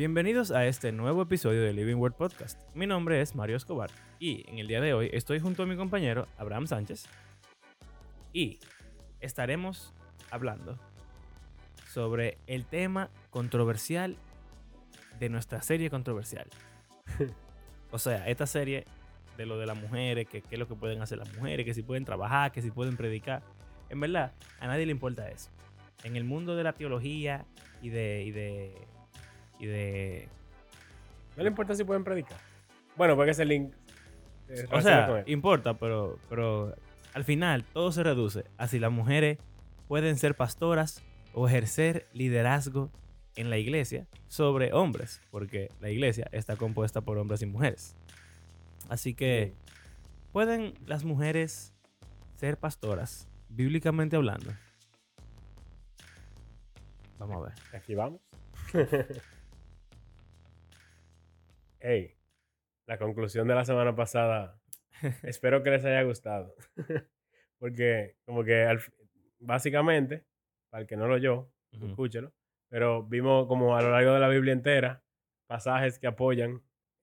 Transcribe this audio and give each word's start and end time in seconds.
Bienvenidos 0.00 0.50
a 0.50 0.64
este 0.64 0.92
nuevo 0.92 1.20
episodio 1.20 1.60
de 1.60 1.74
Living 1.74 1.96
Word 1.96 2.14
Podcast. 2.14 2.58
Mi 2.74 2.86
nombre 2.86 3.20
es 3.20 3.34
Mario 3.34 3.58
Escobar 3.58 3.90
y 4.18 4.48
en 4.48 4.58
el 4.58 4.66
día 4.66 4.80
de 4.80 4.94
hoy 4.94 5.10
estoy 5.12 5.40
junto 5.40 5.62
a 5.62 5.66
mi 5.66 5.76
compañero 5.76 6.26
Abraham 6.38 6.66
Sánchez 6.66 7.04
y 8.32 8.58
estaremos 9.20 9.92
hablando 10.30 10.78
sobre 11.86 12.38
el 12.46 12.64
tema 12.64 13.10
controversial 13.28 14.16
de 15.18 15.28
nuestra 15.28 15.60
serie 15.60 15.90
controversial. 15.90 16.46
o 17.90 17.98
sea, 17.98 18.26
esta 18.26 18.46
serie 18.46 18.86
de 19.36 19.44
lo 19.44 19.58
de 19.58 19.66
las 19.66 19.76
mujeres, 19.76 20.26
que 20.26 20.40
qué 20.40 20.54
es 20.54 20.58
lo 20.58 20.66
que 20.66 20.76
pueden 20.76 21.02
hacer 21.02 21.18
las 21.18 21.30
mujeres, 21.36 21.66
que 21.66 21.74
si 21.74 21.82
pueden 21.82 22.06
trabajar, 22.06 22.52
que 22.52 22.62
si 22.62 22.70
pueden 22.70 22.96
predicar. 22.96 23.42
En 23.90 24.00
verdad, 24.00 24.32
a 24.60 24.66
nadie 24.66 24.86
le 24.86 24.92
importa 24.92 25.28
eso. 25.28 25.50
En 26.04 26.16
el 26.16 26.24
mundo 26.24 26.56
de 26.56 26.64
la 26.64 26.72
teología 26.72 27.44
y 27.82 27.90
de, 27.90 28.24
y 28.24 28.30
de 28.30 28.88
y 29.60 29.66
de... 29.66 30.28
No 31.36 31.42
le 31.44 31.50
importa 31.50 31.74
si 31.74 31.84
pueden 31.84 32.02
predicar. 32.02 32.38
Bueno, 32.96 33.14
porque 33.14 33.30
ese 33.30 33.44
link... 33.44 33.72
eh, 34.48 34.66
O 34.72 34.80
sea, 34.80 35.22
importa, 35.26 35.74
pero, 35.74 36.18
pero 36.28 36.74
al 37.14 37.24
final 37.24 37.64
todo 37.72 37.92
se 37.92 38.02
reduce 38.02 38.44
a 38.58 38.66
si 38.66 38.78
las 38.78 38.90
mujeres 38.90 39.38
pueden 39.86 40.16
ser 40.16 40.34
pastoras 40.34 41.02
o 41.32 41.46
ejercer 41.46 42.06
liderazgo 42.12 42.90
en 43.36 43.48
la 43.50 43.58
iglesia 43.58 44.06
sobre 44.28 44.72
hombres, 44.72 45.20
porque 45.30 45.70
la 45.80 45.90
iglesia 45.90 46.28
está 46.32 46.56
compuesta 46.56 47.00
por 47.00 47.18
hombres 47.18 47.42
y 47.42 47.46
mujeres. 47.46 47.94
Así 48.88 49.14
que, 49.14 49.54
¿pueden 50.32 50.74
las 50.86 51.04
mujeres 51.04 51.72
ser 52.36 52.56
pastoras, 52.58 53.28
bíblicamente 53.48 54.16
hablando? 54.16 54.52
Vamos 57.18 57.36
a 57.36 57.40
ver. 57.50 57.52
Aquí 57.80 57.94
vamos. 57.94 58.20
hey, 61.80 62.14
la 62.86 62.98
conclusión 62.98 63.48
de 63.48 63.54
la 63.54 63.64
semana 63.64 63.94
pasada. 63.94 64.60
espero 65.22 65.62
que 65.62 65.70
les 65.70 65.84
haya 65.84 66.02
gustado. 66.02 66.54
Porque, 67.58 68.16
como 68.24 68.42
que 68.44 68.62
al 68.64 68.80
básicamente, 69.38 70.24
para 70.70 70.82
el 70.82 70.86
que 70.86 70.96
no 70.96 71.06
lo 71.08 71.14
oyó, 71.14 71.50
escúchelo. 71.72 72.32
Pero 72.68 73.02
vimos 73.02 73.46
como 73.46 73.76
a 73.76 73.82
lo 73.82 73.90
largo 73.90 74.14
de 74.14 74.20
la 74.20 74.28
Biblia 74.28 74.52
entera 74.52 75.02
pasajes 75.46 75.98
que 75.98 76.06
apoyan 76.06 76.62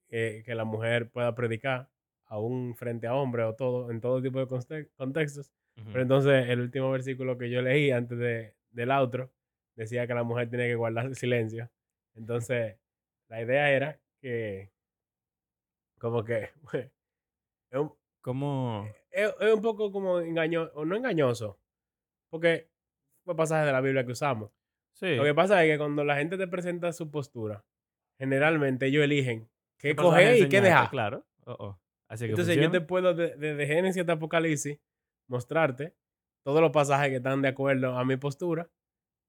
eh, 0.09 0.41
que 0.45 0.55
la 0.55 0.63
mujer 0.63 1.09
pueda 1.09 1.35
predicar, 1.35 1.89
aún 2.25 2.75
frente 2.75 3.07
a 3.07 3.13
hombres 3.13 3.45
o 3.45 3.55
todo, 3.55 3.91
en 3.91 3.99
todo 3.99 4.21
tipo 4.21 4.39
de 4.39 4.47
conte- 4.47 4.89
contextos. 4.95 5.51
Ujú. 5.77 5.87
Pero 5.91 6.01
entonces 6.01 6.49
el 6.49 6.61
último 6.61 6.89
versículo 6.91 7.37
que 7.37 7.49
yo 7.49 7.61
leí 7.61 7.91
antes 7.91 8.17
de, 8.17 8.55
del 8.71 8.91
outro 8.91 9.31
decía 9.75 10.07
que 10.07 10.13
la 10.13 10.23
mujer 10.23 10.49
tiene 10.49 10.67
que 10.67 10.75
guardar 10.75 11.13
silencio. 11.15 11.69
Entonces 12.15 12.77
la 13.27 13.41
idea 13.41 13.69
era 13.71 13.99
que 14.27 14.71
como 15.99 16.23
que 16.23 16.49
es 17.71 17.79
un, 17.79 17.93
¿Cómo? 18.21 18.87
es- 19.11 19.33
es 19.39 19.53
un 19.53 19.61
poco 19.61 19.91
como 19.91 20.19
engañoso, 20.19 20.71
o 20.75 20.85
no 20.85 20.95
engañoso, 20.95 21.59
porque 22.29 22.69
fue 23.23 23.35
pasaje 23.35 23.65
de 23.65 23.71
la 23.71 23.81
Biblia 23.81 24.05
que 24.05 24.11
usamos. 24.11 24.51
Sí. 24.93 25.15
Lo 25.15 25.23
que 25.23 25.33
pasa 25.33 25.63
es 25.63 25.71
que 25.71 25.77
cuando 25.77 26.03
la 26.03 26.17
gente 26.17 26.37
te 26.37 26.47
presenta 26.47 26.91
su 26.91 27.09
postura, 27.11 27.63
generalmente 28.19 28.87
ellos 28.87 29.03
eligen 29.03 29.49
qué 29.79 29.95
coger 29.95 30.37
y 30.37 30.49
qué 30.49 30.59
dejar. 30.61 30.89
Claro. 30.89 31.25
Oh, 31.45 31.55
oh. 31.59 31.79
Así 32.09 32.25
que 32.25 32.31
Entonces 32.31 32.57
yo 32.57 32.71
te 32.71 32.81
puedo, 32.81 33.13
de- 33.13 33.35
desde 33.35 33.67
Génesis 33.67 34.01
hasta 34.01 34.13
Apocalipsis, 34.13 34.79
mostrarte 35.29 35.95
todos 36.43 36.61
los 36.61 36.71
pasajes 36.71 37.09
que 37.09 37.17
están 37.17 37.41
de 37.41 37.49
acuerdo 37.49 37.97
a 37.97 38.05
mi 38.05 38.17
postura 38.17 38.69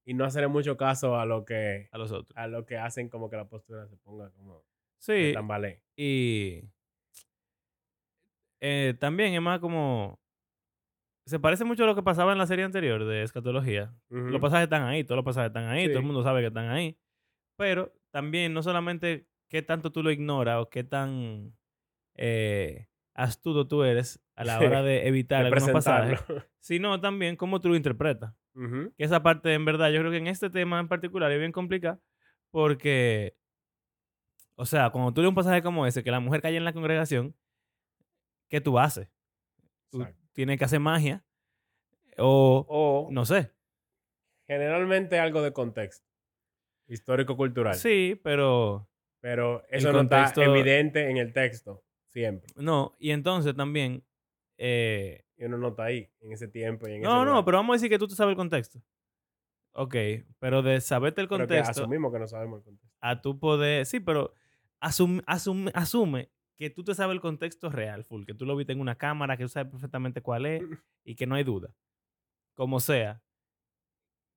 y 0.06 0.14
no 0.14 0.24
hacerle 0.24 0.48
mucho 0.48 0.76
caso 0.76 1.16
a 1.16 1.26
lo 1.26 1.44
que, 1.44 1.88
a 1.92 1.98
los 1.98 2.12
otros. 2.12 2.36
a 2.36 2.46
lo 2.46 2.64
que 2.64 2.78
hacen 2.78 3.08
como 3.08 3.28
que 3.28 3.36
la 3.36 3.48
postura 3.48 3.86
se 3.88 3.96
ponga 3.96 4.30
como 4.30 4.64
Sí. 4.98 5.32
tambalé. 5.32 5.82
Y 5.96 6.62
eh, 8.60 8.94
también 8.98 9.34
es 9.34 9.40
más 9.40 9.60
como... 9.60 10.20
Se 11.26 11.38
parece 11.38 11.64
mucho 11.64 11.84
a 11.84 11.86
lo 11.86 11.94
que 11.94 12.02
pasaba 12.02 12.32
en 12.32 12.38
la 12.38 12.46
serie 12.46 12.64
anterior 12.64 13.04
de 13.04 13.22
escatología. 13.22 13.94
Los 14.08 14.40
pasajes 14.40 14.64
están 14.64 14.84
ahí, 14.84 15.04
todos 15.04 15.16
los 15.16 15.24
pasajes 15.24 15.48
están 15.48 15.66
ahí, 15.66 15.86
todo 15.88 15.98
el 15.98 16.06
mundo 16.06 16.22
sabe 16.22 16.40
que 16.40 16.46
están 16.46 16.70
ahí. 16.70 16.98
Pero 17.58 17.92
también 18.10 18.54
no 18.54 18.62
solamente 18.62 19.28
qué 19.48 19.60
tanto 19.60 19.92
tú 19.92 20.02
lo 20.02 20.10
ignoras 20.10 20.62
o 20.62 20.70
qué 20.70 20.84
tan 20.84 21.54
eh, 22.14 22.88
astuto 23.14 23.66
tú 23.66 23.82
eres 23.82 24.20
a 24.36 24.44
la 24.44 24.58
hora 24.58 24.82
de 24.82 25.06
evitar 25.08 25.42
De 25.42 25.48
algunos 25.48 25.70
pasajes, 25.70 26.20
sino 26.60 27.00
también 27.00 27.36
cómo 27.36 27.60
tú 27.60 27.68
lo 27.68 27.76
interpretas. 27.76 28.34
Que 28.96 29.04
esa 29.04 29.22
parte, 29.22 29.54
en 29.54 29.64
verdad, 29.64 29.90
yo 29.90 30.00
creo 30.00 30.10
que 30.10 30.16
en 30.16 30.26
este 30.26 30.50
tema 30.50 30.80
en 30.80 30.88
particular 30.88 31.30
es 31.30 31.38
bien 31.38 31.52
complicada 31.52 32.00
porque, 32.50 33.36
o 34.60 34.66
sea, 34.66 34.90
cuando 34.90 35.12
tú 35.14 35.20
lees 35.20 35.28
un 35.28 35.34
pasaje 35.34 35.62
como 35.62 35.86
ese, 35.86 36.02
que 36.02 36.10
la 36.10 36.18
mujer 36.20 36.42
cae 36.42 36.56
en 36.56 36.64
la 36.64 36.72
congregación, 36.72 37.34
¿qué 38.48 38.60
tú 38.60 38.78
haces? 38.78 39.08
Tú 39.90 40.00
Exacto. 40.00 40.20
tienes 40.32 40.58
que 40.58 40.64
hacer 40.64 40.80
magia 40.80 41.24
o, 42.18 42.66
O 42.68 43.08
no 43.12 43.24
sé. 43.24 43.52
generalmente 44.46 45.18
algo 45.18 45.42
de 45.42 45.52
contexto 45.52 46.06
histórico-cultural. 46.88 47.74
Sí, 47.74 48.18
pero 48.22 48.88
Pero 49.20 49.62
eso 49.68 49.92
no 49.92 50.00
está 50.02 50.24
contexto- 50.24 50.42
evidente 50.42 51.10
en 51.10 51.18
el 51.18 51.32
texto 51.32 51.84
siempre. 52.08 52.50
no. 52.56 52.94
Y 52.98 53.10
entonces 53.10 53.54
también... 53.54 54.04
eh, 54.56 55.24
Y 55.36 55.44
uno 55.44 55.58
no 55.58 55.68
está 55.68 55.84
ahí 55.84 56.10
en 56.20 56.32
ese 56.32 56.48
tiempo 56.48 56.88
y 56.88 56.92
en 56.94 57.00
ese 57.02 57.04
no, 57.08 57.24
no, 57.24 57.30
lugar. 57.30 57.44
pero 57.44 57.58
vamos 57.58 57.74
a 57.74 57.76
decir 57.76 57.90
que 57.90 57.98
tú 57.98 58.08
te 58.08 58.14
sabes 58.14 58.32
el 58.32 58.36
contexto. 58.36 58.80
Ok, 59.72 59.94
pero 60.40 60.62
de 60.62 60.80
saberte 60.80 61.20
el 61.20 61.28
Pero 61.28 61.46
que 61.46 61.54
contexto 61.54 61.82
asumimos 61.82 62.12
que 62.12 62.18
no 62.18 62.26
sabemos 62.26 62.58
el 62.60 62.64
contexto. 62.64 62.96
a 63.00 63.20
tu 63.20 63.38
poder... 63.38 63.86
Sí, 63.86 64.00
pero 64.00 64.32
asum- 64.80 65.22
asum- 65.26 65.70
asume 65.74 66.30
que 66.56 66.70
tú 66.70 66.82
te 66.84 66.94
sabes 66.94 67.14
el 67.14 67.20
contexto 67.20 67.70
real, 67.70 68.04
full, 68.04 68.24
que 68.24 68.34
tú 68.34 68.44
lo 68.44 68.56
viste 68.56 68.72
en 68.72 68.80
una 68.80 68.96
cámara, 68.96 69.36
que 69.36 69.44
tú 69.44 69.48
sabes 69.48 69.70
perfectamente 69.70 70.22
cuál 70.22 70.46
es 70.46 70.62
y 71.04 71.14
que 71.14 71.26
no 71.26 71.36
hay 71.36 71.44
duda. 71.44 71.74
Como 72.54 72.80
sea, 72.80 73.22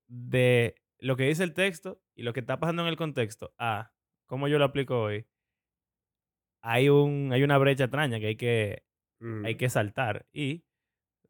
de 0.08 0.76
lo 1.00 1.16
que 1.16 1.24
dice 1.26 1.44
el 1.44 1.54
texto 1.54 2.02
y 2.16 2.24
lo 2.24 2.34
que 2.34 2.42
está 2.42 2.60
pasando 2.60 2.84
en 2.84 2.90
el 2.90 2.98
contexto 2.98 3.54
a 3.58 3.94
cómo 4.28 4.48
yo 4.48 4.60
lo 4.60 4.66
aplico 4.66 5.02
hoy, 5.02 5.26
hay, 6.62 6.90
un, 6.90 7.32
hay 7.34 7.42
una 7.44 7.58
brecha 7.58 7.86
extraña 7.86 8.20
que 8.20 8.28
hay 8.28 8.36
que, 8.36 8.84
hay 9.46 9.56
que 9.56 9.70
saltar. 9.70 10.28
Y, 10.32 10.64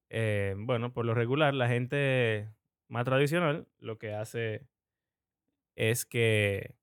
eh, 0.10 0.56
bueno, 0.58 0.92
por 0.94 1.06
lo 1.06 1.14
regular, 1.14 1.54
la 1.54 1.70
gente 1.70 2.54
más 2.90 3.06
tradicional 3.06 3.68
lo 3.80 3.98
que 3.98 4.14
hace 4.14 4.68
es 5.78 6.06
que 6.06 6.76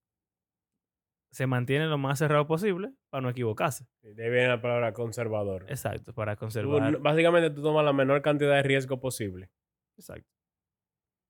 se 1.30 1.46
mantiene 1.46 1.86
lo 1.86 1.98
más 1.98 2.18
cerrado 2.18 2.46
posible 2.46 2.92
para 3.10 3.22
no 3.22 3.30
equivocarse. 3.30 3.86
De 4.02 4.24
ahí 4.24 4.30
viene 4.30 4.48
la 4.48 4.60
palabra 4.60 4.92
conservador. 4.92 5.66
Exacto, 5.68 6.14
para 6.14 6.36
conservar. 6.36 6.98
básicamente 6.98 7.50
tú 7.50 7.62
tomas 7.62 7.84
la 7.84 7.92
menor 7.92 8.22
cantidad 8.22 8.54
de 8.54 8.62
riesgo 8.62 9.00
posible. 9.00 9.50
Exacto. 9.96 10.30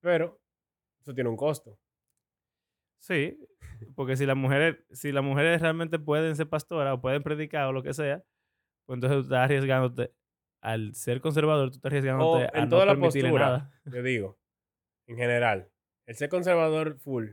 Pero 0.00 0.40
eso 1.00 1.14
tiene 1.14 1.30
un 1.30 1.36
costo. 1.36 1.78
Sí, 3.00 3.38
porque 3.94 4.16
si 4.16 4.26
las 4.26 4.36
mujeres, 4.36 4.76
si 4.90 5.12
las 5.12 5.24
mujeres 5.24 5.60
realmente 5.60 5.98
pueden 5.98 6.36
ser 6.36 6.48
pastoras 6.48 6.94
o 6.94 7.00
pueden 7.00 7.22
predicar 7.22 7.66
o 7.66 7.72
lo 7.72 7.82
que 7.82 7.94
sea, 7.94 8.24
pues 8.86 8.96
entonces 8.96 9.18
tú 9.18 9.22
estás 9.22 9.44
arriesgándote, 9.44 10.12
al 10.60 10.94
ser 10.94 11.20
conservador, 11.20 11.70
tú 11.70 11.76
estás 11.76 11.90
arriesgándote 11.90 12.44
a 12.44 12.58
en 12.58 12.64
no 12.64 12.68
toda 12.68 12.86
la 12.86 12.96
postura. 12.96 13.30
nada. 13.30 13.80
Yo 13.84 14.02
digo, 14.02 14.38
en 15.06 15.16
general, 15.16 15.70
el 16.06 16.16
ser 16.16 16.28
conservador 16.28 16.98
full 16.98 17.30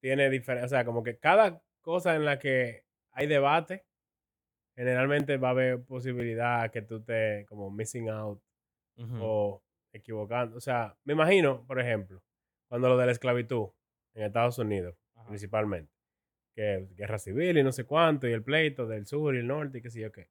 tiene 0.00 0.30
diferencia. 0.30 0.66
O 0.66 0.68
sea, 0.68 0.84
como 0.84 1.02
que 1.02 1.18
cada 1.18 1.62
cosa 1.80 2.16
en 2.16 2.24
la 2.24 2.38
que 2.38 2.84
hay 3.12 3.26
debate, 3.26 3.84
generalmente 4.76 5.36
va 5.36 5.48
a 5.48 5.52
haber 5.52 5.82
posibilidad 5.84 6.70
que 6.70 6.82
tú 6.82 7.02
te 7.02 7.44
como 7.48 7.70
missing 7.70 8.08
out 8.08 8.42
Ujú. 8.96 9.18
o 9.20 9.64
equivocando. 9.92 10.56
O 10.56 10.60
sea, 10.60 10.96
me 11.04 11.12
imagino, 11.12 11.66
por 11.66 11.80
ejemplo, 11.80 12.22
cuando 12.68 12.88
lo 12.88 12.96
de 12.96 13.06
la 13.06 13.12
esclavitud 13.12 13.68
en 14.14 14.24
Estados 14.24 14.58
Unidos, 14.58 14.96
Ajá. 15.14 15.28
principalmente, 15.28 15.92
que 16.54 16.86
guerra 16.94 17.18
civil 17.18 17.58
y 17.58 17.62
no 17.62 17.72
sé 17.72 17.84
cuánto, 17.84 18.26
y 18.28 18.32
el 18.32 18.42
pleito 18.42 18.86
del 18.86 19.06
sur 19.06 19.34
y 19.34 19.38
el 19.38 19.46
norte 19.46 19.78
y 19.78 19.82
qué 19.82 19.90
sé 19.90 20.00
yo 20.00 20.12
qué. 20.12 20.30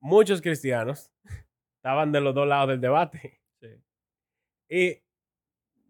Muchos 0.00 0.40
cristianos 0.42 1.10
estaban 1.76 2.12
de 2.12 2.20
los 2.20 2.34
dos 2.34 2.46
lados 2.46 2.68
del 2.68 2.80
debate. 2.80 3.40
Sí. 3.60 3.82
Y 4.68 5.02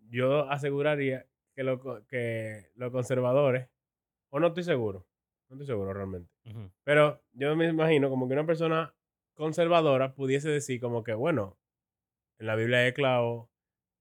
yo 0.08 0.48
aseguraría 0.50 1.26
que, 1.56 1.64
lo 1.64 2.06
que 2.06 2.70
los 2.74 2.92
conservadores, 2.92 3.68
o 4.30 4.38
no 4.38 4.48
estoy 4.48 4.62
seguro, 4.62 5.06
no 5.48 5.56
estoy 5.56 5.66
seguro 5.66 5.92
realmente, 5.92 6.30
pero 6.84 7.22
yo 7.32 7.56
me 7.56 7.66
imagino 7.68 8.08
como 8.10 8.28
que 8.28 8.34
una 8.34 8.46
persona 8.46 8.94
conservadora 9.34 10.14
pudiese 10.14 10.48
decir 10.50 10.80
como 10.80 11.02
que, 11.02 11.14
bueno, 11.14 11.58
en 12.38 12.46
la 12.46 12.54
Biblia 12.56 12.78
hay 12.80 12.88
esclavos, 12.88 13.48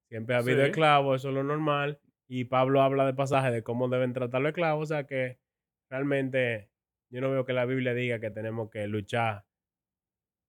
siempre 0.09 0.35
ha 0.35 0.39
habido 0.39 0.59
Sí. 0.63 0.69
esclavos, 0.69 1.21
eso 1.21 1.29
es 1.29 1.35
lo 1.35 1.43
normal, 1.43 1.99
y 2.27 2.43
Pablo 2.45 2.81
habla 2.81 3.05
de 3.05 3.13
pasajes 3.13 3.51
de 3.53 3.63
cómo 3.63 3.87
deben 3.87 4.13
tratar 4.13 4.41
los 4.41 4.49
esclavos, 4.49 4.83
o 4.83 4.93
sea 4.93 5.05
que 5.07 5.39
realmente 5.89 6.69
yo 7.09 7.21
no 7.21 7.31
veo 7.31 7.45
que 7.45 7.53
la 7.53 7.65
Biblia 7.65 7.93
diga 7.93 8.19
que 8.19 8.31
tenemos 8.31 8.69
que 8.69 8.85
luchar 8.87 9.45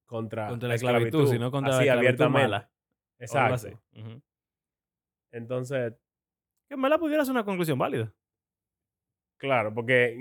contra, 0.07 0.49
Contra 0.49 0.69
la 0.69 0.75
esclavitud, 0.75 1.27
sino 1.29 1.51
contra 1.51 1.75
la 1.77 1.79
esclavitud 1.83 1.99
abiertamente. 1.99 2.43
mala. 2.49 2.71
Exacto. 3.19 3.55
así. 3.55 3.71
Entonces, 5.33 5.95
Que 6.69 6.75
en 6.75 6.83
verdad 6.83 6.99
pudiera 6.99 7.25
ser 7.25 7.33
una 7.33 7.45
conclusión 7.45 7.79
válida. 7.79 8.13
Claro, 9.39 9.75
porque 9.75 10.17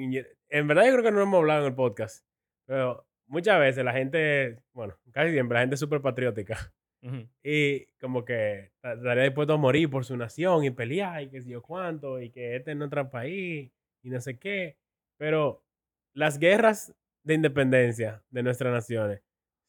en 0.49 0.67
verdad 0.67 0.85
yo 0.85 0.91
creo 0.93 1.03
que 1.03 1.11
no 1.11 1.21
hemos 1.21 1.39
hablado 1.39 1.61
en 1.61 1.67
el 1.67 1.75
podcast, 1.75 2.25
pero 2.65 3.07
muchas 3.27 3.59
veces 3.59 3.83
la 3.85 3.93
gente, 3.93 4.59
bueno, 4.73 4.95
casi 5.11 5.31
siempre 5.31 5.55
la 5.55 5.61
gente 5.61 5.75
es 5.75 5.79
súper 5.79 6.01
patriótica 6.01 6.73
y 7.43 7.85
como 8.01 8.25
que 8.25 8.71
ta- 8.81 8.93
estaría 8.93 9.23
dispuesto 9.23 9.53
a 9.53 9.57
morir 9.57 9.89
por 9.89 10.03
su 10.05 10.17
nación 10.17 10.65
y 10.65 10.71
pelear 10.71 11.21
y 11.23 11.29
qué 11.29 11.41
sé 11.41 11.49
yo 11.49 11.61
cuánto 11.61 12.19
y 12.21 12.29
que 12.29 12.57
este 12.57 12.71
es 12.71 12.77
nuestro 12.77 13.09
país 13.09 13.71
y 14.03 14.09
no 14.09 14.19
sé 14.19 14.37
qué, 14.37 14.77
pero 15.17 15.63
las 16.13 16.37
guerras 16.37 16.93
de 17.23 17.33
independencia 17.35 18.21
de 18.29 18.43
nuestras 18.43 18.73
naciones, 18.73 19.21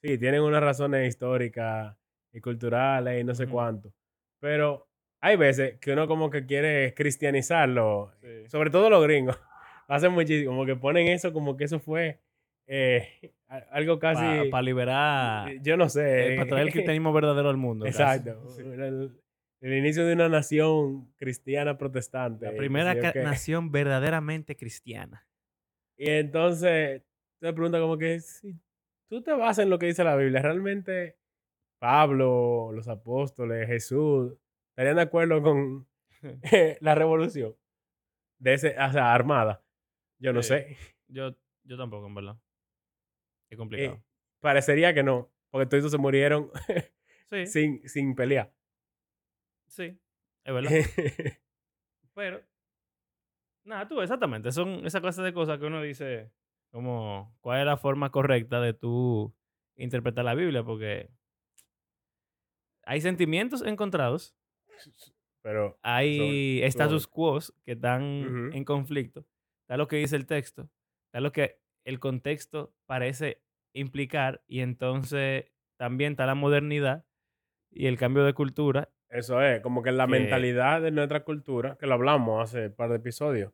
sí, 0.03 0.19
tienen 0.19 0.43
unas 0.43 0.63
razones 0.63 1.09
históricas 1.09 1.97
y 2.33 2.41
culturales 2.41 3.21
y 3.21 3.25
no 3.25 3.35
sé 3.35 3.47
cuánto, 3.47 3.93
pero 4.41 4.86
hay 5.27 5.37
veces 5.37 5.79
que 5.81 5.93
uno 5.93 6.07
como 6.07 6.31
que 6.31 6.47
quiere 6.47 6.95
cristianizarlo, 6.95 8.13
Sí. 8.21 8.49
sobre 8.49 8.71
todo 8.71 8.89
los 8.91 9.03
gringos, 9.03 9.37
hacen 9.89 10.13
muchísimo, 10.13 10.53
como 10.53 10.67
que 10.67 10.77
ponen 10.77 11.09
eso 11.09 11.33
como 11.33 11.57
que 11.57 11.65
eso 11.65 11.81
fue 11.81 12.21
eh, 12.67 13.09
algo 13.71 13.99
casi... 13.99 14.51
Para 14.51 14.63
liberar, 14.63 15.53
Yo 15.63 15.77
no 15.77 15.89
sé. 15.89 16.35
para 16.37 16.49
traer 16.49 16.67
el 16.67 16.73
cristianismo 16.73 17.13
verdadero 17.13 17.49
al 17.49 17.57
mundo. 17.57 17.87
Exacto. 17.87 18.49
Sí. 18.51 18.63
El, 18.63 19.21
el 19.61 19.73
inicio 19.75 20.07
de 20.07 20.13
una 20.13 20.29
nación 20.29 21.13
cristiana 21.17 21.77
protestante. 21.79 22.45
La 22.47 22.53
qué 22.53 22.57
primera 22.59 22.95
nación 23.15 23.73
verdaderamente 23.73 24.55
cristiana. 24.57 25.27
Y 25.97 26.09
entonces 26.11 27.03
te 27.41 27.53
pregunta 27.53 27.81
como 27.81 27.97
que 27.99 28.21
si 28.21 28.55
tú 29.09 29.23
te 29.23 29.33
basas 29.33 29.65
en 29.65 29.71
lo 29.71 29.79
que 29.79 29.87
dice 29.87 30.05
la 30.05 30.15
Biblia, 30.17 30.43
realmente 30.43 31.17
Pablo, 31.79 32.71
los 32.73 32.87
apóstoles, 32.89 33.67
Jesús, 33.67 34.35
estarían 34.77 34.97
de 34.97 35.03
acuerdo 35.03 35.43
con 35.43 35.89
la 36.81 36.95
revolución 36.95 37.57
de 38.39 38.55
ese, 38.55 38.69
o 38.79 38.93
sea, 38.93 39.15
armada. 39.15 39.65
Yo 40.19 40.33
no 40.33 40.43
Sí. 40.43 40.49
sé. 40.49 40.77
Yo, 41.09 41.35
yo 41.65 41.77
tampoco, 41.77 42.07
en 42.07 42.15
verdad. 42.15 42.37
Es 43.49 43.53
Eh, 43.55 43.57
complicado. 43.57 44.05
parecería 44.41 44.93
que 44.93 45.03
no, 45.03 45.33
porque 45.51 45.67
todos 45.67 45.91
se 45.91 45.99
murieron 45.99 46.51
sí, 46.67 46.75
sí, 47.31 47.47
sin, 47.47 47.89
sin 47.89 48.15
pelear. 48.15 48.53
es 49.79 49.95
verdad. 50.45 50.71
Pero, 52.15 52.43
nada, 53.65 53.89
tú, 53.89 54.01
exactamente. 54.01 54.53
Son 54.53 54.85
esa 54.87 55.01
clase 55.01 55.23
de 55.23 55.33
cosas 55.33 55.59
que 55.59 55.67
uno 55.67 55.83
dice, 55.83 56.31
como, 56.71 57.37
¿cuál 57.41 57.61
es 57.61 57.67
la 57.67 57.77
forma 57.77 58.11
correcta 58.11 58.61
de 58.61 58.73
tú 58.75 59.35
interpretar 59.77 60.25
la 60.25 60.35
Biblia? 60.35 60.65
Porque 60.65 61.11
hay 62.85 63.01
sentimientos 63.01 63.63
encontrados, 63.63 64.37
Pero 65.43 65.79
hay 65.83 66.59
Son- 66.59 66.67
status 66.69 67.07
quo 67.07 67.39
que 67.65 67.73
están 67.73 68.03
Ujú. 68.49 68.57
en 68.57 68.65
conflicto. 68.65 69.25
Está 69.65 69.77
lo 69.77 69.87
que 69.89 69.97
dice 69.97 70.17
el 70.17 70.27
texto, 70.27 70.69
está 71.09 71.21
lo 71.21 71.33
que 71.33 71.61
el 71.85 72.01
contexto 72.01 72.75
parece 72.87 73.43
implicar, 73.75 74.43
y 74.49 74.61
entonces 74.61 75.45
también 75.79 76.13
está 76.13 76.27
la 76.27 76.35
modernidad 76.35 77.05
y 77.71 77.87
el 77.87 77.97
cambio 77.99 78.25
de 78.25 78.33
cultura. 78.33 78.91
Eso 79.09 79.41
es, 79.43 79.61
como 79.61 79.83
que 79.83 79.93
la 79.93 80.07
que- 80.07 80.13
mentalidad 80.13 80.83
de 80.83 80.91
nuestra 80.91 81.23
cultura, 81.25 81.77
que 81.79 81.87
lo 81.87 81.95
hablamos 81.95 82.43
hace 82.43 82.67
un 82.69 82.75
par 82.75 82.91
de 82.91 82.97
episodios. 82.97 83.53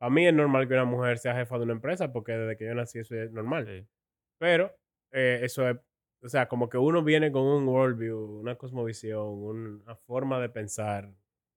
Para 0.00 0.10
mí 0.10 0.26
es 0.26 0.34
normal 0.34 0.66
que 0.68 0.74
una 0.74 0.84
mujer 0.84 1.18
sea 1.18 1.34
jefa 1.34 1.56
de 1.58 1.64
una 1.64 1.72
empresa, 1.74 2.12
porque 2.12 2.32
desde 2.32 2.56
que 2.56 2.66
yo 2.66 2.74
nací 2.74 2.98
eso 3.00 3.14
es 3.14 3.30
normal. 3.32 3.66
Sí. 3.66 3.86
Pero 4.40 4.74
eh, 5.12 5.40
eso 5.42 5.68
es, 5.68 5.76
o 6.22 6.28
sea, 6.28 6.48
como 6.48 6.68
que 6.68 6.78
uno 6.78 7.02
viene 7.02 7.30
con 7.30 7.42
un 7.42 7.66
worldview, 7.68 8.40
una 8.40 8.56
cosmovisión, 8.56 9.26
una 9.26 9.94
forma 9.94 10.40
de 10.40 10.48
pensar, 10.48 11.12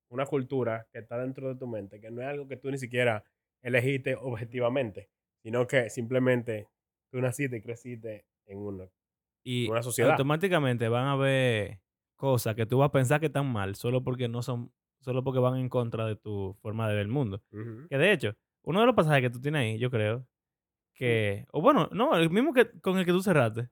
una 0.10 0.25
cultura 0.25 0.88
que 0.92 1.00
está 1.00 1.18
dentro 1.18 1.48
de 1.48 1.56
tu 1.56 1.68
mente, 1.68 2.00
que 2.00 2.12
no 2.12 2.22
es 2.22 2.28
algo 2.28 2.48
que 2.48 2.58
tú 2.58 2.69
ni 2.69 2.78
siquiera 2.78 3.24
elegiste 3.62 4.16
objetivamente, 4.16 5.10
sino 5.42 5.66
que 5.68 5.90
simplemente 5.90 6.68
tú 7.12 7.22
naciste 7.22 7.58
y 7.58 7.62
creciste 7.62 8.25
en 8.46 8.60
una. 8.60 8.86
Y 9.44 9.68
Una 9.69 9.81
sociedad. 9.81 10.12
automáticamente 10.12 10.88
van 10.88 11.08
a 11.08 11.16
ver 11.16 11.80
cosas 12.16 12.56
que 12.56 12.68
tú 12.68 12.78
vas 12.80 12.90
a 12.90 12.92
pensar 12.92 13.19
que 13.19 13.25
están 13.25 13.52
mal 13.52 13.75
solo 13.75 14.04
porque 14.04 14.28
no 14.28 14.44
son, 14.44 14.72
solo 15.00 15.24
porque 15.24 15.40
van 15.40 15.58
en 15.58 15.69
contra 15.69 16.06
de 16.06 16.16
tu 16.16 16.56
forma 16.62 16.88
de 16.88 16.94
ver 16.96 17.02
el 17.02 17.08
mundo. 17.08 17.42
Que 17.90 17.98
de 17.98 18.12
hecho, 18.12 18.36
uno 18.63 18.80
de 18.81 18.86
los 18.86 18.96
pasajes 18.96 19.22
que 19.24 19.30
tú 19.31 19.42
tienes 19.42 19.62
ahí, 19.62 19.80
yo 19.80 19.90
creo, 19.90 20.28
que, 20.94 21.48
o 21.52 21.62
bueno, 21.62 21.90
no, 21.92 22.16
el 22.16 22.30
mismo 22.30 22.54
que 22.54 22.69
con 22.80 23.00
el 23.00 23.06
que 23.06 23.12
tú 23.12 23.24
cerraste, 23.24 23.69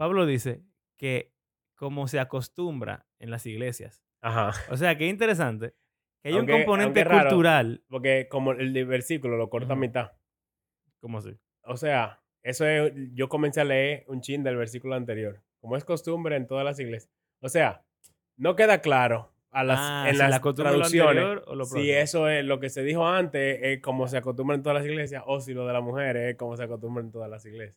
Pablo 0.00 0.24
dice 0.24 0.62
que 0.96 1.30
como 1.74 2.08
se 2.08 2.20
acostumbra 2.20 3.06
en 3.18 3.30
las 3.30 3.44
iglesias. 3.44 4.02
Ajá. 4.22 4.52
O 4.72 4.78
sea, 4.78 4.96
que 4.96 5.06
interesante 5.06 5.74
que 6.22 6.30
hay 6.30 6.34
Aunque- 6.36 6.54
un 6.54 6.58
componente 6.60 7.04
raro. 7.04 7.28
cultural. 7.28 7.84
Porque 7.88 8.26
como 8.30 8.52
el 8.52 8.86
versículo 8.86 9.36
lo 9.36 9.50
corta 9.50 9.74
a 9.74 9.76
mitad. 9.76 10.12
¿Cómo 11.00 11.18
así? 11.18 11.36
O 11.64 11.76
sea, 11.76 12.22
eso 12.42 12.64
es, 12.66 12.94
yo 13.12 13.28
comencé 13.28 13.60
a 13.60 13.64
leer 13.64 14.04
un 14.06 14.22
chin 14.22 14.42
del 14.42 14.56
versículo 14.56 14.94
anterior, 14.94 15.42
como 15.60 15.76
es 15.76 15.84
costumbre 15.84 16.34
en 16.36 16.46
todas 16.46 16.64
las 16.64 16.80
iglesias. 16.80 17.12
O 17.42 17.50
sea, 17.50 17.84
no 18.38 18.56
queda 18.56 18.80
claro 18.80 19.34
a 19.50 19.64
las, 19.64 19.78
Ah, 19.82 20.04
en 20.08 20.14
si 20.14 20.18
las 20.18 20.30
la 20.30 20.40
traducciones 20.54 21.42
o 21.46 21.54
lo 21.54 21.66
si 21.66 21.90
eso 21.90 22.26
es 22.26 22.42
lo 22.42 22.58
que 22.58 22.70
se 22.70 22.82
dijo 22.84 23.06
antes, 23.06 23.58
es 23.62 23.82
como 23.82 24.08
se 24.08 24.16
acostumbra 24.16 24.56
en 24.56 24.62
todas 24.62 24.78
las 24.78 24.86
iglesias, 24.90 25.22
o 25.26 25.40
si 25.40 25.52
lo 25.52 25.66
de 25.66 25.74
las 25.74 25.82
mujeres 25.82 26.30
es 26.30 26.36
como 26.38 26.56
se 26.56 26.62
acostumbra 26.64 27.02
en 27.02 27.10
todas 27.12 27.28
las 27.28 27.44
iglesias. 27.44 27.76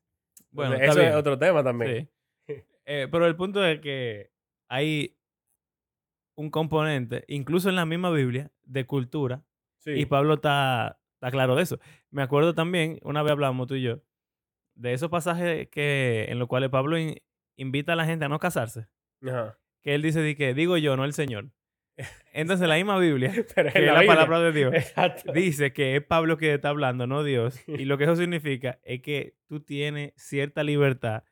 Bueno, 0.54 0.74
Entonces, 0.76 0.90
eso 0.92 1.00
bien. 1.02 1.12
es 1.12 1.16
otro 1.18 1.38
tema 1.38 1.64
también. 1.64 2.10
Sí. 2.48 2.54
Eh, 2.86 3.08
pero 3.10 3.26
el 3.28 3.36
punto 3.38 3.66
es 3.66 3.80
que 3.80 4.30
hay 4.68 5.16
un 6.36 6.50
componente, 6.50 7.24
incluso 7.28 7.70
en 7.70 7.76
la 7.78 7.86
misma 7.86 8.10
Biblia, 8.12 8.52
de 8.64 8.86
cultura, 8.86 9.44
Sí. 9.80 9.92
y 9.92 10.06
Pablo 10.06 10.34
está, 10.36 11.00
está 11.14 11.32
claro 11.32 11.56
de 11.56 11.64
eso. 11.64 11.80
Me 12.10 12.22
acuerdo 12.22 12.54
también, 12.54 13.00
una 13.04 13.24
vez 13.24 13.32
hablamos 13.32 13.68
tú 13.68 13.76
y 13.76 13.84
yo, 13.84 14.02
de 14.76 14.94
esos 14.94 15.10
pasajes 15.10 15.70
que, 15.70 16.26
en 16.30 16.40
los 16.40 16.48
cuales 16.50 16.70
Pablo 16.70 16.98
in- 16.98 17.22
invita 17.58 17.94
a 17.94 17.96
la 17.96 18.06
gente 18.06 18.26
a 18.26 18.30
no 18.30 18.40
casarse. 18.40 18.88
Ajá. 19.26 19.58
Que 19.82 19.96
él 19.96 20.02
dice 20.02 20.36
que 20.36 20.54
digo 20.54 20.76
yo, 20.78 20.98
no 20.98 21.06
el 21.06 21.14
Señor. 21.14 21.52
Entonces 22.34 22.68
la 22.68 22.76
misma 22.76 22.98
Biblia, 22.98 23.32
Pero 23.56 23.72
que 23.72 23.80
es 23.80 23.86
la 23.86 24.06
palabra 24.06 24.40
de 24.42 24.52
Dios, 24.52 24.74
Exacto. 24.74 25.32
dice 25.32 25.74
que 25.74 25.96
es 25.96 26.04
Pablo 26.04 26.38
que 26.38 26.54
está 26.54 26.70
hablando, 26.70 27.06
no 27.08 27.24
Dios. 27.24 27.60
Y 27.68 27.86
lo 27.86 27.98
que 27.98 28.06
eso 28.06 28.16
significa 28.16 28.80
es 28.84 29.02
que 29.02 29.36
tú 29.48 29.60
tienes 29.60 30.14
cierta 30.16 30.64
libertad 30.64 31.24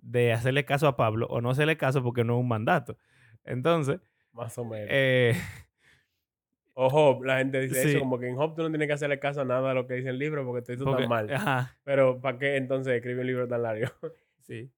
de 0.00 0.32
hacerle 0.32 0.64
caso 0.64 0.86
a 0.88 0.96
Pablo 0.96 1.26
o 1.28 1.40
no 1.40 1.50
hacerle 1.50 1.76
caso 1.76 2.02
porque 2.02 2.24
no 2.24 2.34
es 2.36 2.40
un 2.40 2.48
mandato. 2.48 2.96
Entonces, 3.44 4.00
Más 4.32 4.56
o 4.58 4.64
menos. 4.64 4.88
eh, 4.90 5.34
o 6.74 6.88
Job, 6.90 7.24
la 7.24 7.38
gente 7.38 7.60
dice 7.60 7.82
sí. 7.82 7.88
eso, 7.90 7.98
como 8.00 8.18
que 8.18 8.28
en 8.28 8.36
Job 8.36 8.54
tú 8.54 8.62
no 8.62 8.68
tienes 8.70 8.86
que 8.86 8.94
hacerle 8.94 9.18
caso 9.18 9.42
a 9.42 9.44
nada 9.44 9.68
de 9.70 9.74
lo 9.74 9.86
que 9.86 9.94
dice 9.94 10.08
el 10.10 10.18
libro 10.18 10.44
porque 10.46 10.62
tú 10.76 10.84
porque- 10.84 11.02
estás 11.02 11.08
mal. 11.08 11.30
ajá, 11.32 11.76
Pero 11.84 12.20
¿para 12.20 12.38
qué 12.38 12.56
entonces 12.56 12.94
escribe 12.94 13.20
un 13.20 13.26
libro 13.26 13.48
tan 13.48 13.62
largo? 13.62 13.88
sí, 14.40 14.70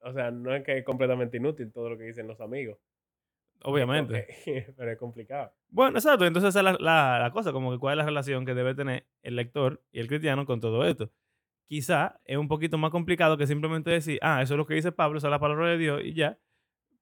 o 0.00 0.12
sea, 0.12 0.30
no 0.30 0.54
es 0.54 0.62
que 0.64 0.78
es 0.78 0.84
completamente 0.84 1.36
inútil 1.36 1.72
todo 1.72 1.90
lo 1.90 1.98
que 1.98 2.04
dicen 2.04 2.26
los 2.26 2.40
amigos. 2.40 2.78
Obviamente. 3.62 4.26
Porque- 4.44 4.72
pero 4.76 4.90
es 4.92 4.98
complicado. 4.98 5.52
Bueno, 5.70 5.98
exacto. 5.98 6.24
Entonces 6.26 6.50
esa 6.50 6.60
es 6.60 6.64
la, 6.64 6.72
la- 6.80 7.18
la 7.20 7.30
cosa, 7.30 7.52
como 7.52 7.70
que 7.72 7.78
cuál 7.78 7.94
es 7.94 7.98
la 7.98 8.04
relación 8.04 8.44
que 8.46 8.54
debe 8.54 8.74
tener 8.74 9.06
el 9.22 9.36
lector 9.36 9.82
y 9.92 10.00
el 10.00 10.08
cristiano 10.08 10.46
con 10.46 10.60
todo 10.60 10.84
esto. 10.86 11.10
Quizá 11.66 12.18
es 12.24 12.36
un 12.38 12.48
poquito 12.48 12.78
más 12.78 12.90
complicado 12.90 13.36
que 13.36 13.46
simplemente 13.46 13.90
decir, 13.90 14.18
ah, 14.22 14.40
eso 14.42 14.54
es 14.54 14.58
lo 14.58 14.66
que 14.66 14.74
dice 14.74 14.90
Pablo, 14.92 15.18
esa 15.18 15.26
es 15.28 15.30
la 15.32 15.38
palabra 15.38 15.68
de 15.68 15.76
Dios 15.78 16.00
y 16.02 16.14
ya, 16.14 16.38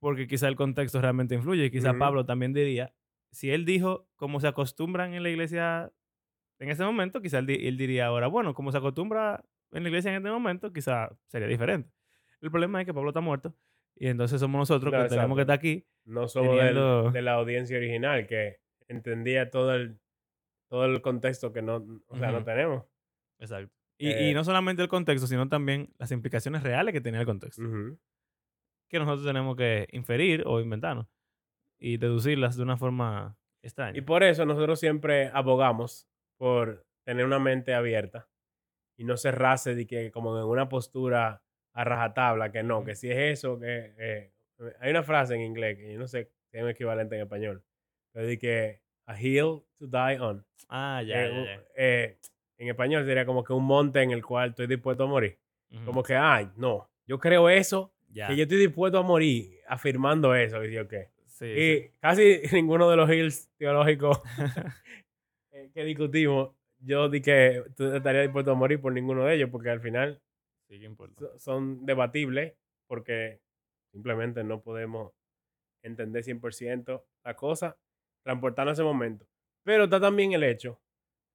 porque 0.00 0.26
quizá 0.26 0.48
el 0.48 0.56
contexto 0.56 1.00
realmente 1.00 1.34
influye. 1.36 1.66
Y 1.66 1.70
quizá. 1.70 1.90
Pablo 1.98 2.26
también 2.26 2.52
diría, 2.52 2.92
si 3.30 3.50
él 3.50 3.64
dijo 3.64 4.08
como 4.16 4.40
se 4.40 4.48
acostumbran 4.48 5.14
en 5.14 5.22
la 5.22 5.28
iglesia 5.30 5.92
en 6.58 6.70
ese 6.70 6.84
momento, 6.84 7.20
quizá 7.22 7.38
él 7.38 7.46
diría 7.76 8.06
ahora, 8.06 8.26
bueno, 8.28 8.54
como 8.54 8.72
se 8.72 8.78
acostumbra 8.78 9.44
en 9.72 9.82
la 9.82 9.88
iglesia 9.88 10.10
en 10.10 10.16
este 10.16 10.30
momento, 10.30 10.72
quizá 10.72 11.10
sería 11.26 11.46
diferente. 11.46 11.90
El 12.40 12.50
problema 12.50 12.80
es 12.80 12.86
que 12.86 12.94
Pablo 12.94 13.10
está 13.10 13.20
muerto 13.20 13.54
y 13.96 14.08
entonces 14.08 14.40
somos 14.40 14.58
nosotros 14.60 14.92
No, 14.92 15.02
que 15.02 15.08
tenemos 15.08 15.36
que 15.36 15.42
exacto. 15.42 15.52
estar 15.52 15.58
aquí. 15.58 15.86
No 16.04 16.28
somos 16.28 16.56
del- 16.56 16.74
Teniendo- 16.74 17.10
de 17.10 17.22
la 17.22 17.32
audiencia 17.34 17.76
original 17.76 18.26
que 18.26 18.58
entendía 18.88 19.50
todo 19.50 19.74
el, 19.74 19.98
todo 20.68 20.84
el 20.84 21.00
contexto 21.02 21.52
que 21.52 21.62
no, 21.62 21.76
o 22.08 22.16
sea, 22.18 22.30
no 22.30 22.38
Ujú. 22.38 22.44
tenemos. 22.44 22.84
Exacto. 23.38 23.72
Y, 23.98 24.10
Eh, 24.10 24.30
y 24.30 24.34
no 24.34 24.44
solamente 24.44 24.82
el 24.82 24.88
contexto, 24.88 25.26
sino 25.26 25.48
también 25.48 25.90
las 25.98 26.12
implicaciones 26.12 26.62
reales 26.62 26.92
que 26.92 27.00
tenía 27.00 27.20
el 27.20 27.26
contexto. 27.26 27.62
Ujú. 27.62 27.98
Que 28.88 28.98
nosotros 28.98 29.24
tenemos 29.26 29.56
que 29.56 29.88
inferir 29.92 30.42
o 30.46 30.60
inventarnos 30.60 31.06
y 31.78 31.96
deducirlas 31.96 32.56
de 32.56 32.62
una 32.62 32.76
forma 32.76 33.36
extraña. 33.62 33.98
Y 33.98 34.02
por 34.02 34.22
eso 34.22 34.44
nosotros 34.46 34.78
siempre 34.78 35.30
abogamos 35.32 36.06
por 36.36 36.86
tener 37.04 37.24
una 37.24 37.38
mente 37.38 37.74
abierta 37.74 38.28
y 38.96 39.04
no 39.04 39.16
cerrarse 39.16 39.74
de 39.74 39.86
que 39.86 40.10
como 40.10 40.38
en 40.38 40.44
una 40.44 40.68
postura 40.68 41.42
a 41.76 41.84
rajatabla, 41.84 42.50
que 42.50 42.62
no, 42.62 42.82
que 42.84 42.94
si 42.94 43.10
es 43.10 43.18
eso, 43.38 43.58
que... 43.58 43.92
eh, 43.98 44.30
hay 44.80 44.90
una 44.90 45.02
frase 45.02 45.34
en 45.34 45.42
inglés 45.42 45.76
que 45.76 45.92
yo 45.92 45.98
no 45.98 46.08
sé 46.08 46.30
si 46.50 46.56
es 46.56 46.62
un 46.62 46.70
equivalente 46.70 47.14
en 47.16 47.22
español, 47.22 47.62
pero 48.12 48.26
de 48.26 48.38
que 48.38 48.80
a 49.06 49.20
hill 49.20 49.62
to 49.78 49.86
die 49.86 50.18
on. 50.18 50.44
ah, 50.68 51.02
ya, 51.06 51.24
Eh, 51.26 51.28
ya, 51.30 51.38
un- 51.38 51.44
ya. 51.44 51.62
eh, 51.76 52.16
en 52.58 52.68
español 52.68 53.04
sería 53.04 53.26
como 53.26 53.44
que 53.44 53.52
un 53.52 53.64
monte 53.64 54.00
en 54.00 54.10
el 54.12 54.24
cual 54.24 54.50
estoy 54.50 54.66
dispuesto 54.66 55.04
a 55.04 55.06
morir. 55.06 55.38
Como 55.84 56.02
que, 56.02 56.14
ay, 56.14 56.48
no, 56.56 56.88
yo 57.06 57.18
creo 57.18 57.50
eso, 57.50 57.92
Ya. 58.08 58.28
que 58.28 58.36
yo 58.36 58.44
estoy 58.44 58.56
dispuesto 58.58 58.98
a 58.98 59.02
morir 59.02 59.60
afirmando 59.68 60.34
eso. 60.34 60.64
Y 60.64 60.72
yo, 60.72 60.88
¿qué? 60.88 61.10
Sí, 61.26 61.44
Y 61.44 61.88
casi 62.00 62.40
ninguno 62.54 62.88
de 62.88 62.96
los 62.96 63.10
hills 63.10 63.50
teológicos 63.58 64.22
que 65.74 65.84
discutimos 65.84 66.50
yo 66.78 67.08
di 67.08 67.20
que 67.20 67.62
tú 67.76 67.92
estarías 67.94 68.24
dispuesto 68.24 68.52
a 68.52 68.54
morir 68.54 68.80
por 68.80 68.92
ninguno 68.92 69.24
de 69.24 69.34
ellos, 69.34 69.50
porque 69.50 69.70
al 69.70 69.80
final 69.80 70.20
Son 71.38 71.84
debatibles, 71.86 72.54
porque 72.86 73.40
simplemente 73.92 74.42
no 74.44 74.62
podemos 74.62 75.12
entender 75.82 76.22
100% 76.24 77.04
la 77.24 77.36
cosa, 77.36 77.76
transportarnos 78.22 78.72
ese 78.74 78.82
momento. 78.82 79.26
Pero 79.64 79.84
está 79.84 80.00
también 80.00 80.32
el 80.32 80.42
hecho 80.44 80.80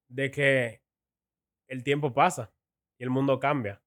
de 0.08 0.30
que 0.30 0.82
el 1.68 1.82
tiempo 1.82 2.12
pasa 2.12 2.52
y 2.98 3.04
el 3.04 3.10
mundo 3.10 3.38
cambia. 3.40 3.82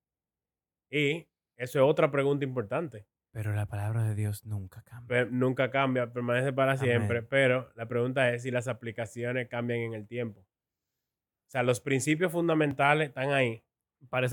Y 0.90 1.28
eso 1.58 1.80
es 1.80 1.84
otra 1.86 2.12
pregunta 2.12 2.46
importante. 2.46 3.06
Pero 3.32 3.54
la 3.54 3.66
palabra 3.66 4.04
de 4.04 4.16
Dios 4.16 4.46
nunca 4.46 4.82
cambia. 4.84 5.26
Nunca 5.26 5.70
cambia, 5.70 6.12
permanece 6.12 6.54
para 6.54 6.78
siempre, 6.78 7.22
pero 7.22 7.70
la 7.76 7.86
pregunta 7.88 8.34
es 8.34 8.44
si 8.44 8.52
las 8.52 8.68
aplicaciones 8.68 9.48
cambian 9.50 9.80
en 9.82 9.94
el 9.94 10.08
tiempo. 10.08 10.40
O 10.42 11.52
sea, 11.52 11.62
los 11.64 11.80
principios 11.82 12.32
fundamentales 12.32 13.10
están 13.10 13.32
ahí, 13.32 13.64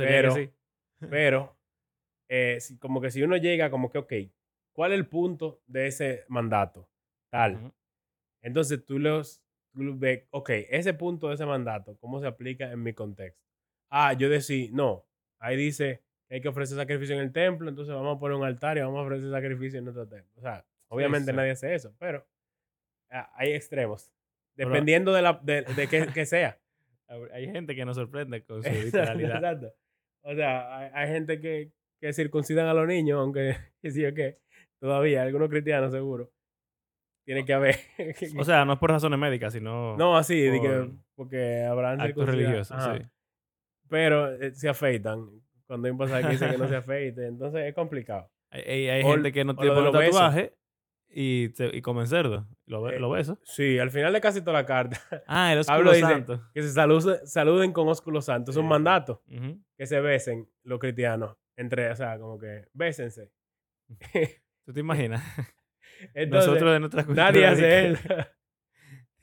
pero- 0.07 0.35
que 0.35 0.47
sí. 0.47 0.52
Pero 1.09 1.56
eh, 2.28 2.59
como 2.78 3.00
que 3.00 3.11
si 3.11 3.23
uno 3.23 3.37
llega 3.37 3.71
como 3.71 3.90
que, 3.90 3.99
ok, 3.99 4.12
¿cuál 4.73 4.92
es 4.92 4.99
el 4.99 5.06
punto 5.06 5.61
de 5.66 5.87
ese 5.87 6.25
mandato? 6.28 6.88
Tal. 7.30 7.56
Ujú. 7.56 7.73
Entonces 8.42 8.85
tú 8.85 8.99
los 8.99 9.42
tú 9.73 9.99
ves, 9.99 10.25
ok, 10.30 10.50
ese 10.71 10.94
punto 10.94 11.28
de 11.28 11.35
ese 11.35 11.47
mandato, 11.47 11.97
¿cómo 11.99 12.21
se 12.21 12.26
aplica 12.26 12.71
en 12.71 12.82
mi 12.82 12.92
contexto? 12.92 13.42
Ah, 13.90 14.12
yo 14.12 14.28
decía, 14.28 14.68
no, 14.73 15.06
ahí 15.38 15.56
dice 15.56 16.02
que 16.28 16.37
hay 16.37 16.40
que 16.40 16.49
ofrecer 16.49 16.76
sacrificio 16.76 17.14
en 17.14 17.23
el 17.23 17.32
templo, 17.32 17.68
entonces 17.68 17.94
vamos 17.94 18.16
a 18.16 18.21
poner 18.21 18.37
un 18.37 18.44
altar 18.44 18.76
y 18.76 18.80
vamos 18.80 18.99
a 18.99 19.02
ofrecer 19.02 19.30
sacrificio 19.30 19.78
en 19.78 19.85
nuestro 19.85 20.06
templo. 20.06 20.30
O 20.37 20.40
sea, 20.40 20.64
obviamente 20.88 21.30
sí. 21.30 21.37
nadie 21.37 21.52
hace 21.52 21.75
eso, 21.75 21.94
pero 21.99 22.26
ah, 23.11 23.30
hay 23.37 23.52
extremos, 23.52 24.12
Pero- 24.54 24.71
dependiendo 24.71 25.12
de, 25.12 25.23
la, 25.23 25.40
de, 25.42 25.62
de 25.62 25.88
qué, 25.88 26.09
qué 26.12 26.26
sea. 26.26 26.59
Hay 27.35 27.44
gente 27.44 27.75
que 27.76 27.85
nos 27.85 27.97
sorprende 27.97 28.42
con 28.42 28.62
su 28.62 28.71
literalidad. 28.71 29.37
Exacto. 29.37 29.75
O 30.23 30.35
sea, 30.35 30.79
hay, 30.79 30.91
hay 30.95 31.09
gente 31.12 31.41
que, 31.41 31.73
que 32.00 32.12
circuncidan 32.12 32.67
a 32.67 32.75
los 32.75 32.87
niños, 32.87 33.19
aunque 33.21 33.57
que 33.83 33.91
sí 33.91 34.05
o 34.07 34.14
qué, 34.14 34.38
todavía, 34.81 35.23
algunos 35.23 35.49
cristianos 35.49 35.93
seguro. 35.93 36.31
Tiene 37.25 37.45
que 37.45 37.52
haber. 37.55 37.76
O 38.38 38.45
sea, 38.45 38.64
no 38.64 38.73
es 38.75 38.79
por 38.79 38.91
razones 38.91 39.19
médicas, 39.19 39.52
sino 39.52 39.97
no, 39.97 40.17
así, 40.17 40.41
de 40.41 40.61
que- 40.61 40.69
por 40.69 40.91
porque 41.14 41.62
habrán 41.64 42.00
actos 42.00 42.26
religiosos. 42.26 42.83
Sí. 42.83 43.05
Pero 43.88 44.33
eh, 44.43 44.52
se 44.55 44.69
afeitan. 44.69 45.29
Cuando 45.67 45.87
hay 45.87 45.93
un 45.93 45.99
pasaje 45.99 46.23
que 46.25 46.29
dice 46.31 46.50
que 46.50 46.59
no 46.59 46.69
se 46.69 46.76
afeite, 46.76 47.26
entonces 47.26 47.62
es 47.67 47.75
complicado. 47.75 48.29
Hay, 48.50 48.62
hay- 48.62 48.88
hay 48.88 49.02
O- 49.05 49.12
gente 49.12 49.33
que 49.33 49.45
no 49.45 49.55
tiene 49.55 49.75
por 49.75 49.91
tatuaje 49.93 50.55
y, 51.14 51.50
se- 51.54 51.75
y 51.76 51.83
comen 51.83 52.07
cerdo. 52.07 52.49
Lo, 52.66 52.88
Eh, 52.90 52.99
lo 52.99 53.11
beso. 53.11 53.38
Sí, 53.45 53.78
al 53.78 53.90
final 53.90 54.12
de 54.12 54.21
casi 54.21 54.40
toda 54.40 54.54
la 54.54 54.66
carta, 54.66 54.99
Ah, 55.26 55.52
el 55.52 55.59
dice- 55.61 56.00
santo. 56.00 56.42
que 56.54 56.62
se 56.62 56.71
salude- 56.71 57.26
saluden 57.26 57.73
con 57.73 57.88
ósculo 57.88 58.21
santo. 58.23 58.50
Es 58.50 58.57
un 58.57 58.69
mandato 58.69 59.23
que 59.76 59.87
se 59.87 60.00
besen 60.00 60.49
los 60.64 60.78
cristianos. 60.78 61.37
Entre, 61.57 61.90
o 61.90 61.95
sea, 61.97 62.19
como 62.19 62.38
que 62.38 62.69
bésense. 62.73 63.31
¿Tú 64.64 64.73
te 64.73 64.81
imaginas? 64.81 65.23
Entonces, 66.14 66.49
Nosotros 66.49 66.73
de 66.73 66.81
nuestra 66.81 67.04
cultura. 67.04 67.31
Nadie 67.31 67.47
hace 67.47 67.87
eso. 67.92 68.09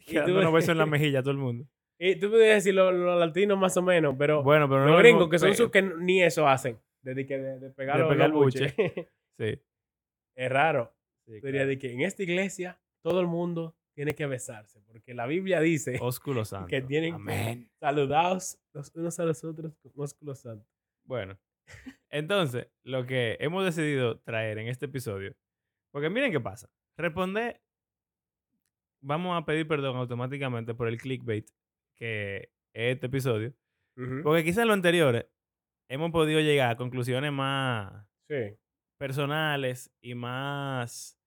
que 0.06 0.20
unos 0.32 0.54
besos 0.54 0.70
en 0.70 0.78
la 0.78 0.86
mejilla 0.86 1.20
a 1.20 1.22
todo 1.24 1.32
el 1.32 1.38
mundo. 1.38 1.66
Y 1.98 2.16
tú 2.18 2.30
puedes 2.30 2.56
decir 2.56 2.74
los 2.74 2.94
los 2.94 3.20
latinos 3.20 3.58
más 3.58 3.76
o 3.78 3.82
menos, 3.82 4.16
pero 4.18 4.42
Bueno, 4.44 4.70
pero 4.70 4.82
no 4.82 4.86
los 4.86 4.94
lo 4.96 5.00
gringos 5.00 5.30
que 5.30 5.38
son 5.40 5.54
sus 5.56 5.70
que 5.70 5.82
ni 5.82 6.24
eso 6.24 6.48
hacen. 6.48 6.80
Desde 7.02 7.26
que 7.26 7.38
de, 7.38 7.60
de 7.60 7.70
pegar 7.72 7.98
De 7.98 8.06
pegar 8.08 8.30
los 8.30 8.40
buches. 8.40 8.74
Sí. 9.38 9.62
es 10.36 10.50
raro. 10.52 10.94
Sí 11.36 11.42
claro. 11.42 11.68
de 11.68 11.78
que 11.80 11.94
en 11.94 12.02
esta 12.02 12.24
iglesia 12.24 12.80
todo 13.04 13.22
el 13.22 13.28
mundo 13.28 13.76
tiene 13.96 14.14
que 14.16 14.26
besarse. 14.26 14.82
Porque 14.88 15.14
la 15.14 15.26
Biblia 15.28 15.60
dice 15.60 15.98
Ósculo 16.02 16.46
santo. 16.46 16.68
que 16.68 16.82
tienen 16.82 17.16
Amén. 17.16 17.66
que 17.66 17.70
saludados 17.80 18.58
los 18.74 18.92
unos 18.96 19.20
a 19.20 19.26
los 19.26 19.44
otros 19.44 19.76
con 19.82 19.92
ósculo 19.96 20.36
santo. 20.36 20.66
Bueno, 21.06 21.38
entonces, 22.10 22.68
lo 22.84 23.06
que 23.06 23.38
hemos 23.40 23.64
decidido 23.66 24.20
traer 24.22 24.58
en 24.58 24.68
este 24.68 24.86
episodio, 24.86 25.36
porque 25.92 26.10
miren 26.10 26.32
qué 26.32 26.40
pasa. 26.40 26.70
Responder, 26.98 27.62
vamos 29.02 29.38
a 29.42 29.46
pedir 29.46 29.68
perdón 29.68 29.98
automáticamente 29.98 30.74
por 30.74 30.88
el 30.88 31.00
clickbait 31.00 31.50
que 31.96 32.52
es 32.74 32.94
este 32.96 33.08
episodio, 33.08 33.54
porque 34.24 34.44
quizás 34.46 34.60
en 34.60 34.68
lo 34.70 34.74
anteriores 34.74 35.26
hemos 35.90 36.12
podido 36.12 36.40
llegar 36.40 36.72
a 36.72 36.78
conclusiones 36.78 37.32
más 37.34 38.08
Sí. 38.30 38.56
personales 38.98 39.92
y 40.02 40.16
más 40.16 41.19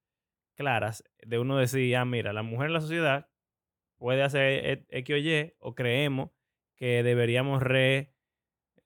claras 0.55 1.05
de 1.25 1.39
uno 1.39 1.57
decir, 1.57 1.95
ah, 1.97 2.05
mira, 2.05 2.33
la 2.33 2.43
mujer 2.43 2.69
en 2.69 2.73
la 2.75 2.81
sociedad 2.81 3.29
puede 3.97 4.23
hacer 4.23 4.43
e- 4.67 4.87
X 4.99 5.15
o 5.15 5.19
Y, 5.19 5.55
o 5.59 5.75
creemos 5.75 6.31
que 6.77 7.03
deberíamos 7.03 7.63
re 7.63 8.13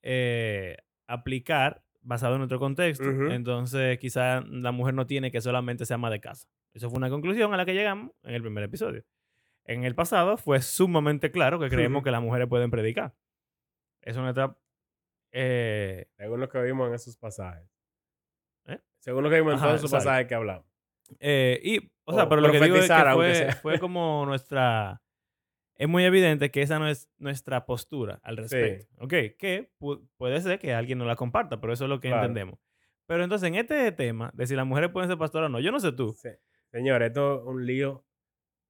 eh, 0.02 0.76
aplicar 1.06 1.82
basado 2.02 2.34
en 2.34 2.40
nuestro 2.40 2.58
contexto. 2.58 3.04
Entonces, 3.32 3.98
quizá 3.98 4.40
la 4.42 4.70
mujer 4.72 4.94
no 4.94 5.06
tiene 5.06 5.30
que 5.30 5.40
solamente 5.40 5.84
ser 5.86 5.94
ama 5.94 6.10
de 6.10 6.20
casa. 6.20 6.46
Eso 6.72 6.90
fue 6.90 6.98
una 6.98 7.10
conclusión 7.10 7.52
a 7.54 7.56
la 7.56 7.64
que 7.64 7.74
llegamos 7.74 8.12
en 8.22 8.34
el 8.34 8.42
primer 8.42 8.62
episodio. 8.64 9.04
En 9.64 9.84
el 9.84 9.94
pasado 9.94 10.36
fue 10.36 10.60
sumamente 10.62 11.30
claro 11.32 11.58
que 11.58 11.68
creemos 11.68 12.04
que 12.04 12.10
las 12.12 12.22
mujeres 12.22 12.46
pueden 12.48 12.70
predicar. 12.70 13.14
Eso 14.02 14.20
es 14.20 14.22
nuestra... 14.22 14.56
eh, 15.32 16.06
Según 16.16 16.40
lo 16.40 16.48
que 16.48 16.60
vimos 16.62 16.86
en 16.88 16.94
esos 16.94 17.16
pasajes. 17.16 17.68
¿Eh? 18.66 18.78
Según 19.00 19.24
lo 19.24 19.30
que 19.30 19.36
vimos 19.36 19.54
en 19.54 19.58
todos 19.60 19.74
esos 19.80 19.90
pasajes 20.04 20.26
que 20.28 20.34
hablamos. 20.36 20.66
Eh, 21.20 21.60
y, 21.62 21.78
o 22.04 22.12
sea, 22.14 22.24
O 22.24 22.28
pero 22.28 22.40
lo 22.40 22.50
que 22.50 22.60
digo 22.60 22.76
es 22.76 22.88
que 22.88 23.12
fue, 23.14 23.34
sea. 23.34 23.52
fue 23.56 23.78
como 23.80 24.24
nuestra... 24.26 25.02
Es 25.78 25.88
muy 25.88 26.04
evidente 26.04 26.50
que 26.50 26.62
esa 26.62 26.78
no 26.78 26.88
es 26.88 27.10
nuestra 27.18 27.66
postura 27.66 28.18
al 28.22 28.38
respecto. 28.38 28.86
¿Ok? 28.98 29.10
Que 29.38 29.70
pu- 29.78 30.08
puede 30.16 30.40
ser 30.40 30.58
que 30.58 30.72
alguien 30.72 30.96
no 30.98 31.04
la 31.04 31.16
comparta, 31.16 31.60
pero 31.60 31.72
eso 31.74 31.84
es 31.84 31.90
lo 31.90 32.00
que 32.00 32.08
Claro. 32.08 32.22
entendemos. 32.22 32.58
Pero 33.06 33.22
entonces, 33.22 33.46
en 33.48 33.56
este 33.56 33.92
tema 33.92 34.30
de 34.34 34.46
si 34.46 34.56
las 34.56 34.66
mujeres 34.66 34.90
pueden 34.90 35.08
ser 35.10 35.18
pastoras 35.18 35.48
o 35.48 35.50
no, 35.50 35.60
yo 35.60 35.70
no 35.70 35.78
sé 35.78 35.92
tú. 35.92 36.14
Sí. 36.16 36.30
Señor, 36.72 37.02
esto 37.02 37.40
es 37.40 37.46
un 37.46 37.66
lío. 37.66 38.04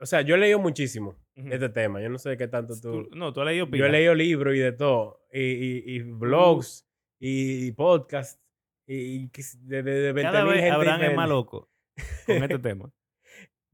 O 0.00 0.04
sea, 0.04 0.20
yo 0.22 0.34
he 0.34 0.38
leído 0.38 0.58
muchísimo 0.58 1.16
Ujú. 1.36 1.48
este 1.52 1.68
tema. 1.68 2.02
Yo 2.02 2.08
no 2.10 2.18
sé 2.18 2.36
qué 2.36 2.48
tanto 2.48 2.74
tú. 2.80 3.08
No, 3.14 3.32
tú 3.32 3.40
has 3.40 3.46
leído 3.46 3.66
Yo 3.66 3.70
pila. 3.70 3.86
he 3.86 3.90
leído 3.92 4.14
libros 4.14 4.54
y 4.56 4.58
de 4.58 4.72
todo. 4.72 5.20
Y, 5.32 5.40
y, 5.42 5.82
y 5.86 6.00
blogs 6.02 6.86
y, 7.20 7.70
podcasts. 7.72 8.42
Y, 8.86 9.24
y 9.24 9.30
de, 9.62 9.82
de, 9.84 10.12
de 10.12 10.14
20.000 10.14 10.22
Cada 10.22 10.44
vez 10.44 10.54
gente 10.60 10.70
Abraham 10.70 11.02
es 11.02 11.14
más 11.16 11.28
loco 11.28 11.70
con 12.26 12.42
este 12.42 12.58
tema. 12.58 12.92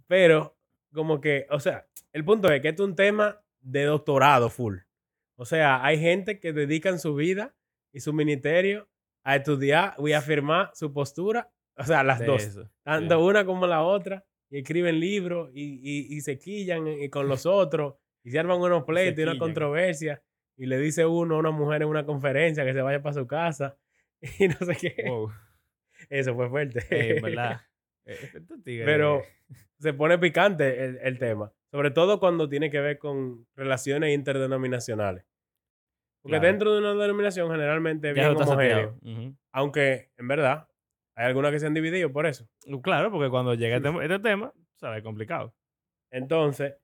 Pero, 0.06 0.56
como 0.92 1.20
que, 1.20 1.46
o 1.50 1.60
sea, 1.60 1.86
el 2.12 2.24
punto 2.24 2.50
es 2.50 2.60
que 2.60 2.68
esto 2.68 2.84
es 2.84 2.88
un 2.90 2.96
tema 2.96 3.42
de 3.60 3.84
doctorado 3.84 4.50
full. 4.50 4.78
O 5.36 5.44
sea, 5.44 5.84
hay 5.84 5.98
gente 5.98 6.38
que 6.38 6.52
dedican 6.52 6.98
su 6.98 7.14
vida 7.14 7.54
y 7.92 8.00
su 8.00 8.12
ministerio 8.12 8.88
a 9.24 9.36
estudiar 9.36 9.94
y 9.98 10.12
afirmar 10.12 10.70
su 10.74 10.92
postura. 10.92 11.50
O 11.76 11.84
sea, 11.84 12.02
las 12.02 12.18
de 12.18 12.26
dos. 12.26 12.42
eso. 12.42 12.70
Tanto 12.82 13.24
una 13.24 13.44
como 13.44 13.66
la 13.66 13.82
otra. 13.82 14.24
Y 14.50 14.58
escriben 14.58 15.00
libros 15.00 15.50
y, 15.54 15.80
y, 15.82 16.14
y 16.14 16.20
se 16.20 16.38
quillan 16.38 16.86
y 16.86 17.08
con 17.08 17.26
los 17.28 17.46
otros. 17.46 17.94
Y 18.22 18.30
se 18.30 18.38
arman 18.38 18.60
unos 18.60 18.84
pleitos 18.84 19.18
y 19.18 19.22
una 19.22 19.38
controversia. 19.38 20.22
Y 20.56 20.66
le 20.66 20.78
dice 20.78 21.06
uno 21.06 21.36
a 21.36 21.38
una 21.38 21.50
mujer 21.50 21.82
en 21.82 21.88
una 21.88 22.04
conferencia 22.04 22.64
que 22.64 22.74
se 22.74 22.82
vaya 22.82 23.02
para 23.02 23.14
su 23.14 23.26
casa. 23.26 23.76
Y 24.38 24.46
no 24.46 24.54
sé 24.54 24.76
qué. 24.76 25.04
Wow. 25.08 25.32
Eso 26.08 26.36
fue 26.36 26.48
fuerte. 26.48 26.86
Ey, 26.90 27.16
en 27.16 27.22
verdad. 27.22 27.62
Eh, 28.04 28.16
tigres, 28.64 28.86
Pero 28.86 29.20
eh, 29.20 29.24
se 29.78 29.92
pone 29.94 30.18
picante 30.18 30.84
el, 30.84 30.98
el 31.02 31.18
tema. 31.18 31.52
Sobre 31.70 31.90
todo 31.90 32.20
cuando 32.20 32.48
tiene 32.48 32.70
que 32.70 32.80
ver 32.80 32.98
con 32.98 33.46
relaciones 33.54 34.12
interdenominacionales. 34.14 35.24
Porque 36.22 36.38
Claro. 36.38 36.46
dentro 36.46 36.72
de 36.74 36.78
una 36.80 36.94
denominación 36.94 37.50
generalmente 37.50 38.08
es 38.10 38.14
bien 38.14 38.26
homogéneo. 38.36 38.98
Aunque, 39.52 40.10
en 40.16 40.28
verdad, 40.28 40.68
hay 41.16 41.26
algunas 41.26 41.50
que 41.50 41.58
se 41.60 41.66
han 41.66 41.74
dividido 41.74 42.12
por 42.12 42.26
eso. 42.26 42.48
Claro, 42.82 43.10
porque 43.10 43.28
cuando 43.30 43.54
llega 43.54 43.76
este, 43.76 43.88
este 44.02 44.18
tema, 44.20 44.52
sabe, 44.76 45.02
complicado. 45.02 45.54
Entonces, 46.10 46.74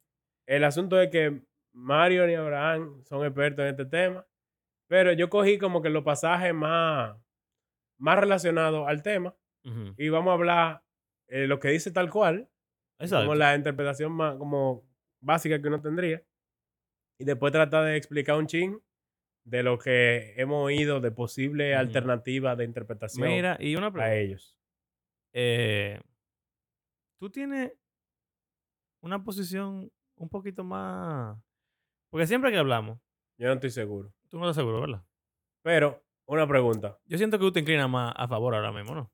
el 0.47 0.65
asunto 0.65 1.01
es 1.01 1.11
que 1.11 1.43
Mario 1.73 2.29
y 2.29 2.35
Abraham 2.35 3.03
son 3.05 3.25
expertos 3.25 3.63
en 3.65 3.69
este 3.71 3.85
tema. 3.85 4.27
Pero 4.89 5.13
yo 5.13 5.29
cogí 5.29 5.59
como 5.59 5.83
que 5.83 5.91
los 5.91 6.03
pasajes 6.03 6.53
más, 6.55 7.15
más 7.99 8.19
relacionados 8.19 8.89
al 8.89 9.03
tema. 9.03 9.35
Y 9.99 10.09
vamos 10.09 10.31
a 10.31 10.35
hablar 10.35 10.83
eh, 11.28 11.47
lo 11.47 11.58
que 11.61 11.68
dice 11.68 11.90
tal 11.90 12.11
cual. 12.11 12.49
Exacto. 13.00 13.26
como 13.26 13.37
la 13.37 13.54
interpretación 13.54 14.11
más 14.11 14.37
como 14.37 14.85
básica 15.20 15.61
que 15.61 15.68
uno 15.68 15.80
tendría. 15.80 16.23
Y 17.20 17.25
después 17.25 17.52
tratar 17.52 17.85
de 17.85 17.97
explicar 17.97 18.37
un 18.37 18.47
chin 18.47 18.80
de 19.44 19.62
lo 19.62 19.78
que 19.78 20.35
hemos 20.37 20.64
oído 20.64 21.00
de 21.00 21.11
posible 21.11 21.73
Ujú. 21.73 21.80
alternativa 21.80 22.54
de 22.56 22.64
interpretación 22.64 23.28
Mira, 23.28 23.56
y 23.61 23.76
una 23.76 23.87
a 24.02 24.14
ellos. 24.14 24.58
eh, 25.32 26.00
tú 27.18 27.30
tienes 27.30 27.73
una 29.02 29.23
posición 29.23 29.90
un 30.16 30.28
poquito 30.28 30.64
más... 30.64 31.38
Porque 32.11 32.26
siempre 32.26 32.50
que 32.50 32.58
hablamos, 32.58 32.99
Yo 33.38 33.47
no 33.49 33.54
estoy 33.54 33.70
seguro. 33.70 34.12
tú 34.28 34.38
no 34.38 34.44
estás 34.44 34.56
seguro, 34.56 34.80
¿verdad? 34.80 35.04
Pero, 35.62 36.04
una 36.26 36.47
pregunta. 36.47 36.99
Yo 37.06 37.16
siento 37.16 37.38
que 37.38 37.44
tú 37.44 37.52
te 37.52 37.61
inclinas 37.61 37.88
más 37.88 38.12
a 38.16 38.26
favor 38.28 38.54
ahora 38.54 38.73
mismo, 38.73 38.94
¿no? 38.94 39.12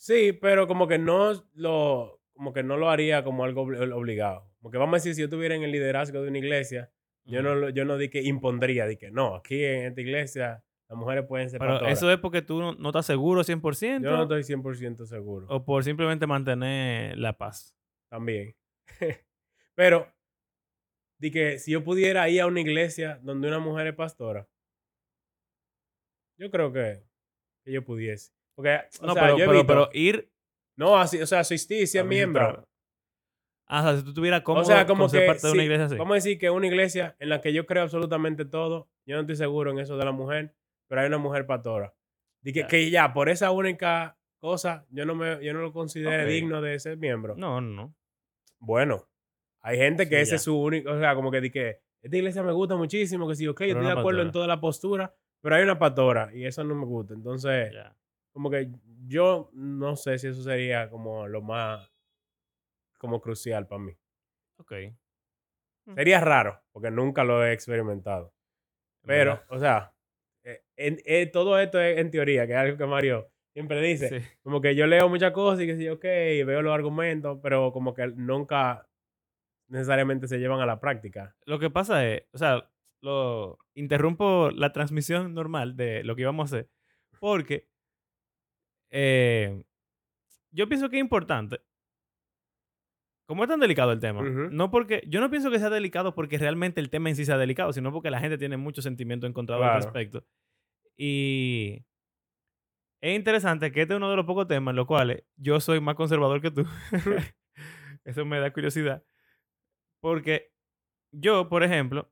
Sí, 0.00 0.32
pero 0.32 0.66
como 0.68 0.86
que 0.86 0.96
no 0.98 1.32
lo, 1.54 2.20
como 2.32 2.52
que 2.52 2.62
no 2.62 2.76
lo 2.76 2.88
haría 2.88 3.24
como 3.24 3.44
algo 3.44 3.66
obli- 3.66 3.92
obligado. 3.92 4.48
Porque 4.60 4.78
vamos 4.78 4.94
a 4.94 4.96
decir, 4.98 5.14
si 5.14 5.20
yo 5.22 5.26
estuviera 5.26 5.54
en 5.54 5.62
el 5.64 5.72
liderazgo 5.72 6.22
de 6.22 6.28
una 6.28 6.38
iglesia 6.38 6.90
Yo 7.24 7.42
no, 7.42 7.54
lo- 7.54 7.68
yo 7.70 7.84
no 7.84 7.98
di 7.98 8.08
que 8.08 8.22
impondría, 8.22 8.86
di 8.86 8.96
que 8.96 9.10
no, 9.10 9.34
aquí 9.36 9.62
en 9.62 9.86
esta 9.86 10.00
iglesia 10.00 10.64
las 10.88 10.98
mujeres 10.98 11.26
pueden 11.26 11.50
ser 11.50 11.58
Pero 11.58 11.72
pastoras. 11.72 11.98
eso 11.98 12.10
es 12.10 12.18
porque 12.18 12.40
tú 12.42 12.58
no, 12.60 12.72
no 12.74 12.88
estás 12.88 13.04
seguro 13.06 13.42
100% 13.44 14.02
Yo 14.04 14.16
no 14.16 14.22
estoy 14.22 14.42
100% 14.44 15.04
seguro. 15.04 15.46
o 15.50 15.62
por 15.64 15.84
simplemente 15.84 16.26
mantener 16.26 17.18
la 17.18 17.36
paz. 17.36 17.76
También. 18.08 18.54
Pero, 19.74 20.10
di 21.20 21.30
que 21.30 21.58
si 21.58 21.72
yo 21.72 21.82
pudiera 21.84 22.28
ir 22.30 22.40
a 22.40 22.46
una 22.46 22.60
iglesia 22.60 23.18
donde 23.22 23.48
una 23.48 23.58
mujer 23.58 23.88
es 23.88 23.94
pastora, 23.94 24.48
yo 26.38 26.50
creo 26.50 26.72
que, 26.72 27.02
que 27.64 27.72
yo 27.72 27.84
pudiese. 27.84 28.32
Porque, 28.58 28.80
o 29.00 29.06
No, 29.06 29.12
sea, 29.14 29.22
pero, 29.22 29.38
yo 29.38 29.46
pero, 29.46 29.66
pero 29.68 29.88
ir... 29.92 30.32
no, 30.74 30.98
así, 30.98 31.22
o 31.22 31.26
sea, 31.28 31.38
asistir, 31.38 31.86
ser 31.86 32.00
a 32.00 32.04
visitar- 32.04 32.08
miembro. 32.08 32.64
Ah, 33.68 33.80
o 33.80 33.82
sea, 33.84 33.96
si 33.98 34.02
tú 34.02 34.08
estuvieras 34.08 34.40
cómodo 34.42 34.62
O 34.62 34.66
sea, 34.66 34.84
como 34.84 35.08
ser 35.08 35.20
que, 35.20 35.26
parte 35.28 35.46
de 35.46 35.52
una 35.52 35.62
iglesia 35.62 35.84
así. 35.84 35.94
vamos 35.96 36.12
a 36.12 36.14
decir 36.16 36.38
que 36.38 36.50
una 36.50 36.66
iglesia 36.66 37.14
en 37.20 37.28
la 37.28 37.40
que 37.40 37.52
yo 37.52 37.66
creo 37.66 37.84
absolutamente 37.84 38.44
todo, 38.46 38.88
yo 39.06 39.14
no 39.14 39.20
estoy 39.20 39.36
seguro 39.36 39.70
en 39.70 39.78
eso 39.78 39.96
de 39.96 40.04
la 40.04 40.10
mujer, 40.10 40.56
pero 40.88 41.02
hay 41.02 41.06
una 41.06 41.18
mujer 41.18 41.46
pastora. 41.46 41.94
Di 42.40 42.52
que, 42.52 42.60
Ya. 42.62 42.66
que 42.66 42.90
ya, 42.90 43.12
por 43.12 43.28
esa 43.28 43.50
única 43.52 44.18
cosa, 44.40 44.86
yo 44.90 45.04
no, 45.06 45.14
me, 45.14 45.44
yo 45.44 45.52
no 45.52 45.60
lo 45.60 45.72
considero 45.72 46.26
digno 46.26 46.60
de 46.62 46.80
ser 46.80 46.96
miembro. 46.96 47.34
No, 47.36 47.60
no, 47.60 47.70
no. 47.74 47.94
Bueno, 48.58 49.08
hay 49.60 49.76
gente 49.76 50.08
que 50.08 50.16
Sí, 50.16 50.22
ese 50.22 50.30
ya. 50.30 50.36
es 50.36 50.42
su 50.42 50.58
único, 50.60 50.90
o 50.90 50.98
sea, 50.98 51.14
como 51.14 51.30
que 51.30 51.40
di 51.42 51.50
que 51.50 51.80
esta 52.02 52.16
iglesia 52.16 52.42
me 52.42 52.52
gusta 52.52 52.74
muchísimo, 52.76 53.28
que 53.28 53.34
sí, 53.36 53.46
ok, 53.46 53.60
yo 53.60 53.66
estoy 53.74 53.86
de 53.86 53.92
acuerdo 53.92 54.22
en 54.22 54.32
toda 54.32 54.46
la 54.46 54.60
postura, 54.60 55.14
pero 55.42 55.54
hay 55.56 55.62
una 55.62 55.78
pastora 55.78 56.30
y 56.34 56.46
eso 56.46 56.64
no 56.64 56.74
me 56.74 56.86
gusta. 56.86 57.12
Entonces. 57.14 57.70
Como 58.38 58.50
que 58.50 58.70
yo 59.08 59.50
no 59.52 59.96
sé 59.96 60.16
si 60.16 60.28
eso 60.28 60.44
sería 60.44 60.88
como 60.88 61.26
lo 61.26 61.42
más, 61.42 61.92
como 62.98 63.20
crucial 63.20 63.66
para 63.66 63.82
mí. 63.82 63.92
Ok. 64.60 64.72
Mm. 65.86 65.94
Sería 65.94 66.20
raro, 66.20 66.62
porque 66.70 66.92
nunca 66.92 67.24
lo 67.24 67.44
he 67.44 67.52
experimentado. 67.52 68.32
Pero, 69.04 69.32
¿Verdad? 69.32 69.46
o 69.50 69.58
sea, 69.58 69.94
eh, 70.44 70.62
en- 70.76 71.00
eh, 71.04 71.26
todo 71.26 71.58
esto 71.58 71.80
es 71.80 71.98
en 71.98 72.12
teoría, 72.12 72.46
que 72.46 72.52
es 72.52 72.58
algo 72.60 72.76
que 72.78 72.86
Mario 72.86 73.28
siempre 73.52 73.80
dice. 73.82 74.20
Sí. 74.20 74.26
Como 74.44 74.60
que 74.60 74.76
yo 74.76 74.86
leo 74.86 75.08
muchas 75.08 75.32
cosas 75.32 75.64
y 75.64 75.66
que 75.66 75.76
sí, 75.76 75.88
ok, 75.88 76.04
veo 76.46 76.62
los 76.62 76.72
argumentos, 76.72 77.40
pero 77.42 77.72
como 77.72 77.92
que 77.92 78.06
nunca 78.06 78.88
necesariamente 79.66 80.28
se 80.28 80.38
llevan 80.38 80.60
a 80.60 80.66
la 80.66 80.78
práctica. 80.78 81.34
Lo 81.44 81.58
que 81.58 81.70
pasa 81.70 82.06
es, 82.06 82.22
o 82.30 82.38
sea, 82.38 82.70
lo 83.02 83.58
interrumpo 83.74 84.52
la 84.52 84.72
transmisión 84.72 85.34
normal 85.34 85.76
de 85.76 86.04
lo 86.04 86.14
que 86.14 86.22
íbamos 86.22 86.44
a 86.52 86.56
hacer 86.58 86.70
porque 87.18 87.66
eh, 88.90 89.64
yo 90.50 90.68
pienso 90.68 90.88
que 90.88 90.96
es 90.96 91.00
importante. 91.02 91.60
Como 93.26 93.42
es 93.44 93.50
tan 93.50 93.60
delicado 93.60 93.92
el 93.92 94.00
tema, 94.00 94.22
Ujú. 94.22 94.48
no 94.50 94.70
porque 94.70 95.02
yo 95.06 95.20
no 95.20 95.28
pienso 95.30 95.50
que 95.50 95.58
sea 95.58 95.68
delicado 95.68 96.14
porque 96.14 96.38
realmente 96.38 96.80
el 96.80 96.88
tema 96.88 97.10
en 97.10 97.16
sí 97.16 97.26
sea 97.26 97.36
delicado, 97.36 97.72
sino 97.74 97.92
porque 97.92 98.10
la 98.10 98.20
gente 98.20 98.38
tiene 98.38 98.56
mucho 98.56 98.80
sentimiento 98.80 99.26
encontrado 99.26 99.62
al 99.64 99.70
Claro. 99.72 99.84
respecto. 99.84 100.26
Y 100.96 101.84
es 103.02 103.14
interesante 103.14 103.70
que 103.70 103.82
este 103.82 103.92
es 103.94 103.98
uno 103.98 104.10
de 104.10 104.16
los 104.16 104.24
pocos 104.24 104.48
temas 104.48 104.72
en 104.72 104.76
los 104.76 104.86
cuales 104.86 105.24
yo 105.36 105.60
soy 105.60 105.78
más 105.80 105.94
conservador 105.94 106.40
que 106.40 106.50
tú. 106.50 106.64
Eso 108.04 108.24
me 108.24 108.40
da 108.40 108.50
curiosidad. 108.52 109.04
Porque 110.00 110.50
yo, 111.12 111.48
por 111.50 111.62
ejemplo, 111.62 112.10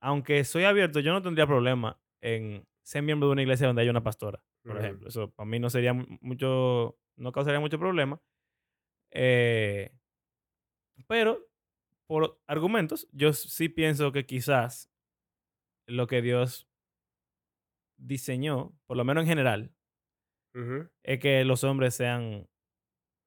aunque 0.00 0.44
soy 0.44 0.64
abierto, 0.64 1.00
yo 1.00 1.12
no 1.12 1.20
tendría 1.20 1.46
problema 1.46 2.00
en 2.22 2.66
ser 2.90 3.02
miembro 3.02 3.28
de 3.28 3.32
una 3.32 3.42
iglesia 3.42 3.66
donde 3.68 3.82
haya 3.82 3.90
una 3.92 4.02
pastora, 4.02 4.42
por 4.64 4.76
ejemplo. 4.84 5.08
Eso 5.08 5.30
para 5.32 5.48
mí 5.48 5.58
no 5.60 5.70
sería 5.70 5.92
mu- 5.92 6.06
mucho, 6.20 6.98
no 7.16 7.32
causaría 7.32 7.60
mucho 7.60 7.78
problema. 7.78 8.20
Eh, 9.12 9.92
pero, 11.06 11.46
por 12.08 12.40
argumentos, 12.46 13.08
yo 13.12 13.32
sí 13.32 13.68
pienso 13.68 14.12
que 14.12 14.26
quizás 14.26 14.90
lo 15.86 16.06
que 16.06 16.22
Dios 16.22 16.68
diseñó, 17.96 18.72
por 18.86 18.96
lo 18.96 19.04
menos 19.04 19.22
en 19.22 19.28
general, 19.28 19.74
es 21.04 21.18
que 21.20 21.44
los 21.44 21.64
hombres 21.64 21.94
sean 21.94 22.48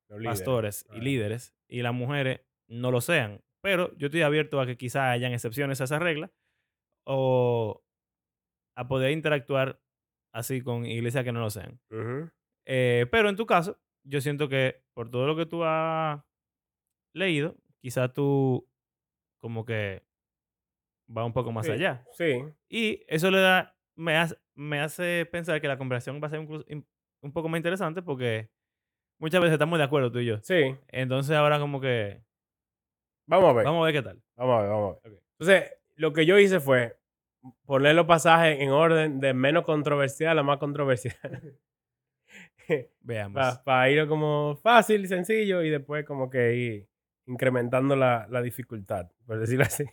Los 0.10 0.20
líderes. 0.20 0.40
pastores 0.40 0.86
y 0.94 1.02
líderes 1.02 1.56
y 1.70 1.82
las 1.82 1.94
mujeres 1.94 2.42
no 2.68 2.92
lo 2.92 3.02
sean. 3.02 3.42
Pero 3.62 3.96
yo 3.98 4.08
estoy 4.08 4.22
abierto 4.24 4.60
a 4.60 4.66
que 4.66 4.76
quizás 4.78 5.04
hayan 5.14 5.32
excepciones 5.34 5.80
a 5.80 5.86
esa 5.86 6.00
regla 6.00 6.32
o 7.06 7.83
a 8.76 8.88
poder 8.88 9.12
interactuar 9.12 9.80
así 10.34 10.62
con 10.62 10.86
iglesias 10.86 11.24
que 11.24 11.32
no 11.32 11.40
lo 11.42 11.50
sean. 11.50 11.80
Eh, 12.66 13.06
pero 13.12 13.30
en 13.30 13.36
tu 13.36 13.46
caso, 13.46 13.80
yo 14.04 14.20
siento 14.22 14.50
que 14.50 14.84
por 14.94 15.10
todo 15.10 15.28
lo 15.28 15.36
que 15.36 15.46
tú 15.46 15.64
has 15.64 16.22
leído, 17.14 17.56
quizás 17.82 18.14
tú 18.14 18.68
como 19.42 19.66
que 19.66 20.04
va 21.16 21.26
un 21.26 21.34
poco 21.34 21.52
más 21.52 21.66
Sí, 21.66 21.74
allá. 21.74 22.06
Sí. 22.14 22.44
Y 22.70 23.04
eso 23.08 23.30
le 23.30 23.40
da, 23.40 23.78
me 23.96 24.16
hace, 24.18 24.38
me 24.56 24.80
hace 24.80 25.28
pensar 25.32 25.60
que 25.62 25.68
la 25.68 25.78
conversación 25.78 26.20
va 26.22 26.28
a 26.28 26.30
ser 26.30 26.42
incluso 26.42 26.66
in- 26.70 26.88
un 27.22 27.32
poco 27.34 27.50
más 27.50 27.58
interesante 27.60 28.02
porque 28.02 28.50
muchas 29.20 29.42
veces 29.42 29.54
estamos 29.54 29.78
de 29.78 29.86
acuerdo 29.86 30.12
tú 30.12 30.20
y 30.20 30.26
yo. 30.26 30.40
Sí. 30.42 30.76
Entonces 30.88 31.36
ahora 31.36 31.60
como 31.60 31.80
que 31.82 32.24
Vamos 33.28 33.50
a 33.50 33.54
ver. 33.54 33.66
vamos 33.66 33.82
a 33.84 33.86
ver 33.86 33.94
qué 33.94 34.02
tal. 34.02 34.22
Vamos 34.36 34.58
a 34.58 34.62
ver, 34.62 34.70
vamos 34.72 34.98
a 35.04 35.08
ver. 35.10 35.22
Entonces, 35.40 35.74
lo 35.96 36.12
que 36.14 36.26
yo 36.26 36.38
hice 36.40 36.60
fue 36.60 36.98
poner 37.66 37.96
los 37.96 38.06
pasajes 38.06 38.60
en 38.62 38.70
orden 38.72 39.20
de 39.20 39.34
menos 39.34 39.64
controversial 39.66 40.38
a 40.40 40.44
más 40.44 40.58
controversial. 40.60 41.18
Veamos. 43.02 43.58
Para 43.60 43.90
ir 43.90 44.08
como 44.08 44.56
fácil, 44.62 45.08
sencillo 45.08 45.62
y 45.62 45.70
después 45.70 46.06
como 46.06 46.30
que 46.30 46.56
ir 46.56 46.90
incrementando 47.26 47.96
la, 47.96 48.28
la 48.30 48.42
dificultad, 48.42 49.10
por 49.26 49.40
decirlo 49.40 49.64
así, 49.66 49.86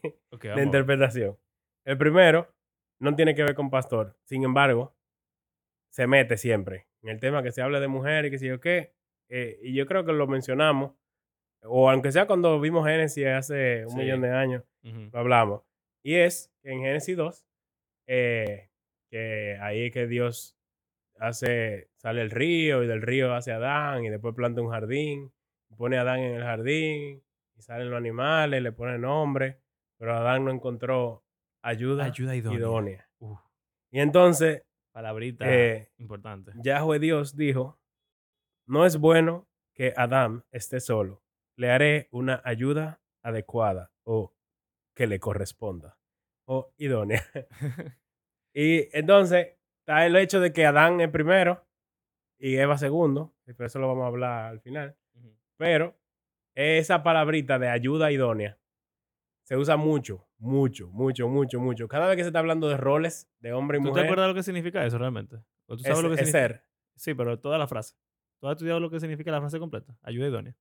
de 0.56 0.62
interpretación. 0.62 1.36
El 1.84 1.96
primero 1.98 2.52
no 3.00 3.14
tiene 3.16 3.34
que 3.34 3.42
ver 3.44 3.54
con 3.54 3.70
pastor. 3.70 4.16
Sin 4.24 4.44
embargo, 4.44 4.94
se 5.90 6.06
mete 6.06 6.36
siempre 6.36 6.86
en 7.02 7.10
el 7.10 7.20
tema 7.20 7.42
que 7.42 7.50
se 7.52 7.62
habla 7.62 7.80
de 7.80 7.88
mujer 7.88 8.26
y 8.26 8.30
que 8.30 8.38
sé 8.38 8.46
yo 8.46 8.60
qué. 8.60 8.94
eh, 9.28 9.58
y 9.62 9.74
yo 9.74 9.86
creo 9.86 10.04
que 10.04 10.12
lo 10.12 10.26
mencionamos, 10.26 10.92
o 11.62 11.88
aunque 11.90 12.10
sea 12.12 12.26
cuando 12.26 12.58
vimos 12.60 12.86
Génesis 12.86 13.26
hace 13.26 13.84
un 13.86 13.90
Sí. 13.92 13.96
millón 13.98 14.20
de 14.22 14.30
años, 14.30 14.64
lo 14.82 15.18
hablamos. 15.18 15.62
Y 16.02 16.14
es 16.16 16.50
que 16.62 16.70
en 16.72 16.80
Génesis 16.80 17.16
2, 17.16 17.46
eh, 18.06 18.70
que 19.10 19.56
ahí 19.60 19.86
es 19.86 19.92
que 19.92 20.06
Dios 20.06 20.56
hace, 21.18 21.90
sale 21.96 22.22
el 22.22 22.30
río 22.30 22.82
y 22.82 22.86
del 22.86 23.02
río 23.02 23.34
hace 23.34 23.52
Adán 23.52 24.04
y 24.04 24.08
después 24.10 24.34
planta 24.34 24.62
un 24.62 24.70
jardín, 24.70 25.32
pone 25.76 25.98
a 25.98 26.02
Adán 26.02 26.20
en 26.20 26.34
el 26.36 26.42
jardín 26.42 27.22
y 27.56 27.62
salen 27.62 27.90
los 27.90 27.98
animales, 27.98 28.62
le 28.62 28.72
pone 28.72 28.98
nombre, 28.98 29.60
pero 29.98 30.16
Adán 30.16 30.44
no 30.44 30.50
encontró 30.50 31.24
ayuda, 31.62 32.04
Ayuda 32.04 32.34
idónea. 32.36 32.58
idónea. 32.58 33.10
Y 33.90 34.00
entonces 34.00 34.62
palabrita 34.92 35.44
Eh, 35.48 35.90
importante. 35.98 36.52
Yahweh 36.62 36.98
Dios 36.98 37.36
dijo, 37.36 37.78
no 38.66 38.86
es 38.86 38.96
bueno 38.98 39.48
que 39.74 39.92
Adán 39.96 40.44
esté 40.50 40.80
solo, 40.80 41.22
le 41.56 41.70
haré 41.70 42.08
una 42.10 42.40
ayuda 42.44 43.00
adecuada 43.22 43.92
o 44.04 44.32
que 45.00 45.06
le 45.06 45.18
corresponda 45.18 45.96
o 46.44 46.74
idónea. 46.76 47.22
y 48.52 48.94
entonces 48.94 49.56
está 49.78 50.04
el 50.04 50.14
hecho 50.14 50.40
de 50.40 50.52
que 50.52 50.66
Adán 50.66 51.00
es 51.00 51.08
primero 51.08 51.66
y 52.38 52.56
Eva 52.56 52.76
segundo, 52.76 53.34
y 53.46 53.54
por 53.54 53.64
eso 53.64 53.78
lo 53.78 53.88
vamos 53.88 54.04
a 54.04 54.08
hablar 54.08 54.46
al 54.50 54.60
final, 54.60 54.94
pero 55.56 55.98
esa 56.54 57.02
palabrita 57.02 57.58
de 57.58 57.70
ayuda 57.70 58.12
idónea 58.12 58.58
se 59.44 59.56
usa 59.56 59.78
mucho, 59.78 60.28
mucho, 60.36 60.90
mucho, 60.90 61.28
mucho, 61.28 61.60
mucho. 61.60 61.88
Cada 61.88 62.06
vez 62.06 62.16
que 62.16 62.24
se 62.24 62.28
está 62.28 62.40
hablando 62.40 62.68
de 62.68 62.76
roles 62.76 63.32
de 63.38 63.54
hombre 63.54 63.78
y 63.78 63.80
¿Tú 63.80 63.84
te 63.84 63.88
mujer, 63.92 64.04
acuerdas 64.04 64.28
lo 64.28 64.34
que 64.34 64.42
significa 64.42 64.84
eso 64.84 64.98
realmente? 64.98 65.36
¿O 65.64 65.78
tú 65.78 65.82
sabes 65.82 65.96
es, 65.96 66.04
lo 66.04 66.10
que 66.10 66.16
es 66.16 66.20
significa? 66.26 66.46
ser. 66.46 66.66
Sí, 66.96 67.14
pero 67.14 67.38
toda 67.38 67.56
la 67.56 67.66
frase. 67.66 67.96
¿Tú 68.38 68.48
has 68.48 68.52
estudiado 68.52 68.80
lo 68.80 68.90
que 68.90 69.00
significa 69.00 69.30
la 69.30 69.40
frase 69.40 69.58
completa? 69.58 69.96
Ayuda 70.02 70.28
idónea. 70.28 70.54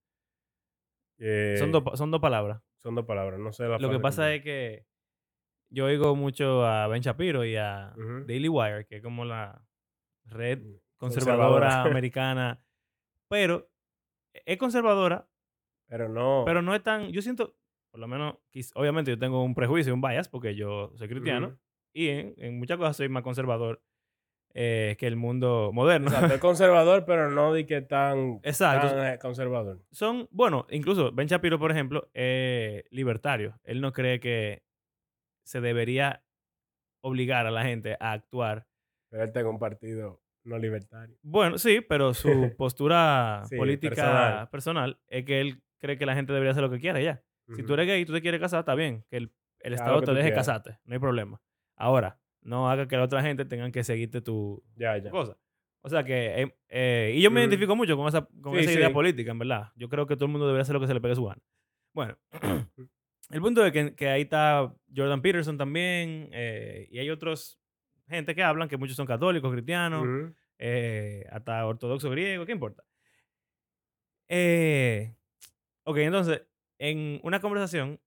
Eh, 1.18 1.58
Son, 1.60 1.74
son 1.98 2.10
dos 2.10 2.22
palabras. 2.22 2.62
Son 2.82 2.96
dos 2.96 3.06
palabras, 3.06 3.40
no 3.40 3.52
sé 3.52 3.68
la 3.68 3.78
Lo 3.78 3.90
que 3.90 4.00
pasa 4.00 4.34
es 4.34 4.42
que 4.44 4.86
yo 5.72 5.86
oigo 5.86 6.16
mucho 6.16 6.66
a 6.66 6.88
Ben 6.88 7.02
Shapiro 7.02 7.46
y 7.46 7.56
a. 7.56 7.94
Daily 8.26 8.50
Wire, 8.50 8.86
que 8.86 8.98
es 8.98 9.04
como 9.04 9.26
la 9.26 9.62
red 10.26 10.60
Mm, 10.60 10.76
conservadora 10.98 11.84
americana. 12.04 12.64
Pero 13.30 13.70
es 14.34 14.58
conservadora, 14.58 15.30
Pero 15.88 16.10
no. 16.10 16.44
pero 16.46 16.62
no 16.62 16.74
es 16.76 16.82
tan. 16.84 17.12
Yo 17.12 17.22
siento, 17.22 17.56
por 17.92 18.00
lo 18.00 18.08
menos, 18.08 18.36
obviamente 18.76 19.12
yo 19.12 19.20
tengo 19.20 19.44
un 19.44 19.56
prejuicio, 19.56 19.94
un 19.94 20.02
bias, 20.02 20.28
porque 20.30 20.56
yo 20.56 20.92
soy 20.96 21.08
cristiano 21.08 21.58
y 21.94 22.08
en, 22.10 22.34
en 22.38 22.60
muchas 22.60 22.78
cosas 22.78 22.98
soy 22.98 23.10
más 23.10 23.24
conservador 23.24 23.84
eh, 24.54 24.96
que 25.00 25.08
el 25.08 25.16
mundo 25.16 25.72
moderno. 25.74 26.08
Exacto, 26.08 26.34
es 26.36 26.42
conservador, 26.42 27.06
pero 27.06 27.30
no 27.30 27.54
di 27.54 27.66
que 27.66 27.82
tan, 27.82 28.40
Exacto. 28.44 28.90
tan, 28.90 29.14
eh, 29.14 29.20
conservador. 29.20 29.80
Son, 29.92 30.28
bueno, 30.32 30.66
incluso 30.70 31.12
Ben 31.12 31.28
Shapiro, 31.28 31.60
por 31.60 31.72
ejemplo, 31.72 32.10
es 32.14 32.84
libertario. 32.92 33.60
Él 33.64 33.82
no 33.82 33.94
cree 33.94 34.20
que 34.20 34.64
se 35.46 35.62
debería 35.62 36.24
obligar 37.02 37.46
a 37.48 37.52
la 37.52 37.64
gente 37.64 37.96
a 38.00 38.12
actuar. 38.12 38.68
Pero 39.10 39.24
él 39.24 39.32
tenga 39.32 39.50
un 39.50 39.60
partido 39.60 40.22
no 40.44 40.58
libertario. 40.58 41.18
Bueno, 41.22 41.58
sí, 41.58 41.82
pero 41.82 42.14
su 42.14 42.30
postura 42.58 43.44
Sí, 43.46 43.56
política 43.58 43.96
personal. 43.96 44.50
personal. 44.50 45.00
es 45.08 45.26
que 45.26 45.42
él 45.42 45.62
cree 45.80 45.98
que 45.98 46.06
la 46.06 46.16
gente 46.16 46.34
debería 46.34 46.52
hacer 46.52 46.64
lo 46.64 46.70
que 46.70 46.80
quiera 46.80 47.00
ya. 47.02 47.24
Si 47.56 47.64
tú 47.64 47.74
eres 47.74 47.88
gay 47.88 48.02
y 48.02 48.06
tú 48.06 48.14
te 48.14 48.22
quieres 48.22 48.40
casar, 48.40 48.60
está 48.60 48.76
bien. 48.76 49.04
Que 49.10 49.18
el 49.18 49.34
el 49.62 49.74
Estado 49.74 50.00
que 50.00 50.06
te 50.06 50.12
deje 50.14 50.28
quieras. 50.30 50.48
casarte, 50.48 50.80
no 50.86 50.94
hay 50.94 51.00
problema. 51.00 51.42
Ahora, 51.76 52.18
no 52.42 52.70
haga 52.70 52.88
que 52.88 52.98
la 52.98 53.04
otra 53.04 53.22
gente 53.22 53.46
tengan 53.46 53.72
que 53.72 53.84
seguirte 53.84 54.22
tu, 54.22 54.64
Ya, 54.76 55.02
cosa. 55.10 55.38
O 55.82 55.90
sea 55.90 56.04
que, 56.04 56.42
eh, 56.42 56.56
eh, 56.68 57.14
y 57.16 57.22
yo 57.22 57.32
me 57.32 57.40
identifico 57.42 57.76
mucho 57.76 57.96
con 57.96 58.08
esa, 58.08 58.28
con 58.42 58.54
Sí, 58.56 58.62
esa 58.62 58.74
idea 58.74 58.88
sí. 58.88 58.94
política, 58.94 59.32
en 59.32 59.40
verdad. 59.40 59.72
Yo 59.76 59.88
creo 59.88 60.06
que 60.08 60.16
todo 60.16 60.26
el 60.26 60.32
mundo 60.32 60.46
debería 60.46 60.64
hacer 60.64 60.74
lo 60.74 60.82
que 60.82 60.88
se 60.88 60.94
le 60.94 61.00
pegue 61.02 61.16
su 61.16 61.24
gana. 61.26 61.42
Bueno, 61.94 62.18
el 63.32 63.42
punto 63.42 63.66
es 63.66 63.72
que, 63.72 63.96
que 63.96 64.10
ahí 64.10 64.24
está 64.24 64.74
Jordan 64.94 65.22
Peterson 65.22 65.58
también, 65.58 66.30
eh, 66.34 66.88
y 66.92 67.00
hay 67.00 67.10
otros 67.10 67.60
gente 68.10 68.34
que 68.36 68.44
hablan, 68.44 68.68
que 68.68 68.78
muchos 68.78 68.96
son 68.98 69.06
católicos, 69.06 69.52
cristianos, 69.54 70.34
eh, 70.58 71.24
hasta 71.32 71.66
ortodoxo 71.66 72.10
griego, 72.10 72.46
¿qué 72.46 72.52
importa? 72.52 72.84
Eh, 74.28 75.16
ok, 75.84 75.98
entonces, 75.98 76.44
en 76.78 77.20
una 77.24 77.40
conversación 77.40 78.00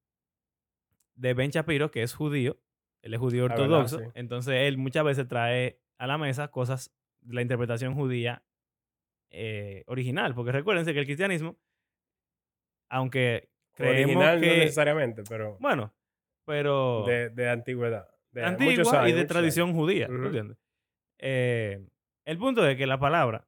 de 1.14 1.34
Ben 1.34 1.50
Shapiro, 1.50 1.90
que 1.90 2.02
es 2.02 2.14
judío, 2.14 2.58
él 3.02 3.14
es 3.14 3.20
judío 3.20 3.48
La 3.48 3.54
verdad, 3.56 3.80
ortodoxo, 3.80 3.98
sí. 3.98 4.04
entonces 4.14 4.54
él 4.54 4.78
muchas 4.78 5.04
veces 5.04 5.28
trae 5.28 5.78
a 5.98 6.06
la 6.06 6.18
mesa 6.18 6.48
cosas 6.48 6.92
de 7.20 7.34
la 7.34 7.42
interpretación 7.42 7.94
judía 7.94 8.42
eh, 9.30 9.84
original, 9.86 10.34
porque 10.34 10.52
recuérdense 10.52 10.92
que 10.92 11.00
el 11.00 11.04
cristianismo, 11.06 11.58
aunque 12.88 13.50
creemos 13.74 14.16
Original 14.16 14.40
que... 14.40 14.46
no 14.46 14.52
necesariamente, 14.54 15.22
pero 15.28 15.56
bueno, 15.60 15.94
pero 16.44 17.04
de, 17.06 17.30
de 17.30 17.48
antigüedad. 17.50 18.08
De 18.30 18.44
antigua 18.44 19.00
años, 19.00 19.10
y 19.10 19.12
de 19.12 19.24
tradición 19.26 19.74
judía, 19.74 20.06
¿tú 20.06 20.14
Ujú. 20.14 20.24
entiendes? 20.26 20.58
Eh, 21.18 21.86
el 22.24 22.38
punto 22.38 22.66
es 22.66 22.76
que 22.76 22.86
la 22.86 22.98
palabra, 22.98 23.46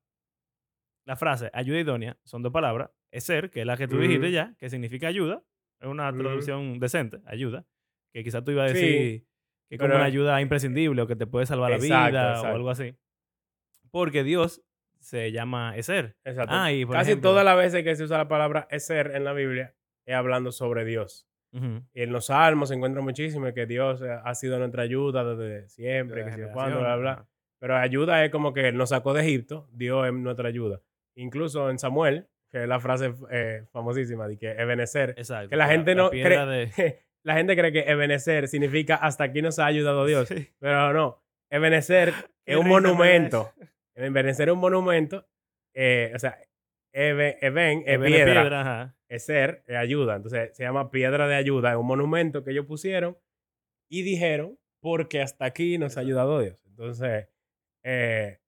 la 1.06 1.16
frase 1.16 1.50
ayuda 1.54 1.80
idónea, 1.80 2.18
son 2.24 2.42
dos 2.42 2.52
palabras. 2.52 2.90
Es 3.10 3.24
ser, 3.24 3.50
que 3.50 3.60
es 3.60 3.66
la 3.66 3.76
que 3.76 3.86
tú 3.88 3.98
dijiste 3.98 4.30
ya, 4.30 4.54
que 4.58 4.68
significa 4.68 5.06
ayuda. 5.06 5.42
Es 5.80 5.86
una 5.88 6.12
traducción 6.12 6.78
decente, 6.80 7.20
ayuda. 7.26 7.64
Que 8.12 8.24
quizás 8.24 8.42
tú 8.44 8.50
ibas 8.50 8.70
a 8.72 8.74
Sí, 8.74 8.80
decir 8.80 9.26
que 9.68 9.74
es 9.76 9.80
como 9.80 9.94
una 9.94 10.04
ayuda 10.04 10.40
imprescindible 10.40 11.02
o 11.02 11.06
que 11.06 11.16
te 11.16 11.26
puede 11.26 11.46
salvar 11.46 11.70
la 11.70 11.76
Exacto, 11.76 12.10
vida 12.10 12.26
o 12.26 12.30
exacto. 12.34 12.56
algo 12.56 12.70
así. 12.70 12.94
Porque 13.90 14.24
Dios 14.24 14.62
se 14.98 15.30
llama 15.32 15.76
Eser. 15.76 16.16
Exacto. 16.24 16.54
Ah, 16.56 16.72
y 16.72 16.84
Casi 16.86 17.12
ejemplo- 17.12 17.30
todas 17.30 17.44
las 17.44 17.56
veces 17.56 17.82
que 17.84 17.94
se 17.94 18.04
usa 18.04 18.18
la 18.18 18.28
palabra 18.28 18.66
ser 18.78 19.12
en 19.14 19.24
la 19.24 19.32
Biblia 19.32 19.74
es 20.06 20.14
hablando 20.14 20.50
sobre 20.52 20.84
Dios. 20.84 21.26
Ujú. 21.52 21.82
Y 21.94 22.02
en 22.02 22.12
los 22.12 22.26
salmos 22.26 22.70
se 22.70 22.74
encuentra 22.74 23.00
muchísimo 23.00 23.52
que 23.54 23.66
Dios 23.66 24.02
eh, 24.02 24.08
ha 24.24 24.34
sido 24.34 24.58
nuestra 24.58 24.82
ayuda 24.82 25.22
desde 25.36 25.68
siempre, 25.68 26.24
De 26.24 26.30
que 26.30 26.36
si 26.36 26.52
cuándo, 26.52 26.80
bla, 26.80 26.96
bla. 26.96 27.26
Pero 27.60 27.76
ayuda 27.76 28.24
es 28.24 28.30
como 28.30 28.52
que 28.52 28.72
nos 28.72 28.88
sacó 28.90 29.14
de 29.14 29.22
Egipto, 29.22 29.68
Dios 29.72 30.06
es 30.06 30.12
nuestra 30.12 30.48
ayuda. 30.48 30.80
Incluso 31.14 31.70
en 31.70 31.78
Samuel, 31.78 32.26
que 32.50 32.62
es 32.64 32.68
la 32.68 32.80
frase 32.80 33.14
eh, 33.30 33.64
famosísima 33.72 34.26
de 34.26 34.36
que 34.36 34.50
Ebenezer, 34.50 35.10
Exacto. 35.16 35.50
que 35.50 35.56
la 35.56 35.68
gente 35.68 35.94
no 35.94 36.10
piedra 36.10 36.44
cree, 36.44 36.66
de- 36.76 37.00
la 37.24 37.34
gente 37.34 37.56
cree 37.56 37.72
que 37.72 37.80
Ebenezer 37.90 38.48
significa 38.48 38.96
hasta 38.96 39.24
aquí 39.24 39.42
nos 39.42 39.58
ha 39.58 39.66
ayudado 39.66 40.04
Dios. 40.06 40.28
Sí. 40.28 40.48
Pero 40.58 40.92
no, 40.92 41.22
Ebenezer 41.50 42.12
es 42.46 42.56
un 42.56 42.68
monumento. 42.68 43.52
Ebenezer 43.94 44.48
es 44.48 44.52
un 44.54 44.60
monumento. 44.60 45.26
eh, 45.74 46.12
o 46.14 46.18
sea, 46.18 46.38
Ebe- 46.92 47.38
Eben 47.40 47.80
es 47.80 47.88
Eben 47.94 48.04
es 48.04 48.10
piedra, 48.12 48.40
piedra, 48.42 48.60
ajá. 48.60 48.96
Eser 49.08 49.64
es 49.66 49.76
ayuda. 49.76 50.16
Entonces 50.16 50.56
se 50.56 50.62
llama 50.62 50.90
piedra 50.90 51.26
de 51.26 51.34
ayuda. 51.34 51.70
Es 51.72 51.76
un 51.76 51.86
monumento 51.86 52.44
que 52.44 52.50
ellos 52.52 52.66
pusieron 52.66 53.16
y 53.90 54.02
dijeron 54.02 54.58
porque 54.80 55.20
hasta 55.22 55.44
aquí 55.46 55.76
nos 55.78 55.96
ha 55.96 56.00
ayudado 56.00 56.40
Dios. 56.40 56.60
Entonces, 56.66 57.28
eh, 57.84 58.38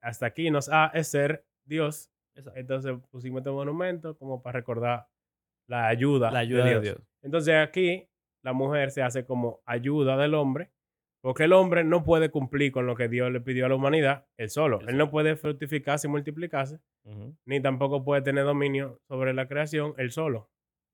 hasta 0.00 0.26
aquí 0.26 0.50
nos 0.50 0.68
ha 0.68 0.92
ser 1.02 1.44
Dios. 1.64 2.10
Exacto. 2.36 2.58
Entonces 2.60 2.92
pusimos 3.10 3.40
este 3.40 3.50
monumento 3.50 4.16
como 4.16 4.42
para 4.42 4.58
recordar 4.60 5.08
la 5.68 5.88
ayuda, 5.88 6.30
La 6.30 6.38
ayuda 6.40 6.64
de 6.66 6.80
Dios. 6.80 6.98
entonces 7.22 7.54
aquí 7.56 8.08
la 8.42 8.52
mujer 8.52 8.90
se 8.90 9.02
hace 9.02 9.24
como 9.24 9.60
ayuda 9.64 10.16
del 10.16 10.34
hombre, 10.34 10.70
porque 11.20 11.44
el 11.44 11.52
hombre 11.52 11.84
no 11.84 12.04
puede 12.04 12.30
cumplir 12.30 12.72
con 12.72 12.86
lo 12.86 12.94
que 12.94 13.08
Dios 13.08 13.30
le 13.32 13.40
pidió 13.40 13.66
a 13.66 13.68
la 13.68 13.74
humanidad 13.74 14.26
él 14.36 14.50
solo. 14.50 14.80
Él 14.86 14.96
no 14.96 15.10
puede 15.10 15.36
fructificarse 15.36 16.06
y 16.06 16.10
multiplicarse, 16.10 16.80
ni 17.44 17.60
tampoco 17.60 18.04
puede 18.04 18.22
tener 18.22 18.44
dominio 18.44 19.00
sobre 19.08 19.34
la 19.34 19.48
creación 19.48 19.94
él 19.98 20.10
solo. 20.10 20.50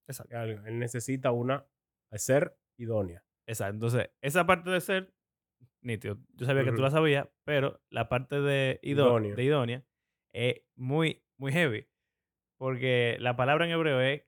Exacto. 0.08 0.38
Él 0.40 0.78
necesita 0.78 1.30
una 1.32 1.66
ser 2.12 2.56
idónea. 2.78 3.24
Exacto. 3.46 3.74
Entonces, 3.74 4.10
esa 4.22 4.46
parte 4.46 4.70
de 4.70 4.80
ser, 4.80 5.14
nítido. 5.82 6.18
Yo 6.34 6.46
sabía 6.46 6.64
que 6.64 6.72
tú 6.72 6.82
la 6.82 6.90
sabías, 6.90 7.28
pero 7.44 7.80
la 7.90 8.08
parte 8.08 8.40
de, 8.40 8.80
Idóneo. 8.82 9.36
de 9.36 9.44
idónea 9.44 9.84
es 10.32 10.62
muy, 10.74 11.22
muy 11.36 11.52
heavy. 11.52 11.86
Porque 12.58 13.16
la 13.20 13.36
palabra 13.36 13.66
en 13.66 13.72
hebreo 13.72 14.00
es 14.00 14.22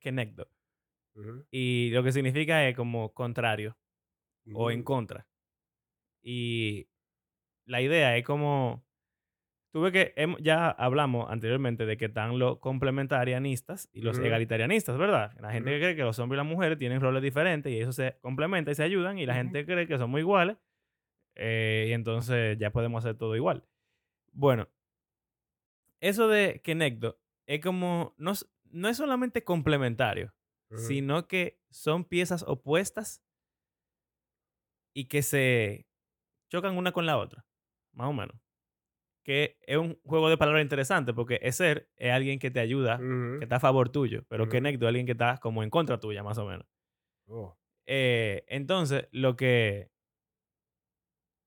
Y 1.51 1.91
lo 1.91 2.03
que 2.03 2.13
significa 2.13 2.69
es 2.69 2.77
como 2.77 3.13
contrario 3.15 3.77
o 4.53 4.71
en 4.71 4.81
Ujú. 4.81 4.85
contra. 4.85 5.27
Y 6.23 6.89
la 7.67 7.81
idea 7.81 8.17
es 8.17 8.25
como. 8.25 8.85
Tuve 9.73 9.93
que. 9.93 10.15
ya 10.41 10.71
hablamos 10.71 11.31
anteriormente 11.31 11.85
de 11.85 11.97
que 11.97 12.07
están 12.07 12.39
los 12.39 12.59
complementarianistas 12.59 13.91
y 13.93 14.01
los 14.01 14.19
egalitarianistas, 14.19 14.97
¿verdad? 14.97 15.33
La 15.41 15.53
gente 15.53 15.71
que 15.71 15.79
cree 15.79 15.97
que 15.97 16.03
los 16.03 16.19
hombres 16.19 16.39
y 16.39 16.43
las 16.45 16.51
mujeres 16.51 16.79
tienen 16.79 17.01
roles 17.01 17.23
diferentes 17.23 17.71
y 17.73 17.81
eso 17.81 17.93
se 17.93 18.17
complementa 18.21 18.71
y 18.71 18.75
se 18.75 18.83
ayudan. 18.85 19.19
Y 19.19 19.27
la 19.27 19.35
gente 19.35 19.67
cree 19.67 19.87
que 19.87 19.99
somos 19.99 20.19
iguales. 20.21 20.57
eh, 21.35 21.87
y 21.91 21.93
entonces 21.93 22.57
ya 22.59 22.71
podemos 22.73 23.05
hacer 23.05 23.19
todo 23.19 23.37
igual. 23.37 23.65
Bueno, 24.33 24.69
eso 26.01 26.29
de 26.29 26.61
Kenekdo 26.63 27.19
es 27.47 27.61
como. 27.61 28.15
No, 28.17 28.33
no 28.71 28.89
es 28.89 28.97
solamente 28.97 29.45
complementario, 29.45 30.33
Sino 30.75 31.29
que 31.29 31.61
son 31.71 32.05
piezas 32.05 32.43
opuestas 32.43 33.23
y 34.93 35.05
que 35.05 35.23
se 35.23 35.87
chocan 36.51 36.77
una 36.77 36.93
con 36.93 37.07
la 37.07 37.19
otra, 37.19 37.47
más 37.93 38.09
o 38.09 38.13
menos. 38.13 38.37
Que 39.25 39.59
es 39.63 39.77
un 39.77 40.01
juego 40.05 40.29
de 40.29 40.37
palabras 40.37 40.63
interesante 40.63 41.13
porque 41.15 41.39
es 41.43 41.57
ser 41.57 41.91
es 41.97 42.13
alguien 42.13 42.39
que 42.39 42.51
te 42.51 42.61
ayuda, 42.61 42.99
que 42.99 43.43
está 43.43 43.57
a 43.57 43.61
favor 43.61 43.91
tuyo, 43.91 44.25
pero 44.29 44.45
Ujú. 44.45 44.53
Kenekdo 44.53 44.87
es 44.87 44.89
alguien 44.89 45.07
que 45.07 45.13
está 45.13 45.39
como 45.39 45.63
en 45.63 45.71
contra 45.71 46.01
tuya, 46.01 46.23
más 46.23 46.39
o 46.39 46.47
menos. 46.47 46.67
Oh. 47.27 47.57
Eh, 47.87 48.45
entonces, 48.49 49.09
lo 49.13 49.37
que 49.37 49.91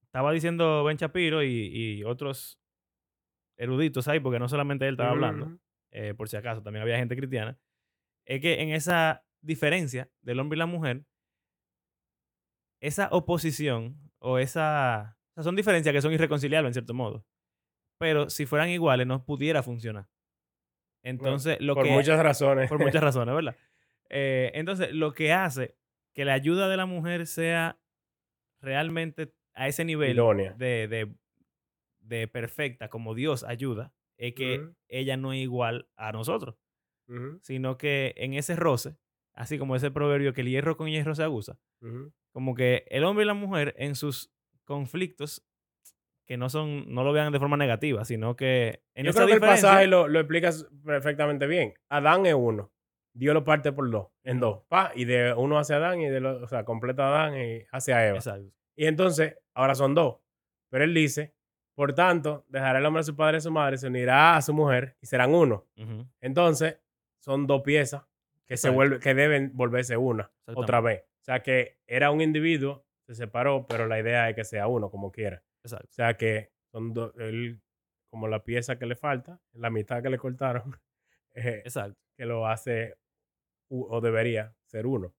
estaba 0.03 0.31
diciendo 0.31 0.83
Ben 0.83 0.97
Shapiro 0.97 1.43
y, 1.43 1.49
y 1.49 2.03
otros 2.03 2.59
eruditos 3.57 4.07
ahí, 4.07 4.19
porque 4.19 4.39
no 4.39 4.47
solamente 4.47 4.87
él 4.87 4.93
estaba 4.93 5.11
hablando, 5.11 5.59
eh, 5.91 6.13
por 6.13 6.29
si 6.29 6.37
acaso, 6.37 6.63
también 6.63 6.81
había 6.81 6.97
gente 6.97 7.15
cristiana, 7.15 7.59
es 8.29 8.41
que 8.41 8.61
en 8.61 8.69
esa 8.69 9.25
diferencia 9.41 10.07
del 10.21 10.39
hombre 10.39 10.55
y 10.55 10.59
la 10.59 10.67
mujer, 10.67 11.03
esa 12.79 13.09
oposición 13.11 13.99
o 14.19 14.37
esa... 14.37 15.17
o 15.31 15.33
sea, 15.33 15.43
son 15.43 15.55
diferencias 15.55 15.91
que 15.91 16.01
son 16.01 16.13
irreconciliables 16.13 16.69
en 16.69 16.73
cierto 16.73 16.93
modo. 16.93 17.25
Pero 17.97 18.29
si 18.29 18.45
fueran 18.45 18.69
iguales 18.69 19.07
no 19.07 19.25
pudiera 19.25 19.63
funcionar. 19.63 20.07
Entonces, 21.03 21.57
lo 21.59 21.73
Por 21.73 21.85
que... 21.85 21.91
muchas 21.91 22.21
razones. 22.21 22.69
Por 22.69 22.79
muchas 22.79 23.01
razones, 23.03 23.33
¿verdad? 23.33 23.57
Eh, 24.09 24.51
entonces, 24.53 24.93
lo 24.93 25.13
que 25.13 25.33
hace 25.33 25.75
que 26.13 26.23
la 26.23 26.33
ayuda 26.33 26.69
de 26.69 26.77
la 26.77 26.85
mujer 26.85 27.25
sea 27.25 27.79
realmente 28.61 29.33
a 29.55 29.67
ese 29.67 29.85
nivel 29.85 30.15
de, 30.57 30.87
de, 30.87 31.15
de 31.99 32.27
perfecta 32.27 32.89
como 32.89 33.15
Dios 33.15 33.43
ayuda, 33.43 33.91
es 34.17 34.35
que 34.35 34.69
ella 34.87 35.17
no 35.17 35.33
es 35.33 35.39
igual 35.39 35.89
a 35.95 36.11
nosotros, 36.11 36.55
Sino 37.41 37.77
que 37.77 38.13
en 38.17 38.33
ese 38.33 38.55
roce, 38.55 38.97
así 39.33 39.57
como 39.57 39.75
ese 39.75 39.91
proverbio 39.91 40.33
que 40.33 40.41
el 40.41 40.49
hierro 40.49 40.77
con 40.77 40.89
hierro 40.89 41.15
se 41.15 41.23
aguza, 41.23 41.57
como 42.31 42.55
que 42.55 42.85
el 42.89 43.03
hombre 43.03 43.23
y 43.23 43.27
la 43.27 43.33
mujer 43.33 43.73
en 43.77 43.95
sus 43.95 44.31
conflictos 44.65 45.45
que 46.25 46.37
no 46.37 46.47
son 46.49 46.93
no 46.93 47.03
lo 47.03 47.11
vean 47.11 47.31
de 47.33 47.39
forma 47.39 47.57
negativa, 47.57 48.05
sino 48.05 48.35
que 48.35 48.83
en 48.93 49.05
Yo 49.05 49.09
esa 49.09 49.25
creo 49.25 49.27
que 49.27 49.33
el 49.45 49.49
pasaje 49.49 49.87
lo, 49.87 50.07
lo 50.07 50.19
explicas 50.19 50.67
perfectamente 50.85 51.47
bien. 51.47 51.73
Adán 51.89 52.27
es 52.27 52.35
uno. 52.35 52.71
Dios 53.13 53.33
lo 53.33 53.43
parte 53.43 53.71
por 53.71 53.89
dos, 53.89 54.09
en 54.23 54.39
dos. 54.39 54.61
Pa, 54.67 54.91
y 54.93 55.05
de 55.05 55.33
uno 55.33 55.57
hacia 55.57 55.77
Adán 55.77 56.01
y 56.01 56.07
de 56.07 56.19
lo, 56.19 56.43
o 56.43 56.47
sea, 56.47 56.63
completa 56.63 57.07
Adán 57.07 57.35
y 57.35 57.63
hacia 57.71 58.07
Eva. 58.07 58.17
Exacto. 58.17 58.53
Y 58.75 58.85
entonces, 58.85 59.37
ahora 59.55 59.73
son 59.73 59.95
dos. 59.95 60.17
Pero 60.69 60.83
él 60.83 60.93
dice, 60.93 61.33
por 61.73 61.93
tanto, 61.93 62.45
dejará 62.47 62.77
el 62.79 62.85
hombre 62.85 63.01
a 63.01 63.03
su 63.03 63.15
padre 63.15 63.37
y 63.37 63.39
a 63.39 63.41
su 63.41 63.51
madre, 63.51 63.77
se 63.77 63.87
unirá 63.87 64.37
a 64.37 64.41
su 64.41 64.53
mujer 64.53 64.95
y 65.01 65.07
serán 65.07 65.33
uno. 65.33 65.65
Entonces, 66.21 66.77
son 67.19 67.47
dos 67.47 67.61
piezas 67.61 68.03
que, 68.45 68.57
se 68.57 68.69
vuelve, 68.69 68.99
que 68.99 69.13
deben 69.13 69.51
volverse 69.55 69.95
una 69.97 70.31
otra 70.45 70.81
vez. 70.81 71.03
O 71.21 71.23
sea 71.23 71.41
que 71.43 71.77
era 71.85 72.11
un 72.11 72.21
individuo, 72.21 72.85
se 73.05 73.13
separó, 73.15 73.65
pero 73.67 73.87
la 73.87 73.99
idea 73.99 74.29
es 74.29 74.35
que 74.35 74.43
sea 74.43 74.67
uno, 74.67 74.89
como 74.89 75.11
quiera. 75.11 75.43
Exacto. 75.63 75.87
O 75.89 75.91
sea 75.93 76.15
que 76.17 76.51
son 76.71 76.93
dos, 76.93 77.13
él, 77.17 77.61
como 78.09 78.27
la 78.27 78.43
pieza 78.43 78.79
que 78.79 78.85
le 78.85 78.95
falta, 78.95 79.39
la 79.53 79.69
mitad 79.69 80.01
que 80.01 80.09
le 80.09 80.17
cortaron, 80.17 80.79
eh, 81.35 81.61
Exacto. 81.65 81.99
que 82.17 82.25
lo 82.25 82.47
hace 82.47 82.95
u- 83.69 83.85
o 83.89 84.01
debería 84.01 84.55
ser 84.65 84.87
uno. 84.87 85.13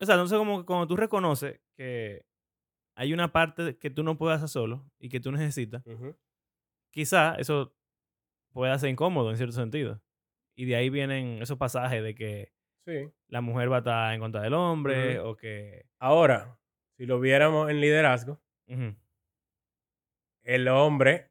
O 0.00 0.04
sea, 0.06 0.14
entonces 0.16 0.36
como 0.38 0.60
que 0.60 0.66
cuando 0.66 0.86
tú 0.86 0.96
reconoces 0.96 1.60
que 1.76 2.24
hay 2.96 3.12
una 3.12 3.30
parte 3.32 3.76
que 3.78 3.90
tú 3.90 4.02
no 4.02 4.16
puedes 4.16 4.38
hacer 4.38 4.48
solo 4.48 4.90
y 4.98 5.08
que 5.08 5.20
tú 5.20 5.30
necesitas, 5.32 5.84
quizá 6.90 7.34
eso 7.36 7.74
pueda 8.52 8.78
ser 8.78 8.90
incómodo 8.90 9.30
en 9.30 9.36
cierto 9.36 9.54
sentido. 9.54 10.00
Y 10.56 10.64
de 10.64 10.76
ahí 10.76 10.88
vienen 10.90 11.42
esos 11.42 11.58
pasajes 11.58 12.02
de 12.02 12.14
que 12.14 12.52
Sí. 12.86 13.10
la 13.28 13.40
mujer 13.40 13.70
va 13.70 13.76
a 13.76 13.78
estar 13.80 14.14
en 14.14 14.20
contra 14.20 14.40
del 14.42 14.54
hombre 14.54 15.18
o 15.18 15.36
que... 15.36 15.86
Ahora, 15.98 16.56
si 16.96 17.04
lo 17.04 17.18
viéramos 17.20 17.68
en 17.70 17.80
liderazgo, 17.80 18.40
Ujú. 18.68 18.94
el 20.44 20.68
hombre 20.68 21.30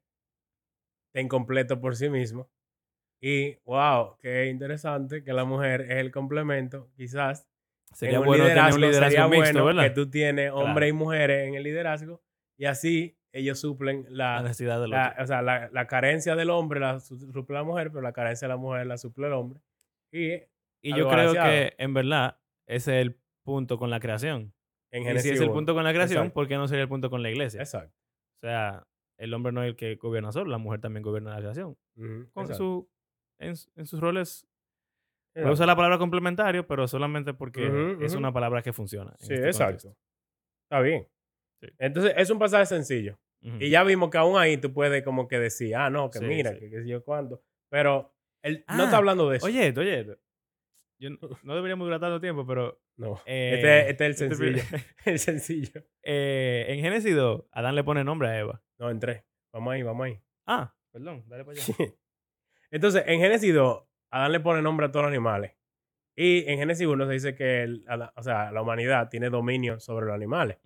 está 1.07 1.21
incompleto 1.21 1.79
por 1.79 1.95
sí 1.95 2.09
mismo. 2.09 2.49
Y, 3.21 3.55
wow, 3.63 4.17
qué 4.19 4.47
interesante 4.47 5.23
que 5.23 5.33
la 5.33 5.45
mujer 5.45 5.81
es 5.81 5.91
el 5.97 6.11
complemento. 6.11 6.91
Quizás 6.95 7.47
Sería 7.93 8.15
en 8.15 8.19
un 8.21 8.25
bueno 8.27 8.43
tener 8.43 8.57
un 8.57 8.81
liderazgo 8.81 8.87
liderazgo 8.87 9.09
sería 9.09 9.27
mixto, 9.27 9.63
bueno 9.63 9.65
¿verdad? 9.77 9.83
que 9.83 9.95
tú 9.95 10.09
tienes 10.09 10.51
hombres 10.51 10.73
Claro. 10.73 10.87
y 10.87 10.93
mujeres 10.93 11.47
en 11.47 11.55
el 11.55 11.63
liderazgo 11.63 12.21
y 12.57 12.65
así 12.65 13.17
ellos 13.37 13.59
suplen 13.59 14.05
La 14.09 14.37
la, 14.37 14.41
necesidad 14.43 14.79
del 14.81 14.91
la- 14.91 15.15
o 15.19 15.25
sea, 15.27 15.41
la, 15.41 15.69
la 15.71 15.87
carencia 15.87 16.35
del 16.35 16.49
hombre 16.49 16.79
la 16.79 16.99
su- 16.99 17.17
suple 17.31 17.55
la 17.55 17.63
mujer, 17.63 17.89
pero 17.89 18.01
la 18.01 18.13
carencia 18.13 18.47
de 18.47 18.53
la 18.53 18.57
mujer 18.57 18.87
la 18.87 18.97
suple 18.97 19.27
el 19.27 19.33
hombre. 19.33 19.59
Y 20.11 20.33
Y 20.81 20.89
yo 20.91 21.07
creo 21.09 21.33
balanceado. 21.33 21.49
que, 21.49 21.73
en 21.77 21.93
verdad, 21.93 22.37
ese 22.67 22.99
es 23.01 23.05
el 23.07 23.19
punto 23.43 23.77
con 23.77 23.89
la 23.89 23.99
creación. 23.99 24.53
en 24.91 25.03
Y 25.03 25.19
si 25.19 25.29
es 25.31 25.39
el 25.41 25.47
1. 25.49 25.53
punto 25.53 25.73
con 25.73 25.83
la 25.83 25.91
creación, 25.91 26.19
Exacto. 26.19 26.33
¿por 26.33 26.47
qué 26.47 26.55
no 26.55 26.67
sería 26.67 26.83
el 26.83 26.89
punto 26.89 27.09
con 27.09 27.21
la 27.21 27.29
iglesia? 27.29 27.59
Exacto. 27.61 27.93
O 28.41 28.47
sea, 28.47 28.87
el 29.17 29.33
hombre 29.33 29.51
no 29.51 29.61
es 29.63 29.69
el 29.69 29.75
que 29.75 29.95
gobierna 29.95 30.31
solo, 30.31 30.49
la 30.51 30.57
mujer 30.57 30.79
también 30.79 31.03
gobierna 31.03 31.31
la 31.31 31.39
creación. 31.41 31.77
Con 32.33 32.47
su, 32.55 32.89
en, 33.39 33.53
en 33.75 33.85
sus 33.85 33.99
roles. 33.99 34.47
Voy 35.35 35.47
a 35.47 35.51
usar 35.51 35.67
la 35.67 35.75
palabra 35.75 35.97
complementario, 35.97 36.65
pero 36.65 36.87
solamente 36.87 37.33
porque 37.33 37.97
es 37.99 38.15
una 38.15 38.31
palabra 38.31 38.61
que 38.61 38.71
funciona. 38.71 39.13
Sí, 39.19 39.33
este 39.33 39.47
exacto. 39.47 39.89
contexto. 39.89 39.97
Está 40.69 40.79
bien. 40.81 41.07
Sí. 41.61 41.67
Entonces, 41.79 42.13
es 42.15 42.29
un 42.29 42.39
pasaje 42.39 42.65
sencillo. 42.65 43.17
Y 43.59 43.69
ya 43.69 43.83
vimos 43.83 44.09
que 44.09 44.17
aún 44.17 44.37
ahí 44.39 44.57
tú 44.57 44.73
puedes 44.73 45.03
como 45.03 45.27
que 45.27 45.37
decir, 45.39 45.75
ah, 45.75 45.89
no, 45.89 46.09
que 46.09 46.19
Sí, 46.19 46.25
mira, 46.25 46.51
sí. 46.53 46.59
que 46.59 46.69
qué 46.71 46.81
sé 46.81 46.87
yo 46.87 47.03
cuánto. 47.03 47.41
Pero 47.69 48.13
él 48.41 48.63
no 48.67 48.81
Ah, 48.81 48.85
está 48.85 48.97
hablando 48.97 49.29
de 49.29 49.37
eso. 49.37 49.45
Oye, 49.45 49.67
esto, 49.67 49.81
oye. 49.81 49.99
esto. 49.99 50.17
Yo 50.97 51.09
no, 51.11 51.17
no 51.43 51.55
deberíamos 51.55 51.85
durar 51.85 51.99
tanto 51.99 52.19
tiempo, 52.21 52.45
pero. 52.47 52.81
no. 52.97 53.21
eh, 53.25 53.89
este, 53.89 53.89
este 53.91 54.25
es 54.25 54.31
el 54.41 54.55
este- 54.55 54.61
sencillo. 54.63 54.83
el 55.05 55.19
sencillo. 55.19 55.83
eh, 56.03 56.65
en 56.69 56.79
Génesis 56.81 57.15
2, 57.15 57.43
Adán 57.51 57.75
le 57.75 57.83
pone 57.83 58.03
nombre 58.03 58.29
a 58.29 58.39
Eva. 58.39 58.63
No, 58.79 58.89
en 58.89 58.99
tres. 58.99 59.23
Vamos 59.53 59.73
ahí, 59.73 59.83
vamos 59.83 60.05
ahí. 60.05 60.19
Ah, 60.47 60.73
perdón, 60.91 61.23
dale 61.27 61.45
para 61.45 61.59
allá. 61.59 61.75
Entonces, 62.71 63.03
en 63.07 63.19
Génesis 63.19 63.53
2, 63.53 63.83
Adán 64.11 64.31
le 64.31 64.39
pone 64.39 64.61
nombre 64.61 64.85
a 64.87 64.91
todos 64.91 65.03
los 65.03 65.09
animales. 65.11 65.51
Y 66.15 66.49
en 66.49 66.57
Génesis 66.59 66.87
1 66.87 67.05
se 67.07 67.11
dice 67.13 67.35
que 67.35 67.63
el- 67.63 67.85
o 68.15 68.23
sea, 68.23 68.51
la 68.51 68.61
humanidad 68.61 69.09
tiene 69.09 69.29
dominio 69.29 69.79
sobre 69.79 70.05
los 70.07 70.15
animales. 70.15 70.57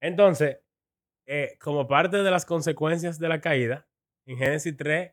Entonces, 0.00 0.58
eh, 1.26 1.56
como 1.60 1.86
parte 1.86 2.18
de 2.18 2.30
las 2.30 2.44
consecuencias 2.44 3.18
de 3.18 3.28
la 3.28 3.40
caída, 3.40 3.86
en 4.26 4.38
Génesis 4.38 4.76
3, 4.76 5.12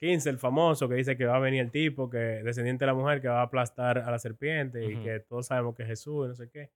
15, 0.00 0.30
el 0.30 0.38
famoso 0.38 0.88
que 0.88 0.94
dice 0.94 1.16
que 1.16 1.26
va 1.26 1.36
a 1.36 1.40
venir 1.40 1.60
el 1.60 1.70
tipo, 1.70 2.08
que 2.08 2.18
descendiente 2.18 2.84
de 2.84 2.86
la 2.86 2.94
mujer, 2.94 3.20
que 3.20 3.28
va 3.28 3.40
a 3.40 3.44
aplastar 3.44 3.98
a 3.98 4.10
la 4.10 4.18
serpiente 4.18 4.84
y 4.84 5.02
que 5.02 5.20
todos 5.20 5.46
sabemos 5.46 5.74
que 5.74 5.82
es 5.82 5.88
Jesús 5.88 6.24
y 6.24 6.28
no 6.28 6.34
sé 6.34 6.50
qué. 6.50 6.70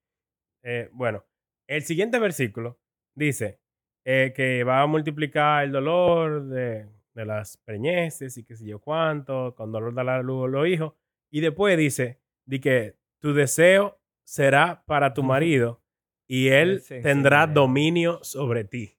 Eh, 0.63 0.89
bueno, 0.93 1.25
el 1.67 1.83
siguiente 1.83 2.19
versículo 2.19 2.79
dice 3.15 3.59
eh, 4.03 4.33
que 4.35 4.63
va 4.63 4.81
a 4.81 4.87
multiplicar 4.87 5.63
el 5.63 5.71
dolor 5.71 6.45
de, 6.45 6.87
de 7.15 7.25
las 7.25 7.57
preñeces 7.57 8.37
y 8.37 8.43
qué 8.43 8.55
sé 8.55 8.67
yo 8.67 8.79
cuánto, 8.79 9.55
con 9.55 9.71
dolor 9.71 9.95
da 9.95 10.03
la 10.03 10.21
luz 10.21 10.49
los 10.49 10.67
hijos. 10.67 10.93
Y 11.31 11.41
después 11.41 11.77
dice, 11.77 12.19
di 12.45 12.59
que 12.59 12.95
tu 13.19 13.33
deseo 13.33 13.99
será 14.23 14.83
para 14.85 15.13
tu 15.13 15.23
marido 15.23 15.81
y 16.27 16.49
él 16.49 16.83
tendrá 17.03 17.45
sí, 17.47 17.53
dominio 17.53 18.23
sobre 18.23 18.63
ti. 18.63 18.97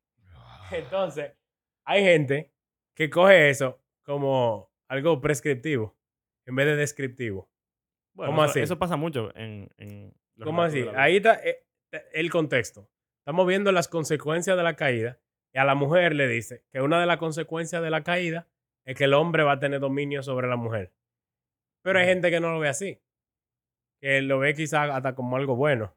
Entonces, 0.70 1.32
hay 1.84 2.02
gente 2.02 2.52
que 2.94 3.10
coge 3.10 3.50
eso 3.50 3.80
como 4.02 4.70
algo 4.88 5.20
prescriptivo 5.20 5.96
en 6.44 6.56
vez 6.56 6.66
de 6.66 6.76
descriptivo. 6.76 7.50
Bueno, 8.14 8.32
¿Cómo 8.32 8.44
eso, 8.44 8.50
así? 8.52 8.60
eso 8.60 8.78
pasa 8.78 8.96
mucho 8.96 9.36
en. 9.36 9.68
en 9.76 10.14
¿Cómo 10.42 10.62
así? 10.62 10.84
Ahí 10.94 11.16
está 11.16 11.34
eh, 11.42 11.64
eh, 11.92 12.04
el 12.12 12.30
contexto. 12.30 12.88
Estamos 13.18 13.46
viendo 13.46 13.72
las 13.72 13.88
consecuencias 13.88 14.56
de 14.56 14.62
la 14.62 14.76
caída 14.76 15.18
y 15.52 15.58
a 15.58 15.64
la 15.64 15.74
mujer 15.74 16.14
le 16.14 16.28
dice 16.28 16.64
que 16.70 16.80
una 16.80 17.00
de 17.00 17.06
las 17.06 17.16
consecuencias 17.16 17.82
de 17.82 17.90
la 17.90 18.02
caída 18.02 18.46
es 18.84 18.94
que 18.96 19.04
el 19.04 19.14
hombre 19.14 19.42
va 19.42 19.52
a 19.52 19.58
tener 19.58 19.80
dominio 19.80 20.22
sobre 20.22 20.46
la 20.46 20.56
mujer. 20.56 20.92
Pero 21.82 21.98
hay 21.98 22.06
gente 22.06 22.30
que 22.30 22.40
no 22.40 22.52
lo 22.52 22.60
ve 22.60 22.68
así. 22.68 23.00
Que 24.00 24.20
lo 24.22 24.38
ve 24.38 24.54
quizás 24.54 24.90
hasta 24.90 25.14
como 25.14 25.36
algo 25.36 25.56
bueno. 25.56 25.96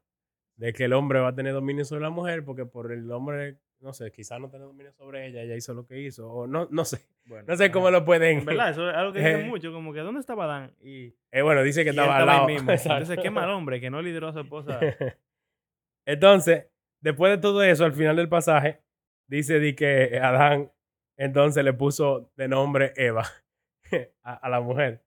De 0.60 0.74
que 0.74 0.84
el 0.84 0.92
hombre 0.92 1.20
va 1.20 1.28
a 1.28 1.34
tener 1.34 1.54
dominio 1.54 1.86
sobre 1.86 2.02
la 2.02 2.10
mujer 2.10 2.44
porque 2.44 2.66
por 2.66 2.92
el 2.92 3.10
hombre, 3.10 3.56
no 3.80 3.94
sé, 3.94 4.12
quizás 4.12 4.38
no 4.38 4.50
tener 4.50 4.66
dominio 4.66 4.92
sobre 4.92 5.26
ella, 5.26 5.40
ella 5.40 5.56
hizo 5.56 5.72
lo 5.72 5.86
que 5.86 5.98
hizo. 5.98 6.30
O 6.30 6.46
no, 6.46 6.68
no 6.70 6.84
sé. 6.84 7.06
Bueno, 7.24 7.46
No 7.48 7.56
sé 7.56 7.70
cómo 7.70 7.90
lo 7.90 8.04
pueden. 8.04 8.40
En 8.40 8.44
verdad, 8.44 8.70
eso 8.70 8.90
es 8.90 8.94
algo 8.94 9.12
que 9.14 9.20
dicen 9.20 9.48
mucho, 9.48 9.72
como 9.72 9.94
que 9.94 10.00
¿dónde 10.00 10.20
estaba 10.20 10.44
Adán? 10.44 10.74
Y, 10.82 11.14
Eh, 11.32 11.40
bueno, 11.40 11.62
dice 11.62 11.82
que 11.82 11.90
estaba 11.90 12.18
al 12.18 12.26
lado. 12.26 12.46
mismo. 12.46 12.70
Entonces, 12.70 13.18
qué 13.22 13.30
mal 13.30 13.48
hombre 13.50 13.80
que 13.80 13.88
no 13.88 14.02
lideró 14.02 14.28
a 14.28 14.32
su 14.34 14.40
esposa. 14.40 14.78
Entonces, 16.06 16.66
después 17.00 17.32
de 17.32 17.38
todo 17.38 17.62
eso, 17.62 17.84
al 17.86 17.94
final 17.94 18.16
del 18.16 18.28
pasaje, 18.28 18.82
dice 19.28 19.58
di 19.60 19.74
que 19.74 20.18
Adán 20.22 20.70
entonces 21.16 21.64
le 21.64 21.72
puso 21.72 22.30
de 22.36 22.48
nombre 22.48 22.92
Eva 22.96 23.24
a, 24.22 24.34
a 24.34 24.48
la 24.48 24.60
mujer. 24.60 25.02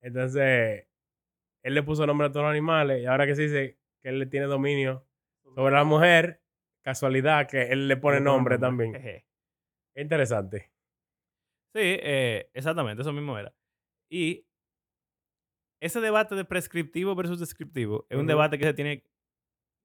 Entonces, 0.00 0.86
él 1.62 1.74
le 1.74 1.82
puso 1.84 2.06
nombre 2.06 2.26
a 2.28 2.32
todos 2.32 2.44
los 2.44 2.50
animales 2.50 3.02
y 3.02 3.06
ahora 3.06 3.26
que 3.26 3.34
se 3.36 3.42
dice 3.42 3.77
que 4.08 4.14
él 4.14 4.18
le 4.18 4.26
tiene 4.26 4.46
dominio 4.46 5.06
sobre 5.54 5.74
la 5.74 5.84
mujer, 5.84 6.42
casualidad 6.82 7.46
que 7.48 7.62
él 7.72 7.88
le 7.88 7.96
pone 7.98 8.20
nombre 8.20 8.58
también. 8.58 8.94
Jeje. 8.94 9.26
Interesante. 9.94 10.70
Sí, 11.74 11.80
eh, 11.82 12.50
exactamente, 12.54 13.02
eso 13.02 13.12
mismo 13.12 13.36
era. 13.38 13.52
Y 14.10 14.46
ese 15.80 16.00
debate 16.00 16.34
de 16.34 16.44
prescriptivo 16.44 17.14
versus 17.14 17.38
descriptivo 17.38 18.06
es 18.08 18.18
un 18.18 18.26
debate 18.26 18.58
que 18.58 18.64
se 18.64 18.74
tiene 18.74 19.04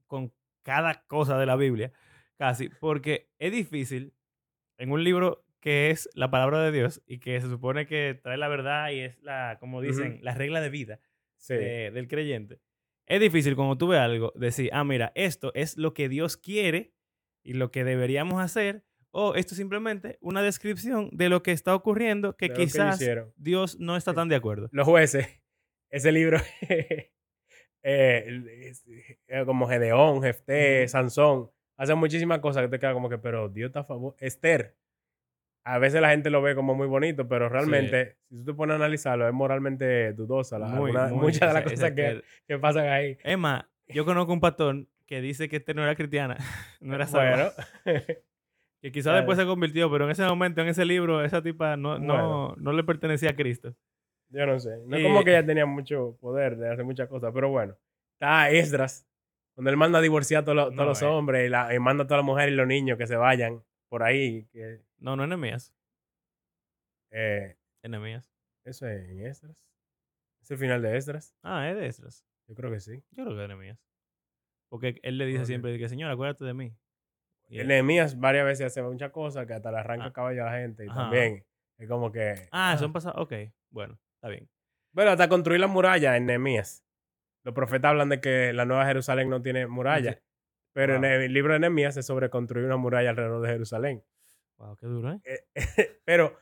con 0.08 0.34
cada 0.64 1.04
cosa 1.08 1.38
de 1.38 1.46
la 1.46 1.56
Biblia, 1.58 1.92
casi, 2.38 2.70
porque 2.70 3.30
es 3.40 3.52
difícil 3.52 4.14
en 4.78 4.92
un 4.92 5.04
libro 5.04 5.46
que 5.60 5.92
es 5.92 6.10
la 6.14 6.30
palabra 6.32 6.62
de 6.64 6.72
Dios 6.72 7.02
y 7.06 7.20
que 7.20 7.40
se 7.42 7.48
supone 7.48 7.86
que 7.86 8.20
trae 8.22 8.38
la 8.38 8.48
verdad 8.48 8.90
y 8.92 9.00
es 9.02 9.22
la, 9.22 9.58
como 9.60 9.82
dicen, 9.82 10.20
la 10.22 10.34
regla 10.34 10.62
de 10.62 10.70
vida 10.70 11.00
Sí. 11.38 11.56
de- 11.56 11.92
del 11.92 12.08
creyente. 12.08 12.60
Es 13.06 13.20
difícil 13.20 13.56
cuando 13.56 13.78
tú 13.78 13.88
ves 13.88 14.00
algo 14.00 14.32
decir, 14.36 14.70
ah, 14.74 14.84
mira, 14.84 15.12
esto 15.16 15.52
es 15.56 15.78
lo 15.78 15.94
que 15.94 16.10
Dios 16.10 16.38
quiere 16.38 16.94
y 17.44 17.54
lo 17.54 17.72
que 17.72 17.84
deberíamos 17.84 18.42
hacer, 18.42 18.86
o 19.12 19.36
esto 19.36 19.54
es 19.54 19.58
simplemente 19.58 20.18
una 20.22 20.42
descripción 20.42 21.10
de 21.12 21.30
lo 21.30 21.44
que 21.44 21.52
está 21.52 21.76
ocurriendo 21.76 22.36
que 22.38 22.48
De 22.48 22.54
que 22.54 22.64
quizás. 22.64 23.00
Dios 23.36 23.80
no 23.80 23.98
está 23.98 24.14
tan 24.14 24.30
de 24.30 24.36
acuerdo. 24.36 24.70
Los 24.72 24.88
jueces, 24.88 25.28
ese 25.92 26.12
libro, 26.12 26.40
eh, 26.70 27.12
eh, 27.84 29.44
como 29.46 29.68
Gedeón, 29.68 30.24
Jefté. 30.24 30.88
Sansón, 30.88 31.52
hacen 31.78 31.98
muchísimas 31.98 32.40
cosas 32.40 32.64
que 32.64 32.70
te 32.70 32.80
queda 32.80 32.94
como 32.94 33.10
que, 33.10 33.18
pero 33.18 33.50
Dios 33.50 33.68
está 33.68 33.82
a 33.82 33.86
favor. 33.86 34.16
Esther, 34.20 34.78
a 35.66 35.78
veces 35.80 36.02
la 36.02 36.10
gente 36.10 36.30
lo 36.30 36.42
ve 36.42 36.56
como 36.56 36.76
muy 36.76 36.88
bonito, 36.88 37.28
pero 37.28 37.48
realmente, 37.50 38.18
si 38.30 38.36
tú 38.38 38.46
te 38.46 38.54
pones 38.54 38.74
a 38.74 38.76
analizarlo, 38.78 39.28
es 39.28 39.34
moralmente 39.34 40.12
dudosa. 40.14 40.60
la- 40.60 40.68
Muy, 40.68 40.92
alguna- 40.92 41.08
muy, 41.08 41.20
muchas 41.26 41.48
de 41.50 41.54
las 41.54 41.64
cosas 41.64 41.92
que, 41.92 42.22
que 42.48 42.60
pasan 42.60 42.88
ahí. 42.90 43.18
Más, 43.38 43.64
yo 43.88 44.04
conozco 44.06 44.34
un 44.34 44.40
pastor 44.42 44.86
que 45.06 45.22
dice 45.22 45.48
que 45.50 45.58
este 45.58 45.74
no 45.74 45.84
era 45.84 45.96
cristiana, 45.96 46.38
no 46.82 46.96
era 46.96 47.06
salva, 47.08 47.54
Bueno, 47.86 48.04
que 48.82 48.92
quizás 48.92 49.04
claro. 49.12 49.18
después 49.20 49.38
se 49.38 49.46
convirtió, 49.46 49.90
pero 49.92 50.06
en 50.06 50.12
ese 50.12 50.24
momento, 50.26 50.62
en 50.62 50.68
ese 50.68 50.84
libro, 50.86 51.24
esa 51.24 51.42
tipa 51.42 51.78
no, 51.78 51.98
no, 52.00 52.14
Bueno. 52.14 52.56
no 52.58 52.74
le 52.74 52.84
pertenecía 52.84 53.30
a 53.32 53.36
Cristo. 53.36 53.74
yo 54.30 54.46
no 54.46 54.60
sé. 54.60 54.72
No 54.86 54.96
es 54.98 55.02
Y- 55.02 55.06
como 55.06 55.24
que 55.24 55.30
ella 55.32 55.46
tenía 55.46 55.66
mucho 55.66 56.18
poder 56.20 56.58
de 56.58 56.70
hacer 56.72 56.84
muchas 56.84 57.08
cosas, 57.08 57.32
pero 57.34 57.50
bueno. 57.50 57.76
Está 58.20 58.50
Esdras, 58.50 59.08
donde 59.56 59.72
él 59.72 59.78
manda 59.78 60.00
a 60.00 60.02
divorciar 60.02 60.42
a 60.42 60.46
todos 60.46 60.56
los, 60.56 60.66
todos 60.66 60.76
No, 60.76 60.86
los 60.86 61.02
eh. 61.02 61.06
hombres 61.06 61.46
y, 61.48 61.50
la- 61.50 61.74
y 61.74 61.80
manda 61.80 62.04
a 62.04 62.08
todas 62.08 62.20
las 62.20 62.26
mujeres 62.26 62.52
y 62.54 62.56
los 62.58 62.68
niños 62.68 62.98
que 62.98 63.08
se 63.08 63.16
vayan 63.16 63.62
por 63.90 64.04
ahí. 64.04 64.48
Que, 64.52 64.80
No, 65.04 65.16
no 65.16 65.24
Enemías. 65.26 65.74
eh, 67.12 67.58
Enemías. 67.84 68.32
Eso 68.66 68.88
es 68.88 69.10
en 69.10 69.26
Esdras. 69.26 69.58
Es 70.42 70.52
el 70.52 70.58
final 70.58 70.82
de 70.82 70.96
Esdras. 70.98 71.36
Ah, 71.44 71.70
es 71.70 71.76
de 71.76 71.86
Esdras. 71.88 72.26
Yo 72.48 72.56
creo 72.56 72.72
que 72.72 72.80
sí. 72.80 73.04
Yo 73.12 73.24
creo 73.26 73.36
que 73.36 73.42
es 73.44 73.46
Enemías. 73.46 73.80
Porque 74.70 75.00
él 75.04 75.18
le 75.18 75.26
dice 75.26 75.46
siempre 75.46 75.78
que, 75.78 75.90
Señor, 75.90 76.10
acuérdate 76.10 76.46
de 76.46 76.54
mí. 76.54 76.74
Y 77.50 77.56
En 77.56 77.62
él- 77.64 77.68
Nehemías 77.68 78.18
varias 78.20 78.46
veces 78.46 78.68
hace 78.68 78.82
muchas 78.82 79.12
cosas 79.12 79.46
que 79.46 79.54
hasta 79.54 79.72
le 79.72 79.78
arranca 79.78 80.06
Ah. 80.06 80.14
caballo 80.14 80.44
a 80.44 80.52
la 80.52 80.58
gente. 80.60 80.86
Y 80.86 80.90
Ajá. 80.90 80.96
también 81.02 81.46
es 81.78 81.88
como 81.90 82.12
que. 82.12 82.48
Ah, 82.52 82.76
son 82.80 82.94
pasados. 82.94 83.22
Ok, 83.22 83.34
bueno, 83.70 84.00
está 84.16 84.30
bien. 84.30 84.50
Bueno, 84.94 85.12
hasta 85.12 85.28
construir 85.30 85.60
la 85.60 85.68
muralla 85.68 86.16
en 86.18 86.26
Nehemías. 86.26 86.84
Los 87.44 87.54
profetas 87.54 87.90
hablan 87.90 88.10
de 88.10 88.22
que 88.22 88.54
la 88.54 88.66
Nueva 88.66 88.86
Jerusalén 88.86 89.30
no 89.30 89.42
tiene 89.42 89.68
muralla. 89.68 90.14
Sí. 90.14 90.20
Pero 90.74 90.96
en 90.96 91.04
el 91.06 91.34
libro 91.34 91.54
de 91.54 91.60
Nehemías 91.60 91.98
es 91.98 92.06
sobre 92.06 92.30
construir 92.30 92.66
una 92.66 92.78
muralla 92.78 93.10
alrededor 93.12 93.42
de 93.42 93.50
Jerusalén. 93.50 94.04
Wow, 94.64 94.78
qué 94.78 94.86
duro, 94.88 95.12
¿eh? 95.14 95.20
Eh, 95.26 95.46
pero, 96.06 96.40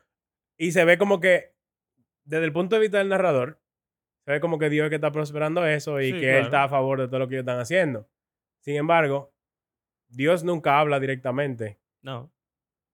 y 0.57 0.71
se 0.71 0.85
ve 0.85 0.97
como 0.97 1.19
que, 1.19 1.55
desde 2.23 2.45
el 2.45 2.53
punto 2.53 2.75
de 2.75 2.81
vista 2.81 2.99
del 2.99 3.09
narrador, 3.09 3.59
se 4.25 4.31
ve 4.31 4.39
como 4.39 4.59
que 4.59 4.69
Dios 4.69 4.85
es 4.85 4.89
que 4.89 4.95
está 4.95 5.11
prosperando 5.11 5.65
eso 5.65 5.99
y 5.99 6.11
Sí, 6.11 6.19
que 6.19 6.37
Él 6.37 6.43
está 6.45 6.63
a 6.63 6.69
favor 6.69 6.99
de 7.01 7.07
todo 7.07 7.19
lo 7.19 7.27
que 7.27 7.35
ellos 7.35 7.43
están 7.43 7.59
haciendo. 7.59 8.07
Sin 8.59 8.75
embargo, 8.75 9.33
Dios 10.07 10.43
nunca 10.43 10.79
habla 10.79 10.99
directamente. 10.99 11.79
No. 12.01 12.31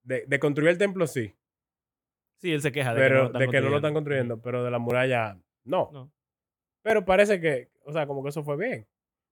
De, 0.03 0.25
de 0.25 0.39
construir 0.39 0.69
el 0.69 0.77
templo 0.77 1.05
sí, 1.07 1.33
Sí, 2.37 2.53
él 2.53 2.61
se 2.61 2.71
queja 2.71 2.93
de 2.93 2.99
pero 3.01 3.27
que 3.31 3.33
no 3.33 3.33
lo 3.33 3.39
de 3.39 3.47
que 3.49 3.61
no 3.61 3.69
lo 3.69 3.75
están 3.77 3.93
construyendo. 3.93 4.41
pero 4.41 4.63
de 4.63 4.71
la 4.71 4.79
muralla 4.79 5.37
no. 5.65 5.89
No. 5.91 6.11
Pero 6.83 7.03
parece 7.03 7.41
que, 7.41 7.71
o 7.83 7.91
sea, 7.91 8.07
como 8.07 8.23
que 8.23 8.29
eso 8.29 8.43
fue 8.43 8.55
bien. 8.55 8.87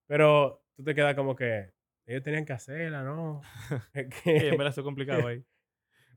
Pero 0.08 0.62
tú 0.76 0.84
te 0.84 0.94
quedas 0.96 1.16
como 1.16 1.36
que 1.36 1.72
ellos 2.08 2.24
tenían 2.24 2.46
que 2.46 2.54
hacerla, 2.54 3.04
¿no? 3.04 3.42
Es 3.94 4.08
Sí, 4.16 4.22
que- 4.24 4.50
en 4.50 4.58
verdad, 4.58 4.76
complicado 4.84 5.28
ahí. 5.28 5.46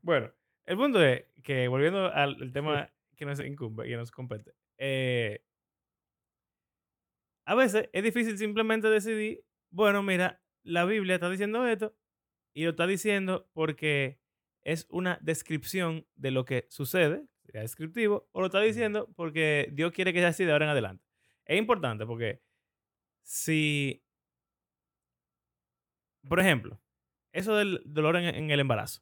Bueno, 0.01 0.31
el 0.65 0.77
punto 0.77 1.03
es 1.03 1.25
que 1.43 1.67
volviendo 1.67 2.11
al 2.13 2.51
tema 2.51 2.91
que 3.15 3.25
nos 3.25 3.39
incumbe, 3.39 3.87
que 3.87 3.97
nos 3.97 4.11
compete, 4.11 4.53
eh, 4.77 5.43
a 7.45 7.55
veces 7.55 7.89
es 7.91 8.03
difícil 8.03 8.37
simplemente 8.37 8.89
decidir, 8.89 9.43
bueno, 9.71 10.03
mira, 10.03 10.41
la 10.63 10.85
Biblia 10.85 11.15
está 11.15 11.29
diciendo 11.29 11.65
esto 11.67 11.95
y 12.53 12.63
lo 12.63 12.71
está 12.71 12.85
diciendo 12.85 13.49
porque 13.53 14.19
es 14.61 14.85
una 14.89 15.17
descripción 15.21 16.05
de 16.15 16.31
lo 16.31 16.45
que 16.45 16.67
sucede, 16.69 17.25
sea 17.45 17.61
descriptivo, 17.61 18.29
o 18.31 18.41
lo 18.41 18.47
está 18.47 18.59
diciendo 18.61 19.11
porque 19.15 19.69
Dios 19.71 19.91
quiere 19.91 20.13
que 20.13 20.19
sea 20.19 20.29
así 20.29 20.45
de 20.45 20.51
ahora 20.51 20.65
en 20.65 20.71
adelante. 20.71 21.03
Es 21.45 21.57
importante 21.57 22.05
porque 22.05 22.41
si, 23.23 24.03
por 26.27 26.39
ejemplo, 26.39 26.79
eso 27.31 27.55
del 27.55 27.81
dolor 27.85 28.17
en, 28.17 28.35
en 28.35 28.51
el 28.51 28.59
embarazo. 28.59 29.01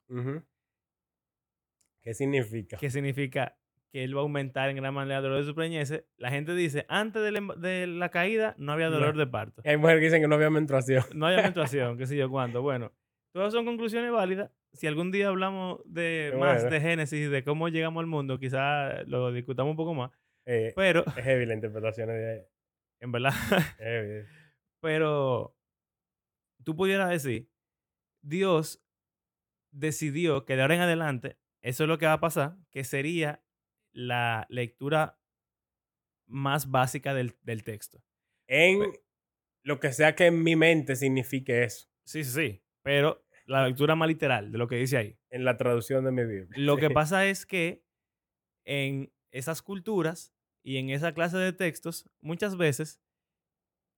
¿Qué 2.08 2.14
significa? 2.14 2.78
que 2.78 2.90
significa 2.90 3.58
que 3.92 4.04
él 4.06 4.16
va 4.16 4.20
a 4.20 4.24
aumentar 4.24 4.70
en 4.70 4.78
gran 4.78 4.94
manera 4.94 5.18
el 5.18 5.24
dolor 5.24 5.40
de 5.40 5.46
su 5.46 5.54
preñez, 5.54 6.06
la 6.18 6.30
gente 6.30 6.54
dice, 6.56 6.86
antes 6.88 7.22
de 7.22 7.88
la 7.88 8.10
caída 8.10 8.56
no 8.58 8.72
había 8.72 8.86
No. 8.90 8.96
dolor 8.96 9.18
de 9.18 9.28
parto. 9.28 9.62
Hay 9.66 9.76
mujeres 9.76 10.00
que 10.00 10.06
dicen 10.06 10.22
que 10.22 10.28
no 10.30 10.36
había 10.36 10.50
menstruación. 10.50 11.04
No 11.14 11.28
había 11.28 11.42
menstruación, 11.42 11.98
qué 11.98 12.06
sé 12.08 12.16
yo 12.16 12.30
cuánto. 12.30 12.62
Bueno, 12.62 12.94
todas 13.34 13.52
son 13.52 13.66
conclusiones 13.66 14.10
válidas. 14.12 14.52
Si 14.72 14.88
algún 14.88 15.12
día 15.12 15.28
hablamos 15.28 15.82
de 15.86 16.30
Qué 16.32 16.38
más 16.38 16.62
bueno. 16.64 16.70
de 16.70 16.80
Génesis, 16.82 17.30
de 17.30 17.44
cómo 17.44 17.68
llegamos 17.68 18.00
al 18.00 18.08
mundo, 18.08 18.40
quizás 18.40 19.06
lo 19.08 19.32
discutamos 19.34 19.72
un 19.72 19.78
poco 19.78 19.94
más. 19.94 20.12
Eh, 20.46 20.72
Pero, 20.78 21.04
es 21.06 21.24
heavy 21.26 21.46
la 21.46 21.56
interpretación 21.56 22.08
de 22.08 22.48
en 23.02 23.12
verdad, 23.12 23.32
heavy. 23.80 24.26
pero 24.82 25.56
tú 26.64 26.74
pudieras 26.76 27.10
decir, 27.10 27.50
Dios 28.22 28.82
decidió 29.72 30.46
que 30.46 30.56
de 30.56 30.62
ahora 30.62 30.76
en 30.76 30.82
adelante, 30.82 31.38
eso 31.68 31.84
es 31.84 31.90
lo 31.90 31.98
que 31.98 32.06
va 32.06 32.14
a 32.14 32.20
pasar, 32.22 32.58
que 32.72 32.86
sería 32.86 33.44
la 33.92 34.48
lectura 34.50 35.20
más 36.26 36.72
básica 36.72 37.14
del, 37.14 37.36
del 37.42 37.66
texto. 37.66 38.02
En 38.48 38.94
lo 39.64 39.82
que 39.82 39.92
sea 39.92 40.16
que 40.16 40.28
en 40.28 40.44
mi 40.44 40.56
mente 40.56 40.96
signifique 40.96 41.66
eso. 41.66 41.90
Sí, 42.06 42.24
sí, 42.24 42.32
sí, 42.32 42.64
pero 42.84 43.28
la 43.46 43.68
lectura 43.68 43.96
más 43.96 44.08
literal 44.08 44.50
de 44.50 44.58
lo 44.58 44.70
que 44.70 44.78
dice 44.78 44.96
ahí. 44.96 45.20
En 45.30 45.44
la 45.44 45.58
traducción 45.58 46.06
de 46.06 46.12
mi 46.12 46.24
Biblia. 46.24 46.56
Lo 46.56 46.78
que 46.78 46.90
pasa 46.90 47.26
es 47.26 47.46
que 47.46 47.84
en 48.64 49.12
esas 49.32 49.62
culturas 49.62 50.34
y 50.64 50.78
en 50.78 50.90
esa 50.90 51.14
clase 51.14 51.38
de 51.38 51.52
textos, 51.52 52.10
muchas 52.22 52.56
veces 52.56 53.02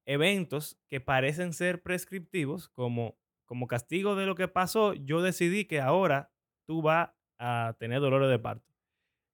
eventos 0.07 0.79
que 0.87 1.01
parecen 1.01 1.53
ser 1.53 1.83
prescriptivos, 1.83 2.67
como, 2.69 3.19
como 3.45 3.67
castigo 3.67 4.15
de 4.15 4.25
lo 4.25 4.33
que 4.33 4.47
pasó, 4.47 4.95
yo 4.95 5.21
decidí 5.21 5.65
que 5.65 5.81
ahora 5.81 6.33
tú 6.65 6.81
vas 6.81 7.11
a 7.39 7.75
tener 7.79 7.99
dolores 8.01 8.29
de 8.29 8.39
parto. 8.39 8.71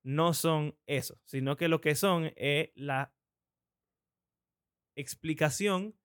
No 0.03 0.33
son 0.33 0.77
eso, 0.85 1.19
sino 1.25 1.57
que 1.57 1.67
lo 1.67 1.81
que 1.81 1.95
son 1.95 2.31
es 2.35 2.69
la 2.75 3.13
explicación 4.95 5.95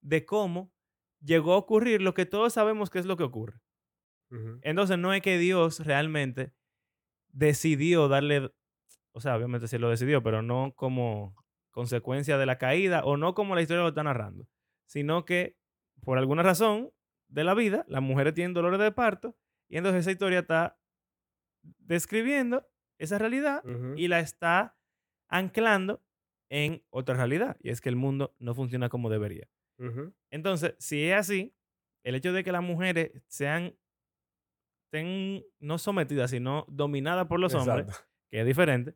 de 0.00 0.24
cómo 0.24 0.72
llegó 1.20 1.54
a 1.54 1.58
ocurrir 1.58 2.00
lo 2.00 2.14
que 2.14 2.26
todos 2.26 2.52
sabemos 2.54 2.90
que 2.90 3.00
es 3.00 3.06
lo 3.06 3.16
que 3.16 3.24
ocurre. 3.24 3.60
Entonces 4.62 4.98
no 4.98 5.14
es 5.14 5.22
que 5.22 5.38
Dios 5.38 5.80
realmente 5.80 6.52
decidió 7.28 8.08
darle, 8.08 8.52
o 9.12 9.20
sea, 9.20 9.36
obviamente 9.36 9.68
sí 9.68 9.78
lo 9.78 9.88
decidió, 9.88 10.22
pero 10.22 10.42
no 10.42 10.74
como 10.76 11.34
consecuencia 11.70 12.36
de 12.36 12.46
la 12.46 12.58
caída 12.58 13.04
o 13.04 13.16
no 13.16 13.34
como 13.34 13.54
la 13.54 13.62
historia 13.62 13.82
lo 13.82 13.88
está 13.88 14.02
narrando, 14.02 14.46
sino 14.86 15.24
que 15.24 15.56
por 16.02 16.18
alguna 16.18 16.42
razón 16.42 16.92
de 17.28 17.44
la 17.44 17.54
vida, 17.54 17.84
las 17.88 18.02
mujeres 18.02 18.34
tienen 18.34 18.54
dolores 18.54 18.80
de 18.80 18.92
parto 18.92 19.36
y 19.68 19.78
entonces 19.78 20.00
esa 20.00 20.12
historia 20.12 20.40
está 20.40 20.77
describiendo 21.62 22.66
esa 22.98 23.18
realidad 23.18 23.62
y 23.96 24.08
la 24.08 24.20
está 24.20 24.76
anclando 25.28 26.02
en 26.50 26.82
otra 26.90 27.14
realidad, 27.14 27.56
y 27.60 27.68
es 27.70 27.80
que 27.80 27.90
el 27.90 27.96
mundo 27.96 28.34
no 28.38 28.54
funciona 28.54 28.88
como 28.88 29.10
debería. 29.10 29.48
Entonces, 30.30 30.74
si 30.78 31.04
es 31.04 31.14
así, 31.14 31.54
el 32.02 32.14
hecho 32.14 32.32
de 32.32 32.42
que 32.42 32.52
las 32.52 32.62
mujeres 32.62 33.12
sean 33.26 33.76
no 35.60 35.78
sometidas, 35.78 36.30
sino 36.30 36.64
dominadas 36.68 37.26
por 37.26 37.38
los 37.38 37.54
hombres, 37.54 37.86
que 38.30 38.40
es 38.40 38.46
diferente, 38.46 38.94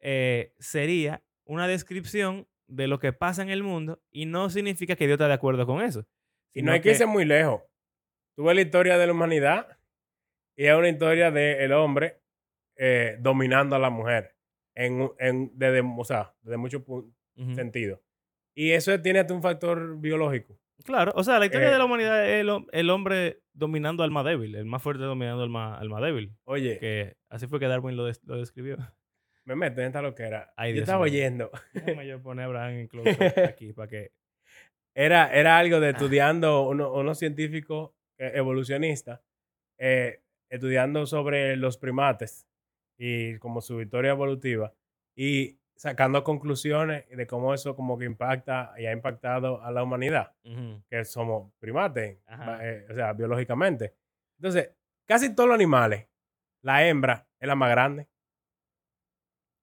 eh, 0.00 0.54
sería 0.58 1.24
una 1.44 1.66
descripción 1.66 2.46
de 2.66 2.86
lo 2.86 2.98
que 2.98 3.12
pasa 3.12 3.42
en 3.42 3.50
el 3.50 3.62
mundo 3.62 4.02
y 4.10 4.26
no 4.26 4.50
significa 4.50 4.96
que 4.96 5.06
Dios 5.06 5.16
está 5.16 5.28
de 5.28 5.34
acuerdo 5.34 5.66
con 5.66 5.80
eso. 5.82 6.06
Y 6.54 6.62
no 6.62 6.72
hay 6.72 6.80
que 6.80 6.90
irse 6.90 7.06
muy 7.06 7.24
lejos. 7.24 7.62
Tú 8.36 8.44
ves 8.44 8.54
la 8.54 8.62
historia 8.62 8.98
de 8.98 9.06
la 9.06 9.12
humanidad 9.12 9.78
y 10.56 10.66
es 10.66 10.74
una 10.74 10.88
historia 10.88 11.30
del 11.30 11.72
hombre 11.72 12.18
eh, 12.76 13.16
dominando 13.20 13.76
a 13.76 13.78
la 13.78 13.90
mujer 13.90 14.34
en, 14.74 15.10
en, 15.18 15.50
desde, 15.54 15.80
o 15.80 16.04
sea, 16.04 16.34
desde 16.42 16.56
muchos 16.56 16.82
pu- 16.82 17.12
Ujú. 17.36 17.54
sentidos. 17.54 18.00
Y 18.54 18.72
eso 18.72 18.98
tiene 19.00 19.20
hasta 19.20 19.32
un 19.34 19.42
factor 19.42 19.98
biológico. 19.98 20.58
Claro, 20.84 21.12
o 21.14 21.22
sea, 21.22 21.38
la 21.38 21.46
historia 21.46 21.68
Eh, 21.68 21.72
de 21.72 21.78
la 21.78 21.84
humanidad 21.84 22.26
es 22.28 22.40
el, 22.40 22.50
el 22.72 22.90
hombre 22.90 23.40
dominando 23.54 24.02
al 24.02 24.10
más 24.10 24.24
débil, 24.24 24.54
el 24.56 24.64
más 24.64 24.82
fuerte 24.82 25.04
dominando 25.04 25.42
al 25.42 25.48
más, 25.48 25.80
al 25.80 25.88
más 25.88 26.02
débil. 26.02 26.34
Oye, 26.44 26.78
Que 26.78 27.16
así 27.30 27.46
fue 27.46 27.60
que 27.60 27.68
Darwin 27.68 27.96
lo, 27.96 28.04
des- 28.04 28.22
lo 28.24 28.36
describió. 28.36 28.76
me 29.44 29.54
meto 29.56 29.80
en 29.80 29.86
esta 29.88 30.02
loquera. 30.02 30.52
Ay, 30.56 30.70
Yo 30.70 30.74
Dios 30.76 30.82
estaba 30.84 31.02
oyendo. 31.04 31.50
Déjame 31.72 32.06
yo 32.06 32.20
poner 32.22 32.44
a 32.44 32.46
Abraham 32.46 32.70
en 32.72 32.88
close 32.88 33.44
aquí 33.44 33.72
para 33.72 33.88
que... 33.88 34.12
Era, 34.94 35.32
era 35.32 35.58
algo 35.58 35.76
Ah. 35.76 35.80
de 35.80 35.90
estudiando 35.90 36.62
uno- 36.68 36.92
unos 36.92 37.18
científicos 37.18 37.92
eh, 38.18 38.32
evolucionistas, 38.34 39.20
eh, 39.78 40.20
estudiando 40.52 41.06
sobre 41.06 41.56
los 41.56 41.78
primates 41.78 42.46
y 42.98 43.38
como 43.38 43.60
su 43.62 43.80
historia 43.80 44.10
evolutiva 44.10 44.72
y 45.16 45.58
sacando 45.74 46.22
conclusiones 46.22 47.08
de 47.08 47.26
cómo 47.26 47.54
eso 47.54 47.74
como 47.74 47.96
que 47.98 48.04
impacta 48.04 48.74
y 48.78 48.84
ha 48.86 48.92
impactado 48.92 49.62
a 49.62 49.72
la 49.72 49.82
humanidad, 49.82 50.34
que 50.88 51.04
somos 51.04 51.52
primates, 51.58 52.18
eh, 52.60 52.86
o 52.90 52.94
sea, 52.94 53.14
biológicamente. 53.14 53.94
Entonces, 54.38 54.70
casi 55.06 55.34
todos 55.34 55.48
los 55.48 55.54
animales, 55.54 56.06
la 56.62 56.86
hembra 56.86 57.26
es 57.40 57.48
la 57.48 57.54
más 57.56 57.70
grande 57.70 58.06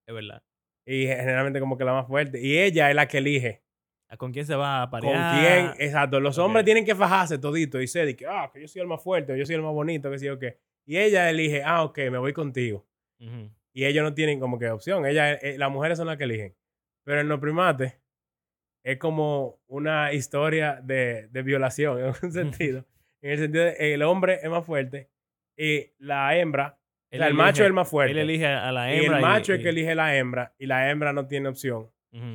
Es 0.07 0.13
verdad. 0.13 0.43
y 0.85 1.05
generalmente 1.05 1.59
como 1.59 1.77
que 1.77 1.85
la 1.85 1.93
más 1.93 2.07
fuerte 2.07 2.41
y 2.41 2.57
ella 2.57 2.89
es 2.89 2.95
la 2.95 3.07
que 3.07 3.19
elige. 3.19 3.63
¿A 4.11 4.17
¿Con 4.17 4.33
quién 4.33 4.43
se 4.47 4.55
va 4.55 4.81
a 4.81 4.89
¿Con 4.89 5.01
parear? 5.01 5.75
quién? 5.75 5.87
Exacto. 5.87 6.19
Los 6.19 6.39
hombres 6.39 6.65
tienen 6.65 6.83
que 6.83 6.95
fajarse 6.95 7.37
todito 7.37 7.79
y 7.79 7.85
ser 7.87 8.07
de 8.07 8.15
que, 8.15 8.25
ah, 8.25 8.49
que 8.51 8.59
yo 8.59 8.67
soy 8.67 8.81
el 8.81 8.87
más 8.87 9.03
fuerte, 9.03 9.33
o 9.33 9.35
yo 9.35 9.45
soy 9.45 9.53
el 9.53 9.61
más 9.61 9.71
bonito, 9.71 10.09
que 10.09 10.17
sí 10.17 10.27
o 10.27 10.39
qué. 10.39 10.57
Y 10.89 10.97
ella 10.97 11.29
elige, 11.29 11.61
ah, 11.63 11.83
ok, 11.83 11.97
me 12.09 12.17
voy 12.17 12.33
contigo. 12.33 12.83
Y 13.73 13.85
ellos 13.85 14.03
no 14.03 14.13
tienen 14.15 14.39
como 14.39 14.57
que 14.57 14.69
opción. 14.71 15.05
Ella, 15.05 15.33
eh, 15.33 15.55
las 15.59 15.69
mujeres 15.69 15.97
son 15.99 16.07
las 16.07 16.17
que 16.17 16.23
eligen. 16.23 16.55
Pero 17.03 17.21
en 17.21 17.27
los 17.27 17.39
primates 17.39 17.99
es 18.83 18.97
como 18.97 19.59
una 19.67 20.13
historia 20.13 20.79
de, 20.81 21.27
de 21.27 21.41
violación 21.43 21.99
en 21.99 22.05
un 22.23 22.31
sentido. 22.31 22.85
en 23.21 23.31
el 23.31 23.37
sentido 23.37 23.65
de 23.65 23.93
el 23.93 24.01
hombre 24.01 24.39
es 24.41 24.49
más 24.49 24.65
fuerte 24.65 25.09
y 25.57 25.91
la 25.99 26.35
hembra, 26.37 26.79
o 27.11 27.17
sea, 27.17 27.27
el 27.27 27.33
macho 27.35 27.61
es 27.63 27.67
el 27.67 27.73
más 27.73 27.87
fuerte. 27.89 28.11
Él 28.13 28.17
elige 28.19 28.47
a 28.47 28.71
la 28.71 28.91
y 28.93 28.99
hembra. 28.99 29.17
el 29.17 29.21
macho 29.21 29.53
es 29.53 29.59
y- 29.59 29.63
que 29.63 29.69
elige 29.69 29.93
la 29.95 30.15
hembra 30.15 30.55
y 30.57 30.65
la 30.65 30.89
hembra 30.89 31.13
no 31.13 31.27
tiene 31.27 31.49
opción 31.49 31.89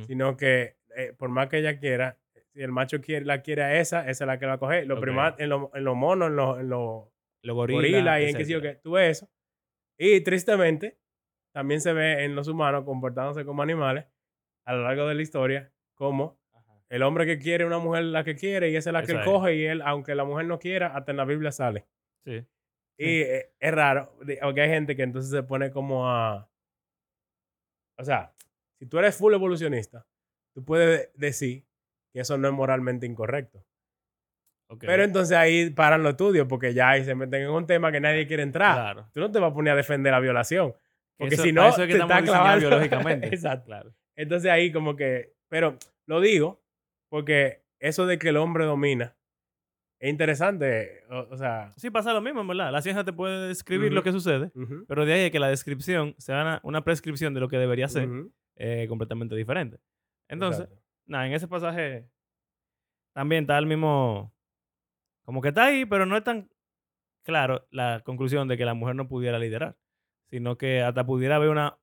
sino 0.07 0.37
que 0.37 0.77
eh, 0.95 1.11
por 1.17 1.27
más 1.29 1.49
que 1.49 1.57
ella 1.57 1.77
quiera, 1.79 2.17
si 2.53 2.61
el 2.61 2.71
macho 2.71 3.01
quiere, 3.01 3.25
la 3.25 3.41
quiere 3.41 3.63
a 3.63 3.79
esa, 3.81 4.09
esa 4.09 4.23
es 4.23 4.27
la 4.27 4.39
que 4.39 4.45
va 4.45 4.53
a 4.53 4.57
coger. 4.57 4.87
Los 4.87 4.99
Ok. 4.99 5.03
primat- 5.05 5.35
en 5.39 5.49
los 5.49 5.69
en 5.73 5.83
los 5.83 5.95
monos, 5.97 6.29
en 6.29 6.35
los, 6.37 6.59
en 6.61 6.69
los 6.69 7.03
Los 7.45 7.55
gorilas. 7.55 7.81
gorilas 7.83 8.21
y 8.21 8.23
en 8.25 8.35
qué 8.37 8.45
sé 8.45 8.51
yo 8.51 8.61
qué, 8.61 8.75
tú 8.75 8.91
ves 8.91 9.17
eso. 9.17 9.29
Y 9.97 10.21
tristemente, 10.21 10.97
también 11.53 11.79
se 11.81 11.93
ve 11.93 12.25
en 12.25 12.35
los 12.35 12.47
humanos 12.47 12.83
comportándose 12.83 13.45
como 13.45 13.61
animales 13.61 14.05
a 14.65 14.73
lo 14.73 14.83
largo 14.83 15.07
de 15.07 15.15
la 15.15 15.21
historia, 15.21 15.71
como 15.93 16.37
Ajá. 16.53 16.81
el 16.89 17.03
hombre 17.03 17.25
que 17.25 17.37
quiere 17.39 17.65
una 17.65 17.77
mujer 17.79 18.03
la 18.05 18.23
que 18.23 18.35
quiere 18.35 18.69
y 18.71 18.75
esa 18.75 18.89
es 18.89 18.93
la 18.93 19.03
que 19.03 19.11
él 19.13 19.19
es. 19.19 19.25
coge 19.25 19.55
y 19.55 19.65
él, 19.65 19.81
aunque 19.83 20.15
la 20.15 20.25
mujer 20.25 20.45
no 20.47 20.59
quiera, 20.59 20.87
hasta 20.95 21.11
en 21.11 21.17
la 21.17 21.25
Biblia 21.25 21.51
sale. 21.51 21.85
Sí. 22.25 22.45
Y 22.97 23.21
eh, 23.21 23.53
es 23.59 23.73
raro, 23.73 24.15
de- 24.21 24.39
porque 24.41 24.61
hay 24.61 24.69
gente 24.69 24.95
que 24.95 25.03
entonces 25.03 25.29
se 25.31 25.43
pone 25.43 25.69
como 25.71 26.09
a... 26.09 26.49
O 27.97 28.03
sea, 28.03 28.33
si 28.79 28.85
tú 28.87 28.97
eres 28.99 29.15
full 29.15 29.33
evolucionista, 29.33 30.05
tú 30.53 30.63
puedes 30.65 31.11
decir 31.13 31.65
que 32.13 32.21
eso 32.21 32.37
no 32.37 32.47
es 32.47 32.53
moralmente 32.53 33.05
incorrecto. 33.05 33.63
Pero 34.79 35.03
entonces 35.03 35.37
ahí 35.37 35.69
paran 35.69 36.03
los 36.03 36.11
estudios 36.11 36.47
porque 36.47 36.73
ya 36.73 36.89
ahí 36.91 37.03
se 37.03 37.15
meten 37.15 37.43
en 37.43 37.49
un 37.49 37.65
tema 37.67 37.91
que 37.91 37.99
nadie 37.99 38.27
quiere 38.27 38.43
entrar. 38.43 38.73
Claro. 38.75 39.09
Tú 39.13 39.19
no 39.19 39.31
te 39.31 39.39
vas 39.39 39.51
a 39.51 39.53
poner 39.53 39.73
a 39.73 39.75
defender 39.75 40.11
la 40.11 40.19
violación. 40.19 40.73
Porque 41.17 41.35
Eso- 41.35 41.43
si 41.43 41.51
no, 41.53 41.67
eso 41.67 41.81
es 41.83 41.87
que 41.87 41.93
te 41.93 41.99
estamos 42.01 42.17
está 42.17 42.23
clavando. 42.31 42.59
biológicamente. 42.67 43.27
Exacto. 43.33 43.65
Claro. 43.67 43.93
Entonces 44.15 44.51
ahí 44.51 44.71
como 44.71 44.95
que... 44.95 45.33
Pero 45.49 45.77
lo 46.07 46.19
digo 46.21 46.61
porque 47.09 47.63
eso 47.79 48.05
de 48.05 48.17
que 48.19 48.29
el 48.29 48.37
hombre 48.37 48.65
domina 48.65 49.15
es 49.99 50.09
interesante. 50.09 51.03
O, 51.09 51.19
o 51.31 51.37
sea... 51.37 51.71
Sí, 51.77 51.89
pasa 51.89 52.11
lo 52.13 52.21
mismo, 52.21 52.41
en 52.41 52.47
verdad. 52.47 52.71
La 52.71 52.81
ciencia 52.81 53.03
te 53.03 53.13
puede 53.13 53.47
describir 53.47 53.93
lo 53.93 54.03
que 54.03 54.11
sucede, 54.11 54.51
pero 54.87 55.05
de 55.05 55.13
ahí 55.13 55.25
a 55.25 55.31
que 55.31 55.39
la 55.39 55.47
descripción 55.49 56.15
sea 56.17 56.41
una, 56.41 56.59
una 56.63 56.83
prescripción 56.83 57.33
de 57.33 57.39
lo 57.39 57.47
que 57.47 57.57
debería 57.57 57.87
ser 57.87 58.09
eh, 58.57 58.85
completamente 58.89 59.35
diferente. 59.35 59.79
Entonces, 60.27 60.67
nada, 61.05 61.27
en 61.27 61.33
ese 61.33 61.47
pasaje 61.47 62.09
también 63.13 63.43
está 63.43 63.57
el 63.57 63.65
mismo. 63.67 64.34
Como 65.25 65.41
que 65.41 65.49
está 65.49 65.65
ahí, 65.65 65.85
pero 65.85 66.05
no 66.05 66.15
es 66.15 66.23
tan 66.23 66.49
claro 67.23 67.67
la 67.71 68.01
conclusión 68.05 68.47
de 68.47 68.57
que 68.57 68.65
la 68.65 68.75
mujer 68.75 68.95
no 68.95 69.07
pudiera 69.07 69.39
liderar, 69.39 69.77
sino 70.29 70.57
que 70.57 70.81
hasta 70.81 71.05
pudiera 71.05 71.35
haber 71.35 71.49
una 71.49 71.79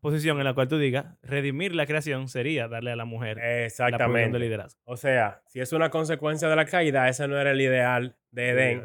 posición 0.00 0.38
en 0.38 0.44
la 0.44 0.54
cual 0.54 0.68
tú 0.68 0.78
digas, 0.78 1.18
redimir 1.22 1.74
la 1.74 1.86
creación 1.86 2.28
sería 2.28 2.68
darle 2.68 2.90
a 2.90 2.96
la 2.96 3.04
mujer 3.04 3.36
la 3.36 3.42
posición 3.42 3.58
de 3.58 3.66
Exactamente. 3.66 4.38
liderazgo. 4.38 4.80
O 4.84 4.96
sea, 4.96 5.42
si 5.46 5.60
es 5.60 5.72
una 5.72 5.90
consecuencia 5.90 6.48
de 6.48 6.56
la 6.56 6.64
caída, 6.64 7.08
ese 7.08 7.28
no 7.28 7.38
era 7.38 7.50
el 7.50 7.60
ideal 7.60 8.16
de 8.30 8.48
Edén. 8.50 8.82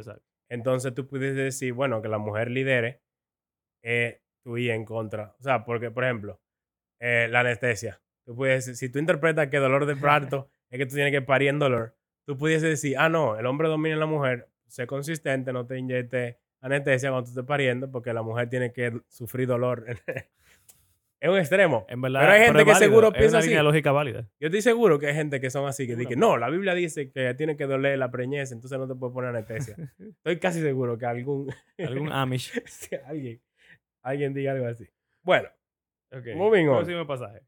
Entonces 0.49 0.93
tú 0.93 1.07
puedes 1.07 1.35
decir, 1.35 1.73
bueno, 1.73 2.01
que 2.01 2.09
la 2.09 2.17
mujer 2.17 2.51
lidere, 2.51 3.01
eh, 3.81 4.21
tú 4.43 4.57
en 4.57 4.85
contra. 4.85 5.35
O 5.39 5.43
sea, 5.43 5.63
porque, 5.63 5.89
por 5.89 6.03
ejemplo, 6.03 6.41
eh, 6.99 7.27
la 7.29 7.39
anestesia. 7.39 8.01
Tú 8.25 8.35
puedes 8.35 8.77
si 8.77 8.89
tú 8.89 8.99
interpretas 8.99 9.47
que 9.47 9.57
dolor 9.57 9.85
de 9.85 9.95
parto 9.95 10.49
es 10.69 10.77
que 10.79 10.85
tú 10.85 10.95
tienes 10.95 11.11
que 11.11 11.21
parir 11.21 11.49
en 11.49 11.59
dolor, 11.59 11.95
tú 12.25 12.37
pudiese 12.37 12.67
decir, 12.67 12.95
ah, 12.97 13.09
no, 13.09 13.37
el 13.37 13.45
hombre 13.45 13.67
domina 13.67 13.95
a 13.95 13.99
la 13.99 14.05
mujer, 14.05 14.47
sé 14.67 14.87
consistente, 14.87 15.53
no 15.53 15.65
te 15.65 15.77
inyectes 15.77 16.37
anestesia 16.61 17.09
cuando 17.09 17.25
tú 17.25 17.29
estés 17.29 17.45
pariendo, 17.45 17.91
porque 17.91 18.11
la 18.13 18.23
mujer 18.23 18.49
tiene 18.49 18.73
que 18.73 18.99
sufrir 19.07 19.47
dolor. 19.47 19.85
es 21.19 21.29
un 21.29 21.37
extremo. 21.37 21.85
En 21.87 22.01
verdad, 22.01 22.21
Pero 22.21 22.31
hay 22.33 22.41
gente 22.41 22.59
que 22.59 22.71
válido, 22.71 22.79
seguro 22.79 23.07
es 23.09 23.13
piensa 23.17 23.37
una 23.37 23.45
así. 23.45 23.63
lógica 23.63 23.91
válida. 23.91 24.27
Yo 24.39 24.47
estoy 24.47 24.61
seguro 24.61 24.97
que 24.99 25.07
hay 25.07 25.13
gente 25.13 25.39
que 25.39 25.49
son 25.49 25.67
así, 25.67 25.85
que 25.85 25.95
dicen, 25.95 26.19
no, 26.19 26.37
la 26.37 26.49
Biblia 26.49 26.73
dice 26.73 27.11
que 27.11 27.33
tiene 27.35 27.55
que 27.55 27.67
doler 27.67 27.99
la 27.99 28.09
preñez, 28.09 28.51
entonces 28.51 28.79
no 28.79 28.87
te 28.87 28.95
puedes 28.95 29.13
poner 29.13 29.29
anestesia. 29.29 29.75
Estoy 29.99 30.39
casi 30.39 30.61
seguro 30.61 30.97
que 30.97 31.05
algún, 31.05 31.53
Algún 31.77 32.11
Amish. 32.11 32.51
Alguien, 33.05 33.41
alguien 34.01 34.33
diga 34.33 34.53
algo 34.53 34.65
así. 34.67 34.87
Bueno. 35.21 35.49
Moving 36.35 36.69
on. 36.69 36.77
Próximo 36.77 37.05
pasaje. 37.05 37.41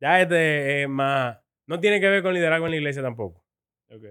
ya 0.00 0.20
este 0.20 0.82
es 0.82 0.88
más, 0.88 1.38
no 1.66 1.80
tiene 1.80 2.00
que 2.00 2.08
ver 2.08 2.22
con 2.22 2.32
liderazgo 2.34 2.66
en 2.66 2.70
la 2.70 2.76
iglesia 2.76 3.02
tampoco, 3.02 3.44
Ok. 3.90 4.04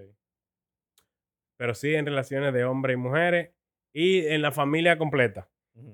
pero 1.56 1.74
sí 1.74 1.94
en 1.94 2.06
relaciones 2.06 2.52
de 2.52 2.64
hombres 2.64 2.94
y 2.94 2.96
mujeres 2.98 3.50
y 3.92 4.26
en 4.26 4.42
la 4.42 4.52
familia 4.52 4.98
completa. 4.98 5.48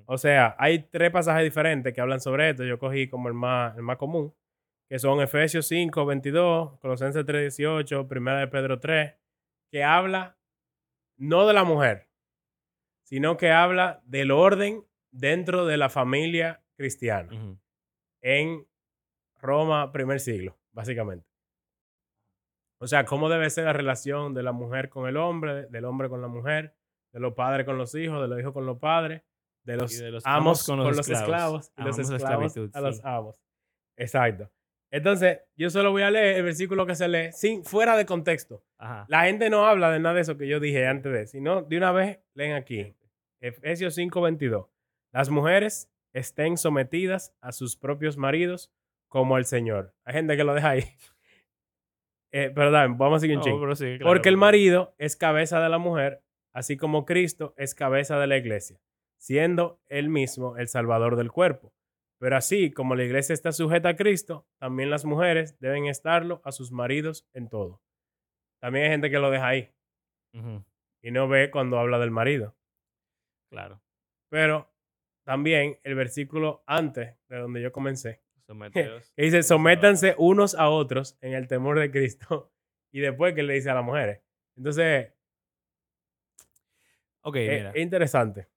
O 0.07 0.16
sea, 0.16 0.55
hay 0.59 0.85
tres 0.91 1.11
pasajes 1.11 1.43
diferentes 1.43 1.93
que 1.93 2.01
hablan 2.01 2.20
sobre 2.20 2.51
esto. 2.51 2.64
Yo 2.64 2.78
cogí 2.78 3.09
como 3.09 3.28
el 3.28 3.35
más, 3.35 3.76
el 3.76 3.83
más 3.83 3.97
común, 3.97 4.33
que 4.89 4.99
son 4.99 5.20
Efesios 5.20 5.66
5, 5.66 6.07
22, 6.07 6.78
Colosenses 6.78 7.24
3, 7.24 7.57
18, 7.57 8.07
Primera 8.07 8.39
de 8.39 8.49
Pedro 8.49 8.78
3, 8.78 9.14
que 9.70 9.83
habla 9.83 10.39
no 11.16 11.47
de 11.47 11.55
la 11.55 11.64
mujer, 11.64 12.09
sino 13.03 13.37
que 13.37 13.51
habla 13.51 14.03
del 14.05 14.30
orden 14.30 14.85
dentro 15.11 15.66
de 15.66 15.76
la 15.76 15.89
familia 15.89 16.64
cristiana 16.76 17.59
en 18.20 18.66
Roma, 19.41 19.91
primer 19.93 20.20
siglo, 20.20 20.57
básicamente. 20.72 21.32
O 22.83 22.89
sea, 22.89 23.05
cómo 23.05 23.28
debe 23.28 23.49
ser 23.49 23.66
la 23.66 23.72
relación 23.72 24.35
de 24.35 24.43
la 24.43 24.51
mujer 24.51 24.89
con 24.89 25.09
el 25.09 25.16
hombre, 25.16 25.66
del 25.66 25.85
hombre 25.85 26.09
con 26.09 26.20
la 26.20 26.26
mujer, 26.26 26.74
de 27.12 27.20
los 27.20 27.33
padres 27.33 27.64
con 27.64 27.78
los 27.78 27.95
hijos, 27.95 28.20
de 28.20 28.26
los 28.26 28.41
hijos 28.41 28.53
con 28.53 28.66
los 28.66 28.78
padres, 28.78 29.22
de 29.62 29.76
los, 29.76 29.97
de 29.97 30.11
los 30.11 30.26
amos, 30.26 30.66
con 30.66 30.80
los, 30.80 30.99
esclavos. 30.99 31.68
esclavos, 31.68 31.72
y 31.78 31.83
los 31.85 32.11
esclavos 32.11 32.57
a 32.74 32.80
los 32.80 32.97
sí. 32.97 33.03
amos. 33.05 33.41
Exacto. 33.97 34.51
Entonces, 34.91 35.39
yo 35.57 35.70
solo 35.70 35.93
voy 35.93 36.03
a 36.03 36.11
leer 36.11 36.39
el 36.39 36.43
versículo 36.43 36.85
que 36.85 36.97
se 36.97 37.07
lee 37.07 37.30
sin, 37.30 37.64
fuera 37.64 37.97
de 37.97 38.05
contexto. 38.05 38.64
Ajá. 38.78 39.07
La 39.09 39.26
gente 39.26 39.49
no 39.49 39.64
habla 39.64 39.93
de 39.93 40.01
nada 40.01 40.16
de 40.16 40.22
eso 40.22 40.37
que 40.37 40.49
yo 40.49 40.59
dije 40.59 40.85
antes 40.89 41.12
de, 41.12 41.28
sino 41.28 41.62
de 41.62 41.76
una 41.76 41.93
vez 41.93 42.18
leen 42.35 42.55
aquí. 42.55 42.97
Efesios 43.41 43.97
5:22. 43.97 44.68
Las 45.12 45.30
mujeres 45.30 45.89
estén 46.12 46.57
sometidas 46.57 47.33
a 47.41 47.53
sus 47.53 47.76
propios 47.76 48.16
maridos 48.16 48.72
como 49.07 49.39
el 49.39 49.45
Señor. 49.45 49.95
Hay 50.05 50.14
gente 50.14 50.37
que 50.37 50.43
lo 50.43 50.53
deja 50.53 50.70
ahí. 50.70 50.85
Eh, 52.33 52.51
pero 52.55 52.70
dame, 52.70 52.97
vamos 52.99 53.18
a 53.18 53.20
seguir 53.20 53.39
un 53.39 53.45
No, 53.45 53.76
sí, 53.76 53.99
claro, 53.99 54.07
Porque 54.07 54.28
el 54.30 54.39
marido 54.39 54.95
es 54.99 55.16
cabeza 55.16 55.61
de 55.61 55.68
la 55.68 55.78
mujer, 55.78 56.22
así 56.55 56.76
como 56.76 57.05
Cristo 57.05 57.55
es 57.59 57.74
cabeza 57.74 58.18
de 58.18 58.26
la 58.26 58.39
iglesia, 58.39 58.80
siendo 59.18 59.80
él 59.89 60.09
mismo 60.09 60.57
el 60.57 60.68
salvador 60.68 61.16
del 61.16 61.30
cuerpo. 61.30 61.74
Pero 62.18 62.37
así 62.37 62.70
como 62.70 62.95
la 62.95 63.05
iglesia 63.05 63.35
está 63.35 63.53
sujeta 63.53 63.91
a 63.91 63.97
Cristo, 63.97 64.47
también 64.59 64.91
las 64.91 65.05
mujeres 65.05 65.59
deben 65.59 65.87
estarlo 65.87 66.41
a 66.45 66.53
sus 66.53 66.72
maridos 66.72 67.26
en 67.35 67.49
todo. 67.49 67.83
También 68.61 68.85
hay 68.85 68.91
gente 68.93 69.11
que 69.11 69.18
lo 69.18 69.30
deja 69.30 69.49
ahí 69.49 69.74
y 71.03 71.11
no 71.11 71.28
ve 71.28 71.51
cuando 71.51 71.78
habla 71.78 71.99
del 71.99 72.12
marido. 72.12 72.57
Claro. 73.51 73.83
Pero 74.30 74.72
también 75.24 75.78
el 75.83 75.95
versículo 75.95 76.62
antes 76.66 77.16
de 77.28 77.37
donde 77.39 77.61
yo 77.61 77.72
comencé, 77.72 78.22
Someteos. 78.47 79.12
que 79.16 79.22
dice, 79.22 79.43
sométanse 79.43 80.14
unos 80.18 80.55
a 80.55 80.68
otros 80.68 81.16
en 81.20 81.34
el 81.34 81.47
temor 81.49 81.78
de 81.78 81.90
Cristo. 81.90 82.49
Y 82.95 83.01
después 83.01 83.34
que 83.34 83.43
le 83.43 83.55
dice 83.55 83.70
a 83.70 83.74
las 83.74 83.84
mujeres. 83.84 84.20
Entonces, 84.55 85.14
Ok, 87.22 87.36
es- 87.36 87.49
mira. 87.49 87.70
es 87.70 87.82
interesante. 87.82 88.49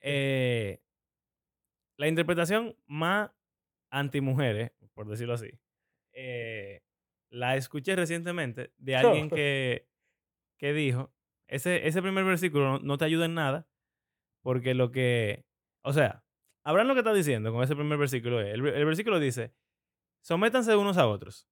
eh, 0.00 0.80
la 1.96 2.08
interpretación 2.08 2.76
más 2.86 3.30
anti-mujeres, 3.90 4.72
por 4.94 5.08
decirlo 5.08 5.34
así, 5.34 5.50
eh, 6.12 6.82
la 7.30 7.56
escuché 7.56 7.96
recientemente 7.96 8.72
de 8.78 8.96
alguien 9.26 9.30
que, 9.30 9.88
que 10.58 10.72
dijo, 10.72 11.12
ese, 11.48 11.86
ese 11.86 12.02
primer 12.02 12.24
versículo 12.24 12.64
no, 12.64 12.78
no 12.80 12.98
te 12.98 13.04
ayuda 13.06 13.24
en 13.26 13.34
nada, 13.34 13.68
porque 14.42 14.74
lo 14.74 14.90
que, 14.92 15.44
o 15.82 15.92
sea, 15.92 16.23
Abraham 16.64 16.88
lo 16.88 16.94
que 16.94 17.00
está 17.00 17.12
diciendo 17.12 17.52
con 17.52 17.62
ese 17.62 17.76
primer 17.76 17.98
versículo 17.98 18.40
es, 18.40 18.54
el, 18.54 18.66
el 18.66 18.84
versículo 18.84 19.20
dice, 19.20 19.52
sométanse 20.22 20.74
unos 20.76 20.96
a 20.96 21.06
otros. 21.06 21.46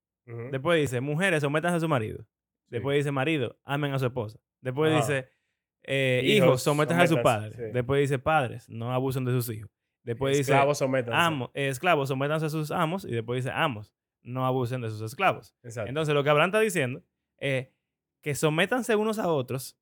Después 0.51 0.81
dice, 0.81 1.01
mujeres, 1.01 1.43
sométanse 1.43 1.77
a 1.77 1.81
su 1.81 1.89
marido. 1.89 2.19
Sí. 2.23 2.69
Después 2.71 2.97
dice, 2.97 3.11
marido, 3.13 3.59
amen 3.65 3.93
a 3.93 3.99
su 3.99 4.07
esposa. 4.07 4.39
Después 4.61 4.95
dice, 4.95 5.29
eh, 5.83 6.23
Hijos, 6.25 6.47
hijos, 6.47 6.63
sométanse 6.63 7.03
a 7.03 7.07
su 7.09 7.21
padre. 7.23 7.55
sí. 7.57 7.63
Después 7.73 8.01
dice, 8.01 8.19
padres, 8.19 8.69
no 8.69 8.93
abusen 8.93 9.25
de 9.25 9.33
sus 9.33 9.49
hijos. 9.51 9.71
Después 10.05 10.37
dice, 10.39 10.53
Esclavos 10.53 10.79
sométanse. 10.79 11.17
amos, 11.21 11.51
eh, 11.55 11.69
esclavos, 11.69 12.09
sométanse 12.09 12.47
a 12.47 12.49
sus 12.49 12.71
amos. 12.71 13.05
Y 13.05 13.11
después 13.11 13.45
dice, 13.45 13.55
amos, 13.55 13.93
no 14.23 14.47
abusen 14.47 14.81
de 14.81 14.91
sus 14.91 15.03
esclavos. 15.03 15.55
Exacto. 15.63 15.89
Entonces, 15.89 16.15
lo 16.15 16.23
que 16.25 16.31
Abraham 16.31 16.49
está 16.51 16.61
diciendo 16.61 17.03
es 17.39 17.69
que 18.23 18.35
sométanse 18.37 18.95
unos 18.97 19.19
a 19.19 19.29
otros 19.29 19.77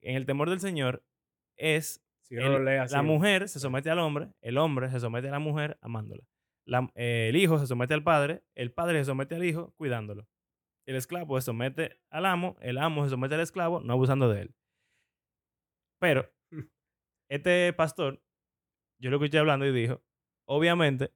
en 0.00 0.14
el 0.16 0.24
temor 0.26 0.48
del 0.50 0.60
Señor 0.60 1.04
es 1.56 2.00
si 2.28 2.36
el- 2.36 2.64
la 2.90 3.02
mujer 3.02 3.48
se 3.48 3.58
somete 3.60 3.90
al 3.90 3.98
hombre, 3.98 4.28
el 4.42 4.58
hombre 4.58 4.90
se 4.90 5.00
somete 5.00 5.28
a 5.28 5.32
la 5.32 5.38
mujer 5.38 5.78
amándola. 5.80 6.22
La- 6.66 6.90
eh, 6.94 7.28
el 7.30 7.36
hijo 7.36 7.58
se 7.58 7.66
somete 7.66 7.94
al 7.94 8.02
padre, 8.02 8.42
el 8.54 8.70
padre 8.72 8.98
se 8.98 9.06
somete 9.06 9.34
al 9.36 9.44
hijo 9.44 9.72
cuidándolo. 9.76 10.28
El 10.86 10.96
esclavo 10.96 11.40
se 11.40 11.46
somete 11.46 12.00
al 12.10 12.26
amo, 12.26 12.56
el 12.60 12.78
amo 12.78 13.04
se 13.04 13.10
somete 13.10 13.34
al 13.34 13.40
esclavo 13.42 13.80
no 13.80 13.92
abusando 13.92 14.28
de 14.28 14.42
él. 14.42 14.54
Pero 16.00 16.30
este 17.30 17.72
pastor, 17.72 18.22
yo 19.00 19.10
lo 19.10 19.16
escuché 19.16 19.38
hablando 19.38 19.66
y 19.66 19.72
dijo, 19.72 20.02
obviamente, 20.46 21.12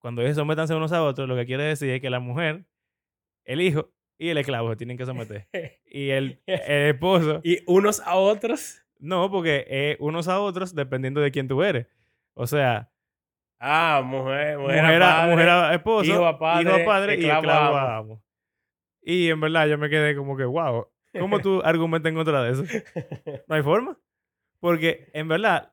cuando 0.00 0.22
ellos 0.22 0.36
sometanse 0.36 0.74
unos 0.74 0.92
a 0.92 1.02
otros, 1.02 1.28
lo 1.28 1.36
que 1.36 1.46
quiere 1.46 1.64
decir 1.64 1.90
es 1.90 2.00
que 2.00 2.10
la 2.10 2.20
mujer, 2.20 2.66
el 3.46 3.60
hijo 3.60 3.92
y 4.18 4.28
el 4.30 4.38
esclavo 4.38 4.70
se 4.70 4.76
tienen 4.76 4.96
que 4.98 5.06
someter. 5.06 5.48
Y 5.86 6.10
el, 6.10 6.42
el 6.46 6.94
esposo 6.94 7.40
y 7.44 7.58
unos 7.66 8.00
a 8.00 8.16
otros. 8.16 8.81
No, 9.02 9.30
porque 9.30 9.66
es 9.68 9.96
unos 10.00 10.28
a 10.28 10.40
otros 10.40 10.74
dependiendo 10.74 11.20
de 11.20 11.30
quién 11.30 11.48
tú 11.48 11.62
eres. 11.62 11.86
O 12.34 12.46
sea, 12.46 12.88
Ah, 13.64 14.02
mujer, 14.04 14.58
mujer, 14.58 14.82
mujer, 14.82 15.02
a 15.02 15.08
padre, 15.08 15.30
mujer 15.32 15.48
a 15.48 15.74
esposo, 15.74 16.10
hijo 16.10 16.26
a 16.26 16.36
padre, 16.36 16.62
hijo 16.62 16.74
a 16.82 16.84
padre 16.84 17.14
y 17.14 17.18
esclavo 17.18 17.36
a 17.36 17.40
esclavo 17.40 17.76
amo. 17.76 17.78
a 17.78 17.96
amo. 17.96 18.24
Y 19.02 19.28
en 19.28 19.40
verdad 19.40 19.68
yo 19.68 19.78
me 19.78 19.88
quedé 19.88 20.16
como 20.16 20.36
que, 20.36 20.44
wow, 20.44 20.88
¿cómo 21.18 21.38
tú 21.40 21.62
argumentas 21.64 22.10
en 22.10 22.16
contra 22.16 22.42
de 22.42 22.50
eso? 22.52 22.64
No 23.46 23.54
hay 23.54 23.62
forma. 23.62 23.96
Porque 24.58 25.10
en 25.12 25.28
verdad 25.28 25.72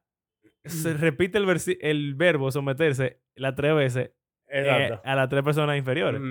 se 0.65 0.93
repite 0.97 1.39
el, 1.39 1.47
el 1.81 2.13
verbo 2.15 2.51
someterse 2.51 3.21
las 3.33 3.55
tres 3.55 3.73
veces 3.73 4.11
eh, 4.49 4.97
a 5.03 5.15
las 5.15 5.29
tres 5.29 5.41
personas 5.41 5.75
inferiores. 5.75 6.21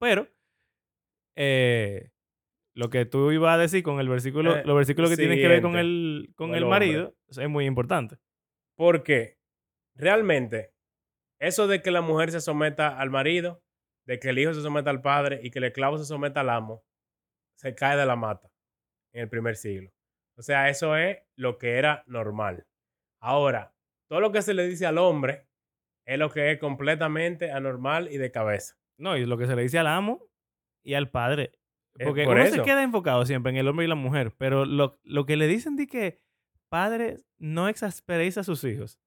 Pero 0.00 0.26
eh, 1.36 2.10
lo 2.74 2.90
que 2.90 3.06
tú 3.06 3.30
ibas 3.30 3.54
a 3.54 3.58
decir 3.58 3.82
con 3.82 4.00
el 4.00 4.08
versículo, 4.08 4.56
Eh, 4.56 4.62
los 4.64 4.76
versículos 4.76 5.10
que 5.10 5.16
tienen 5.16 5.38
que 5.38 5.48
ver 5.48 5.62
con 5.62 5.76
el, 5.76 6.32
con 6.36 6.54
el 6.54 6.66
marido 6.66 7.14
es 7.28 7.48
muy 7.48 7.66
importante. 7.66 8.18
Porque 8.76 9.38
realmente 9.94 10.72
eso 11.40 11.66
de 11.66 11.82
que 11.82 11.90
la 11.90 12.00
mujer 12.00 12.30
se 12.32 12.40
someta 12.40 12.98
al 12.98 13.10
marido, 13.10 13.62
de 14.06 14.18
que 14.18 14.30
el 14.30 14.38
hijo 14.38 14.54
se 14.54 14.62
someta 14.62 14.90
al 14.90 15.02
padre 15.02 15.40
y 15.42 15.50
que 15.50 15.58
el 15.60 15.64
esclavo 15.64 15.98
se 15.98 16.04
someta 16.04 16.40
al 16.40 16.50
amo, 16.50 16.84
se 17.56 17.74
cae 17.74 17.96
de 17.96 18.06
la 18.06 18.16
mata 18.16 18.50
en 19.12 19.22
el 19.22 19.28
primer 19.28 19.56
siglo. 19.56 19.90
O 20.36 20.42
sea, 20.42 20.68
eso 20.68 20.96
es 20.96 21.18
lo 21.36 21.58
que 21.58 21.78
era 21.78 22.02
normal. 22.06 22.66
Ahora, 23.20 23.72
todo 24.08 24.20
lo 24.20 24.32
que 24.32 24.42
se 24.42 24.52
le 24.52 24.66
dice 24.66 24.84
al 24.86 24.98
hombre 24.98 25.46
es 26.06 26.18
lo 26.18 26.30
que 26.30 26.50
es 26.50 26.58
completamente 26.58 27.52
anormal 27.52 28.08
y 28.10 28.18
de 28.18 28.30
cabeza. 28.30 28.76
No, 28.98 29.16
y 29.16 29.24
lo 29.24 29.38
que 29.38 29.46
se 29.46 29.56
le 29.56 29.62
dice 29.62 29.78
al 29.78 29.86
amo 29.86 30.28
y 30.82 30.94
al 30.94 31.10
padre. 31.10 31.52
Eh, 31.98 32.04
Porque 32.04 32.24
por 32.24 32.34
uno 32.36 32.44
eso. 32.44 32.56
se 32.56 32.62
queda 32.62 32.82
enfocado 32.82 33.24
siempre 33.24 33.50
en 33.50 33.56
el 33.58 33.68
hombre 33.68 33.84
y 33.84 33.88
la 33.88 33.94
mujer, 33.94 34.32
pero 34.36 34.64
lo, 34.64 34.98
lo 35.04 35.26
que 35.26 35.36
le 35.36 35.46
dicen 35.46 35.76
de 35.76 35.86
que 35.86 36.20
padres 36.68 37.24
no 37.38 37.68
exasperéis 37.68 38.36
a 38.38 38.42
sus 38.44 38.64
hijos, 38.64 38.98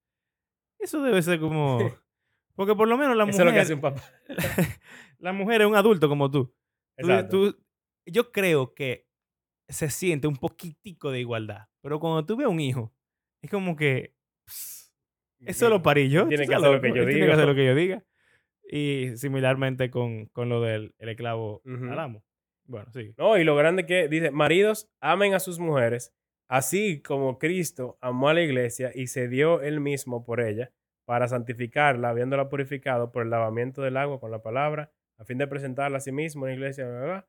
eso 0.80 1.02
debe 1.02 1.22
ser 1.22 1.40
como... 1.40 1.80
Porque 2.56 2.76
por 2.76 2.88
lo 2.88 2.98
menos 2.98 3.16
la 3.16 3.26
Eso 3.26 3.32
mujer... 3.34 3.48
es 3.48 3.52
lo 3.52 3.54
que 3.54 3.60
hace 3.62 3.74
un 3.76 3.82
papá. 3.82 4.02
La 5.20 5.32
mujer 5.34 5.62
es 5.62 5.68
un 5.68 5.76
adulto 5.76 6.10
como 6.10 6.32
tú. 6.32 6.46
Tú- 6.46 6.54
Exacto. 6.98 7.30
tú- 7.54 7.64
yo 8.08 8.32
creo 8.32 8.74
que 8.74 9.08
se 9.68 9.90
siente 9.92 10.28
un 10.28 10.38
poquitico 10.38 11.12
de 11.12 11.20
igualdad. 11.20 11.68
Pero 11.82 12.00
cuando 12.00 12.26
tú 12.26 12.36
ves 12.36 12.48
un 12.48 12.60
hijo, 12.60 12.94
es 13.44 13.52
como 13.52 13.76
que. 13.76 14.16
pss, 14.46 14.92
eso 15.42 15.70
lo 15.70 15.84
parí 15.84 16.10
yo. 16.10 16.28
Tiene 16.28 16.46
tú 16.46 16.50
que 16.50 16.56
hacer 16.56 16.72
lo 16.72 16.82
que 16.82 16.88
yo 16.90 16.96
él 17.04 17.10
Tiene 17.10 17.26
que 17.28 17.32
hacer 17.34 17.48
lo 17.48 17.54
que 17.56 17.66
yo 17.66 17.76
diga. 17.76 18.04
Y 18.70 19.18
similarmente 19.18 19.92
con, 19.92 20.26
con 20.28 20.50
lo 20.50 20.62
del 20.62 20.96
el 21.00 21.10
esclavo 21.10 21.62
Ujú. 21.66 21.92
al 21.92 22.00
amo. 22.00 22.24
Bueno, 22.68 22.92
sí. 22.92 23.14
No, 23.18 23.38
y 23.38 23.44
lo 23.44 23.56
grande 23.56 23.86
que 23.86 24.08
dice, 24.08 24.32
maridos, 24.32 24.90
amen 25.02 25.34
a 25.34 25.40
sus 25.40 25.60
mujeres, 25.60 26.14
así 26.50 27.02
como 27.02 27.40
Cristo 27.40 27.98
amó 28.02 28.30
a 28.30 28.34
la 28.34 28.42
iglesia 28.42 28.92
y 28.94 29.08
se 29.08 29.28
dio 29.28 29.62
él 29.62 29.80
mismo 29.80 30.26
por 30.26 30.42
ella, 30.42 30.72
para 31.06 31.28
santificarla, 31.28 32.10
habiéndola 32.10 32.50
purificado 32.50 33.12
por 33.12 33.24
el 33.24 33.30
lavamiento 33.30 33.82
del 33.82 33.98
agua 33.98 34.20
con 34.20 34.32
la 34.32 34.42
palabra, 34.42 34.92
a 35.18 35.24
fin 35.24 35.38
de 35.38 35.48
presentarla 35.48 35.98
a 35.98 36.02
sí 36.02 36.12
mismo 36.12 36.46
en 36.46 36.52
la 36.52 36.56
iglesia, 36.56 36.88
bla, 36.88 37.26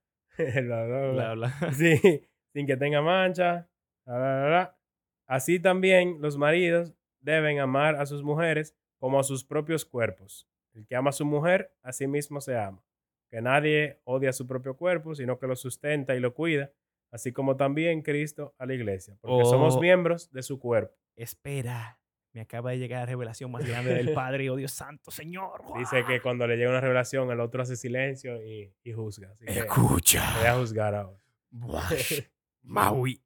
bla, 1.13 1.35
bla. 1.35 1.55
Sí, 1.73 2.23
sin 2.53 2.67
que 2.67 2.77
tenga 2.77 3.01
mancha. 3.01 3.69
bla, 4.05 4.17
bla, 4.19 4.39
bla, 4.39 4.47
bla. 4.47 4.79
Así 5.27 5.61
también 5.61 6.21
los 6.21 6.37
maridos 6.37 6.95
deben 7.21 7.61
amar 7.61 7.97
a 7.97 8.07
sus 8.07 8.23
mujeres 8.23 8.75
como 8.99 9.21
a 9.21 9.23
sus 9.23 9.45
propios 9.45 9.85
cuerpos. 9.85 10.49
El 10.75 10.87
que 10.87 10.97
ama 10.97 11.11
a 11.11 11.13
su 11.13 11.25
mujer, 11.25 11.73
a 11.83 11.93
sí 11.93 12.07
mismo 12.07 12.41
se 12.41 12.57
ama. 12.57 12.83
Que 13.31 13.41
nadie 13.43 14.01
odia 14.05 14.33
su 14.33 14.47
propio 14.47 14.77
cuerpo, 14.77 15.15
sino 15.15 15.39
que 15.39 15.47
lo 15.47 15.55
sustenta 15.57 16.15
y 16.15 16.21
lo 16.21 16.33
cuida, 16.35 16.71
así 17.11 17.33
como 17.33 17.57
también 17.57 18.03
Cristo 18.03 18.55
a 18.59 18.65
la 18.67 18.75
iglesia, 18.75 19.17
porque 19.21 19.45
somos 19.45 19.77
Oh. 19.77 19.81
miembros 19.81 20.31
de 20.33 20.43
su 20.43 20.59
cuerpo. 20.59 20.95
Espera. 21.17 21.99
Me 22.33 22.43
acaba 22.43 22.71
de 22.71 22.79
llegar 22.79 23.01
la 23.01 23.07
revelación 23.07 23.51
más 23.51 23.67
grande 23.67 23.95
del 23.95 24.13
Padre. 24.15 24.49
Oh 24.51 24.57
Dios 24.57 24.73
santo, 24.73 25.11
Señor. 25.11 25.63
Dice 25.79 26.05
que 26.07 26.21
cuando 26.21 26.47
le 26.47 26.57
llega 26.57 26.71
una 26.71 26.81
revelación, 26.81 27.31
el 27.31 27.41
otro 27.41 27.63
hace 27.63 27.75
silencio 27.77 28.43
y, 28.45 28.73
y 28.85 28.93
juzga. 28.93 29.31
Así 29.33 29.45
que 29.47 29.53
voy 29.53 29.61
Escucha. 29.63 30.51
a 30.53 30.59
juzgar 30.59 30.95
ahora. 30.95 31.19
Maui. 32.63 33.21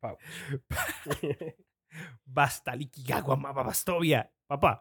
Basta, 2.24 2.74
Likigawa, 2.76 3.36
Mama 3.36 3.62
Bastovia. 3.62 4.30
Papá. 4.46 4.80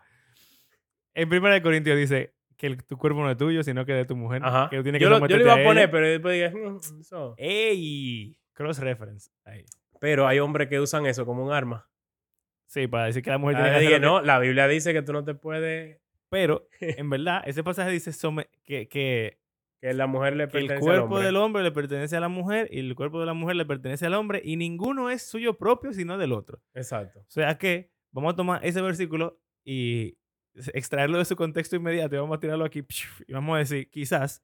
En 1.13 1.31
1 1.33 1.61
Corintios 1.63 1.97
dice 1.97 2.35
que 2.57 2.67
el- 2.67 2.83
tu 2.83 2.97
cuerpo 2.97 3.21
no 3.21 3.29
es 3.31 3.37
tuyo, 3.37 3.63
sino 3.63 3.85
que 3.85 3.93
de 3.93 4.05
tu 4.05 4.15
mujer. 4.15 4.41
Ajá. 4.43 4.69
Que 4.69 4.77
tú 4.77 4.83
tienes 4.83 4.99
que 4.99 5.03
Yo, 5.03 5.09
lo, 5.09 5.25
yo 5.27 5.37
lo 5.37 5.43
iba 5.43 5.53
a 5.53 5.63
poner, 5.63 5.89
pero 5.91 6.07
después 6.07 6.33
dije, 6.33 6.49
"Mm, 6.69 6.99
eso". 7.01 7.35
¡Ey! 7.37 8.37
Cross 8.53 8.79
reference. 8.79 9.29
Ahí. 9.45 9.63
Pero 9.99 10.27
hay 10.27 10.39
hombres 10.39 10.67
que 10.67 10.79
usan 10.79 11.05
eso 11.05 11.25
como 11.25 11.45
un 11.45 11.51
arma. 11.53 11.87
Sí, 12.65 12.87
para 12.87 13.05
decir 13.05 13.21
que 13.23 13.29
la 13.29 13.37
mujer 13.37 13.55
Ah, 13.55 13.59
tiene 13.59 13.69
que 13.69 13.75
hacer 13.77 13.87
dije, 13.89 13.99
que- 14.01 14.05
no, 14.05 14.21
la 14.21 14.39
Biblia 14.39 14.67
dice 14.67 14.91
que 14.93 15.01
tú 15.01 15.13
no 15.13 15.23
te 15.23 15.33
puedes, 15.35 15.99
Pero, 16.29 16.67
en 17.05 17.09
verdad, 17.09 17.41
ese 17.45 17.63
pasaje 17.63 17.91
dice 17.91 18.11
que, 18.65 18.87
que, 18.89 19.37
que 19.79 19.93
la 19.93 20.07
mujer 20.07 20.35
le 20.35 20.43
el 20.43 20.49
pertenece 20.49 20.73
al 20.75 20.81
cuerpo 20.81 21.05
hombre. 21.05 21.23
del 21.25 21.35
hombre 21.37 21.63
le 21.63 21.71
pertenece 21.71 22.17
a 22.17 22.19
la 22.19 22.27
mujer 22.27 22.67
y 22.71 22.79
el 22.79 22.95
cuerpo 22.95 23.19
de 23.21 23.25
la 23.27 23.33
mujer 23.33 23.55
le 23.55 23.65
pertenece 23.65 24.05
al 24.07 24.13
hombre 24.15 24.41
y 24.43 24.57
ninguno 24.57 25.09
es 25.09 25.21
suyo 25.23 25.57
propio, 25.57 25.93
sino 25.93 26.17
del 26.17 26.33
otro. 26.33 26.59
Exacto. 26.73 27.19
O 27.19 27.25
sea 27.29 27.57
que 27.57 27.91
vamos 28.11 28.33
a 28.33 28.35
tomar 28.35 28.65
ese 28.65 28.81
versículo 28.81 29.39
y 29.63 30.17
extraerlo 30.73 31.17
de 31.17 31.25
su 31.25 31.35
contexto 31.35 31.75
inmediato 31.75 32.15
y 32.15 32.19
vamos 32.19 32.37
a 32.37 32.39
tirarlo 32.39 32.65
aquí 32.65 32.85
y 33.27 33.33
vamos 33.33 33.55
a 33.55 33.59
decir, 33.59 33.89
quizás 33.89 34.43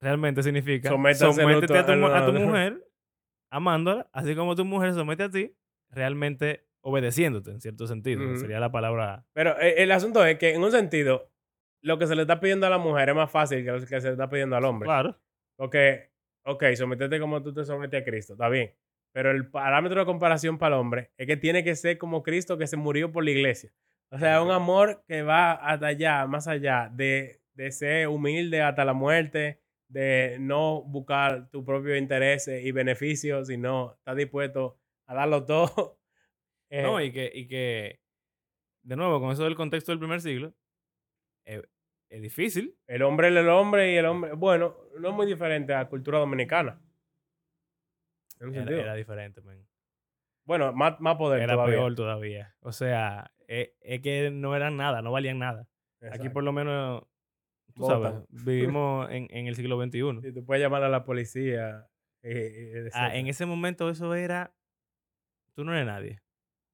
realmente 0.00 0.42
significa 0.42 0.88
sométete 0.88 1.78
a 1.78 1.86
tu, 1.86 1.92
a 1.92 2.32
mujer 2.32 2.88
amándola, 3.50 4.08
así 4.12 4.34
como 4.34 4.54
tu 4.54 4.64
mujer 4.64 4.90
se 4.90 4.96
somete 4.96 5.24
a 5.24 5.30
ti, 5.30 5.56
realmente 5.90 6.66
obedeciéndote 6.80 7.50
en 7.50 7.60
cierto 7.60 7.86
sentido. 7.86 8.36
Sería 8.36 8.60
la 8.60 8.70
palabra. 8.70 9.24
Pero 9.32 9.58
eh, 9.60 9.82
el 9.82 9.92
asunto 9.92 10.24
es 10.24 10.38
que, 10.38 10.54
en 10.54 10.62
un 10.62 10.70
sentido, 10.70 11.30
lo 11.82 11.98
que 11.98 12.06
se 12.06 12.14
le 12.14 12.22
está 12.22 12.40
pidiendo 12.40 12.66
a 12.66 12.70
la 12.70 12.78
mujer 12.78 13.10
es 13.10 13.14
más 13.14 13.30
fácil 13.30 13.64
que 13.64 13.72
lo 13.72 13.80
que 13.80 13.86
se 13.86 14.06
le 14.06 14.12
está 14.12 14.28
pidiendo 14.28 14.56
al 14.56 14.64
hombre. 14.64 14.86
Claro. 14.86 15.18
Porque, 15.56 16.10
ok, 16.44 16.64
someterte 16.74 17.20
como 17.20 17.42
tú 17.42 17.52
te 17.52 17.64
sometes 17.64 18.00
a 18.00 18.04
Cristo, 18.04 18.34
está 18.34 18.48
bien. 18.48 18.74
Pero 19.12 19.30
el 19.30 19.50
parámetro 19.50 20.00
de 20.00 20.06
comparación 20.06 20.58
para 20.58 20.76
el 20.76 20.80
hombre 20.80 21.10
es 21.16 21.26
que 21.26 21.36
tiene 21.36 21.64
que 21.64 21.74
ser 21.74 21.98
como 21.98 22.22
Cristo 22.22 22.58
que 22.58 22.66
se 22.66 22.76
murió 22.76 23.10
por 23.10 23.24
la 23.24 23.30
iglesia. 23.30 23.72
O 24.10 24.18
sea, 24.18 24.42
un 24.42 24.50
amor 24.50 25.04
que 25.06 25.22
va 25.22 25.52
hasta 25.52 25.88
allá, 25.88 26.26
más 26.26 26.48
allá, 26.48 26.90
de, 26.92 27.40
de 27.54 27.72
ser 27.72 28.08
humilde 28.08 28.62
hasta 28.62 28.84
la 28.84 28.94
muerte, 28.94 29.60
de 29.88 30.36
no 30.40 30.82
buscar 30.82 31.50
tu 31.50 31.64
propio 31.64 31.96
interés 31.96 32.48
y 32.48 32.72
beneficios, 32.72 33.48
sino 33.48 33.94
estar 33.94 34.14
dispuesto 34.14 34.78
a 35.06 35.14
darlo 35.14 35.44
todo. 35.44 35.96
Eh, 36.70 36.82
No, 36.82 37.00
y 37.00 37.10
que, 37.10 37.32
y 37.34 37.46
que, 37.48 38.02
de 38.82 38.94
nuevo, 38.94 39.20
con 39.20 39.32
eso 39.32 39.44
del 39.44 39.54
contexto 39.54 39.90
del 39.90 39.98
primer 39.98 40.20
siglo, 40.20 40.52
eh, 41.46 41.62
es 42.10 42.20
difícil. 42.20 42.76
El 42.86 43.00
hombre 43.04 43.28
es 43.28 43.36
el 43.36 43.48
hombre 43.48 43.90
y 43.94 43.96
el 43.96 44.04
hombre, 44.04 44.34
bueno, 44.34 44.76
no 44.98 45.08
es 45.08 45.14
muy 45.14 45.24
diferente 45.26 45.72
a 45.72 45.78
la 45.78 45.88
cultura 45.88 46.18
dominicana. 46.18 46.78
Era, 48.38 48.94
diferente, 48.94 49.40
man. 49.40 49.66
Bueno, 50.44 50.72
más, 50.74 51.00
más 51.00 51.16
poder 51.16 51.40
Era 51.40 51.54
todavía. 51.54 51.76
peor 51.76 51.94
todavía. 51.94 52.54
O 52.60 52.72
sea, 52.72 53.32
eh, 53.48 53.74
es, 53.80 54.00
que 54.00 54.30
no 54.30 54.54
eran 54.54 54.76
nada, 54.76 55.02
no 55.02 55.10
valían 55.12 55.38
nada. 55.38 55.66
Aquí 56.12 56.28
por 56.28 56.44
lo 56.44 56.52
menos, 56.52 57.02
tú 57.74 57.82
Votan. 57.82 58.02
sabes, 58.02 58.26
vivimos 58.46 59.10
en, 59.10 59.26
en 59.30 59.46
el 59.48 59.56
siglo 59.56 59.82
XXI. 59.82 60.20
Si 60.22 60.32
tú 60.32 60.44
puedes 60.44 60.62
llamar 60.62 60.84
a 60.84 60.88
la 60.88 61.04
policía. 61.04 61.88
eh, 62.22 62.84
eh, 62.86 62.90
Ah, 62.92 63.16
en 63.16 63.26
ese 63.26 63.46
momento 63.46 63.90
eso 63.90 64.14
era, 64.14 64.54
tú 65.54 65.64
no 65.64 65.72
eres 65.72 65.86
nadie. 65.86 66.20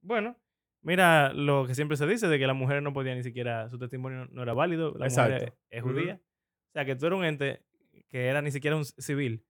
Bueno, 0.03 0.37
mira 0.83 1.33
lo 1.33 1.67
que 1.67 1.75
siempre 1.75 1.97
se 1.97 2.07
dice 2.07 2.29
de 2.29 2.39
que 2.39 2.47
la 2.47 2.53
mujer 2.55 2.83
no 2.83 2.93
podía 2.93 3.15
ni 3.15 3.23
siquiera, 3.23 3.69
su 3.71 3.79
testimonio 3.79 4.27
no 4.31 4.43
era 4.43 4.53
válido, 4.53 4.89
la 4.99 5.07
mujer 5.07 5.33
Exacto. 5.33 5.45
es, 5.47 5.53
es 5.79 5.83
judía. 5.83 6.21
O 6.21 6.73
sea, 6.75 6.85
que 6.85 6.97
tú 6.97 7.07
eres 7.07 7.19
un 7.19 7.25
ente 7.25 7.63
que 8.11 8.27
era 8.27 8.43
ni 8.43 8.51
siquiera 8.51 8.77
un 8.77 8.85
civil. 8.85 9.47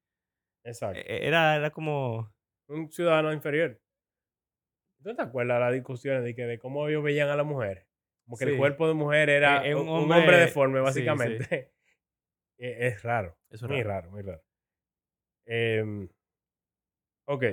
Exacto. 0.64 0.99
E- 1.01 1.27
Era, 1.27 1.57
era 1.57 1.70
como, 1.70 2.33
un 2.68 2.91
ciudadano 2.93 3.33
inferior. 3.33 3.81
¿Tú 5.05 5.14
te 5.14 5.22
acuerdas 5.22 5.57
de 5.59 5.61
las 5.66 5.72
discusiones 5.74 6.24
de, 6.24 6.34
que, 6.34 6.46
de 6.46 6.59
cómo 6.59 6.88
ellos 6.88 7.05
veían 7.05 7.28
a 7.28 7.36
la 7.36 7.44
mujer? 7.44 7.86
Como 8.24 8.36
que 8.38 8.46
Sí. 8.46 8.50
el 8.52 8.57
cuerpo 8.57 8.88
de 8.88 8.94
mujer 8.94 9.28
era 9.28 9.64
Eh, 9.64 9.70
eh, 9.70 9.74
un, 9.74 9.82
un 9.82 9.88
un 9.90 10.00
hombre, 10.02 10.18
hombre- 10.20 10.38
deforme, 10.38 10.78
sí, 10.78 10.80
sí. 10.80 10.84
básicamente. 11.07 11.72
Eh, 12.57 12.86
es 12.86 13.02
raro. 13.02 13.36
muy 13.68 13.82
raro. 13.82 14.11
muy 14.12 14.22
raro. 14.22 14.40
Em, 15.44 16.09
ok, 17.26 17.44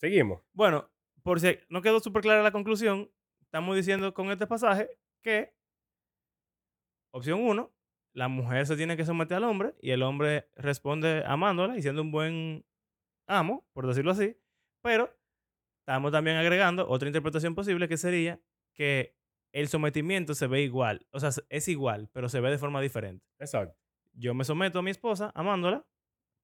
seguimos. 0.00 0.42
Bueno, 0.52 0.90
por 1.22 1.38
si 1.40 1.58
no 1.68 1.82
quedó 1.82 2.00
súper 2.00 2.22
clara 2.22 2.42
la 2.42 2.50
conclusión, 2.50 3.10
estamos 3.40 3.76
diciendo 3.76 4.12
con 4.12 4.30
este 4.32 4.46
pasaje 4.48 4.90
que, 5.22 5.54
opción 7.14 7.40
uno, 7.42 7.72
la 8.12 8.26
mujer 8.26 8.66
se 8.66 8.76
tiene 8.76 8.96
que 8.96 9.04
someter 9.04 9.36
al 9.36 9.44
hombre 9.44 9.74
y 9.80 9.92
el 9.92 10.02
hombre 10.02 10.48
responde 10.56 11.22
amándola 11.24 11.76
y 11.78 11.82
siendo 11.82 12.02
un 12.02 12.10
buen 12.10 12.66
amo, 13.28 13.64
por 13.72 13.86
decirlo 13.86 14.10
así, 14.10 14.36
pero 14.82 15.16
estamos 15.80 16.12
también 16.12 16.36
agregando 16.36 16.88
otra 16.88 17.08
interpretación 17.08 17.54
posible 17.54 17.88
que 17.88 17.96
sería 17.96 18.40
que 18.74 19.16
el 19.52 19.68
sometimiento 19.68 20.34
se 20.34 20.46
ve 20.46 20.62
igual, 20.62 21.06
o 21.10 21.20
sea, 21.20 21.30
es 21.48 21.68
igual, 21.68 22.08
pero 22.12 22.28
se 22.28 22.40
ve 22.40 22.50
de 22.50 22.58
forma 22.58 22.80
diferente. 22.80 23.26
Exacto. 23.38 23.76
Yo 24.12 24.34
me 24.34 24.44
someto 24.44 24.78
a 24.78 24.82
mi 24.82 24.90
esposa 24.90 25.32
amándola, 25.34 25.86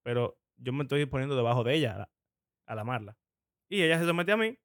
pero 0.03 0.39
yo 0.57 0.73
me 0.73 0.83
estoy 0.83 1.05
poniendo 1.05 1.35
debajo 1.35 1.63
de 1.63 1.75
ella 1.75 2.09
al, 2.65 2.79
amarla. 2.79 3.17
Y 3.69 3.81
ella 3.81 3.99
se 3.99 4.05
somete 4.05 4.31
a 4.31 4.37
mí, 4.37 4.57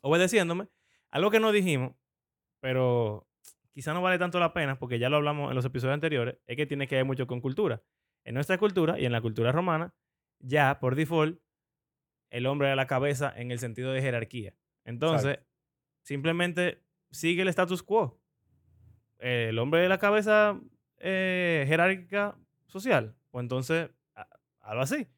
obedeciéndome. 0.00 0.68
Algo 1.10 1.30
que 1.30 1.40
no 1.40 1.52
dijimos, 1.52 1.94
pero 2.60 3.28
quizá 3.72 3.92
no 3.92 4.02
vale 4.02 4.18
tanto 4.18 4.38
la 4.38 4.52
pena, 4.52 4.78
porque 4.78 4.98
ya 4.98 5.08
lo 5.08 5.16
hablamos 5.16 5.50
en 5.50 5.56
los 5.56 5.64
episodios 5.64 5.94
anteriores, 5.94 6.38
es 6.46 6.56
que 6.56 6.66
tiene 6.66 6.86
que 6.86 6.96
ver 6.96 7.04
mucho 7.04 7.26
con 7.26 7.40
cultura. 7.40 7.82
En 8.24 8.34
nuestra 8.34 8.58
cultura 8.58 8.98
y 8.98 9.04
en 9.04 9.12
la 9.12 9.20
cultura 9.20 9.52
romana, 9.52 9.94
ya 10.38 10.78
por 10.78 10.94
default, 10.94 11.40
el 12.32 12.46
hombre 12.46 12.68
era 12.68 12.76
la 12.76 12.86
cabeza 12.86 13.32
en 13.36 13.50
el 13.50 13.58
sentido 13.58 13.92
de 13.92 14.00
jerarquía. 14.00 14.54
Entonces, 14.84 15.32
Exacto. 15.32 15.50
simplemente 16.02 16.82
sigue 17.10 17.42
el 17.42 17.48
status 17.48 17.82
quo. 17.82 18.18
El 19.18 19.58
hombre 19.58 19.82
es 19.84 19.88
la 19.88 19.98
cabeza 19.98 20.58
eh, 20.98 21.64
jerárquica 21.68 22.36
social. 22.66 23.14
Pues 23.30 23.42
entonces, 23.44 23.90
hazlo 24.60 24.80
así. 24.80 25.08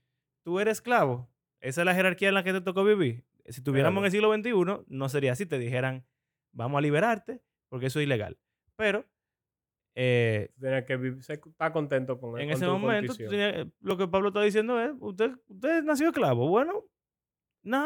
Tú 0.43 0.61
eres 0.61 0.79
esclavo. 0.79 1.31
Esa 1.61 1.81
es 1.83 1.85
la 1.87 1.95
jerarquía 1.95 2.29
en 2.29 2.35
la 2.35 2.43
que 2.45 2.53
te 2.53 2.61
tocó 2.61 2.85
vivir. 2.85 3.25
Si 3.47 3.63
tuviéramos 3.63 4.01
en 4.03 4.05
el 4.07 4.11
siglo 4.11 4.35
XXI, 4.35 4.85
no 4.89 5.09
sería 5.09 5.33
así. 5.33 5.47
Te 5.47 5.59
dijeran, 5.59 6.05
vamos 6.53 6.79
a 6.79 6.83
liberarte, 6.83 7.41
porque 7.69 7.87
eso 7.87 8.01
es 8.01 8.05
ilegal. 8.07 8.39
Pero 8.77 9.07
eh, 9.95 10.51
tienes 10.59 10.85
que 10.85 10.97
vivir- 10.99 11.21
estar 11.21 11.73
contento 11.73 12.19
con, 12.19 12.39
en 12.41 12.49
con 12.49 12.57
ese 12.57 12.67
momento, 12.67 13.15
lo 13.81 13.97
que 13.97 14.09
Pablo 14.09 14.29
está 14.29 14.43
diciendo 14.43 14.81
es, 14.83 14.93
usted, 14.99 15.31
usted 15.49 15.83
nació 15.85 16.09
esclavo. 16.09 16.49
Bueno, 16.49 16.85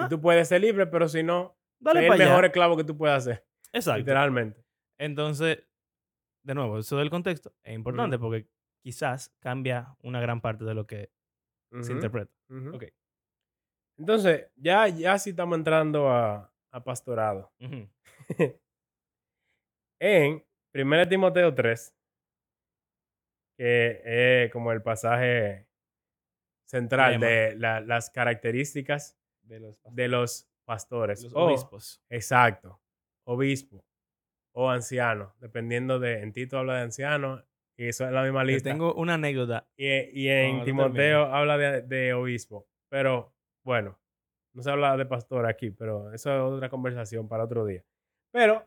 tú 0.08 0.20
puedes 0.20 0.48
ser 0.48 0.60
libre, 0.60 0.86
pero 0.86 1.08
si 1.08 1.22
no, 1.22 1.56
dale 1.78 2.00
es 2.00 2.06
el 2.06 2.12
allá. 2.12 2.24
mejor 2.30 2.44
esclavo 2.46 2.76
que 2.76 2.84
tú 2.84 2.96
puedas 2.96 3.24
ser. 3.24 3.46
Exacto. 3.72 3.98
Literalmente. 3.98 4.64
Entonces, 4.98 5.62
de 6.44 6.54
nuevo, 6.54 6.78
eso 6.78 6.96
del 6.96 7.10
contexto 7.10 7.52
es 7.62 7.74
importante 7.74 8.18
porque 8.18 8.48
quizás 8.82 9.30
cambia 9.40 9.96
una 10.02 10.20
gran 10.20 10.40
parte 10.40 10.64
de 10.64 10.74
lo 10.74 10.86
que 10.86 11.10
se 11.82 11.92
interpreta. 11.92 12.32
ujú. 12.48 12.76
Ok. 12.76 12.84
Entonces, 13.98 14.50
ya, 14.56 14.86
ya 14.88 15.18
sí 15.18 15.30
estamos 15.30 15.58
entrando 15.58 16.08
a, 16.10 16.52
a 16.70 16.84
pastorado. 16.84 17.52
En 20.00 20.44
1 20.74 21.08
Timoteo 21.08 21.52
3, 21.54 21.92
que 23.56 24.44
es 24.44 24.52
como 24.52 24.70
el 24.72 24.80
pasaje 24.82 25.66
central 26.68 27.12
Lema. 27.12 27.26
de 27.26 27.56
la- 27.56 27.80
las 27.80 28.08
características 28.10 29.17
De 29.48 29.60
los, 29.60 29.76
de 29.90 30.08
los 30.08 30.48
pastores. 30.64 31.22
los 31.24 31.34
o- 31.34 31.44
obispos. 31.46 32.02
Exacto. 32.10 32.80
Obispo 33.26 33.84
o 34.54 34.70
anciano, 34.70 35.34
dependiendo 35.40 35.98
de, 35.98 36.20
en 36.22 36.32
Tito 36.32 36.58
habla 36.58 36.76
de 36.76 36.82
anciano 36.82 37.44
y 37.76 37.88
eso 37.88 38.04
es 38.06 38.10
la 38.12 38.22
misma 38.22 38.42
lista. 38.42 38.70
tengo 38.70 38.92
una 38.94 39.14
anécdota. 39.14 39.68
Y, 39.76 39.86
y 40.22 40.28
en 40.28 40.64
Timoteo 40.64 41.26
habla 41.26 41.56
de, 41.58 41.82
de 41.82 42.12
obispo. 42.14 42.66
Pero 42.90 43.32
bueno, 43.64 44.00
no 44.54 44.62
se 44.62 44.70
habla 44.70 44.96
de 44.96 45.06
pastor 45.06 45.46
aquí, 45.46 45.70
pero 45.70 46.12
eso 46.12 46.32
es 46.34 46.40
otra 46.40 46.68
conversación 46.70 47.28
para 47.28 47.44
otro 47.44 47.64
día. 47.64 47.84
Pero 48.32 48.66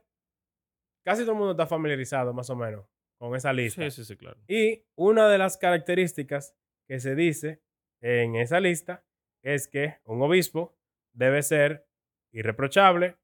casi 1.03 1.23
todo 1.23 1.31
el 1.33 1.37
mundo 1.39 1.51
está 1.51 1.67
familiarizado 1.67 2.33
más 2.33 2.49
o 2.49 2.55
menos 2.55 2.85
con 3.19 3.35
esa 3.35 3.51
lista. 3.51 3.83
Sí, 3.83 3.91
sí, 3.91 4.05
sí, 4.05 4.15
claro. 4.17 4.39
Y 4.47 4.85
una 4.95 5.27
de 5.27 5.37
las 5.39 5.57
características 5.57 6.55
que 6.87 6.99
se 6.99 7.15
dice 7.15 7.61
en 8.01 8.35
esa 8.35 8.59
lista 8.59 9.03
es 9.43 9.67
que 9.67 9.97
un 10.05 10.21
obispo 10.21 10.75
debe 11.13 11.41
ser 11.43 11.87
irreprochable, 12.33 13.17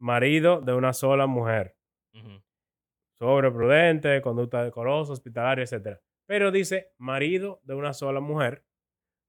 marido 0.00 0.60
de 0.60 0.74
una 0.74 0.92
sola 0.92 1.26
mujer, 1.26 1.76
Ujú. 2.14 2.42
sobreprudente, 3.18 4.20
conducta 4.22 4.62
decorosa, 4.64 5.12
hospitalaria, 5.12 5.64
etc. 5.64 5.98
Pero 6.26 6.50
dice 6.50 6.92
marido 6.98 7.60
de 7.64 7.74
una 7.74 7.92
sola 7.92 8.20
mujer, 8.20 8.64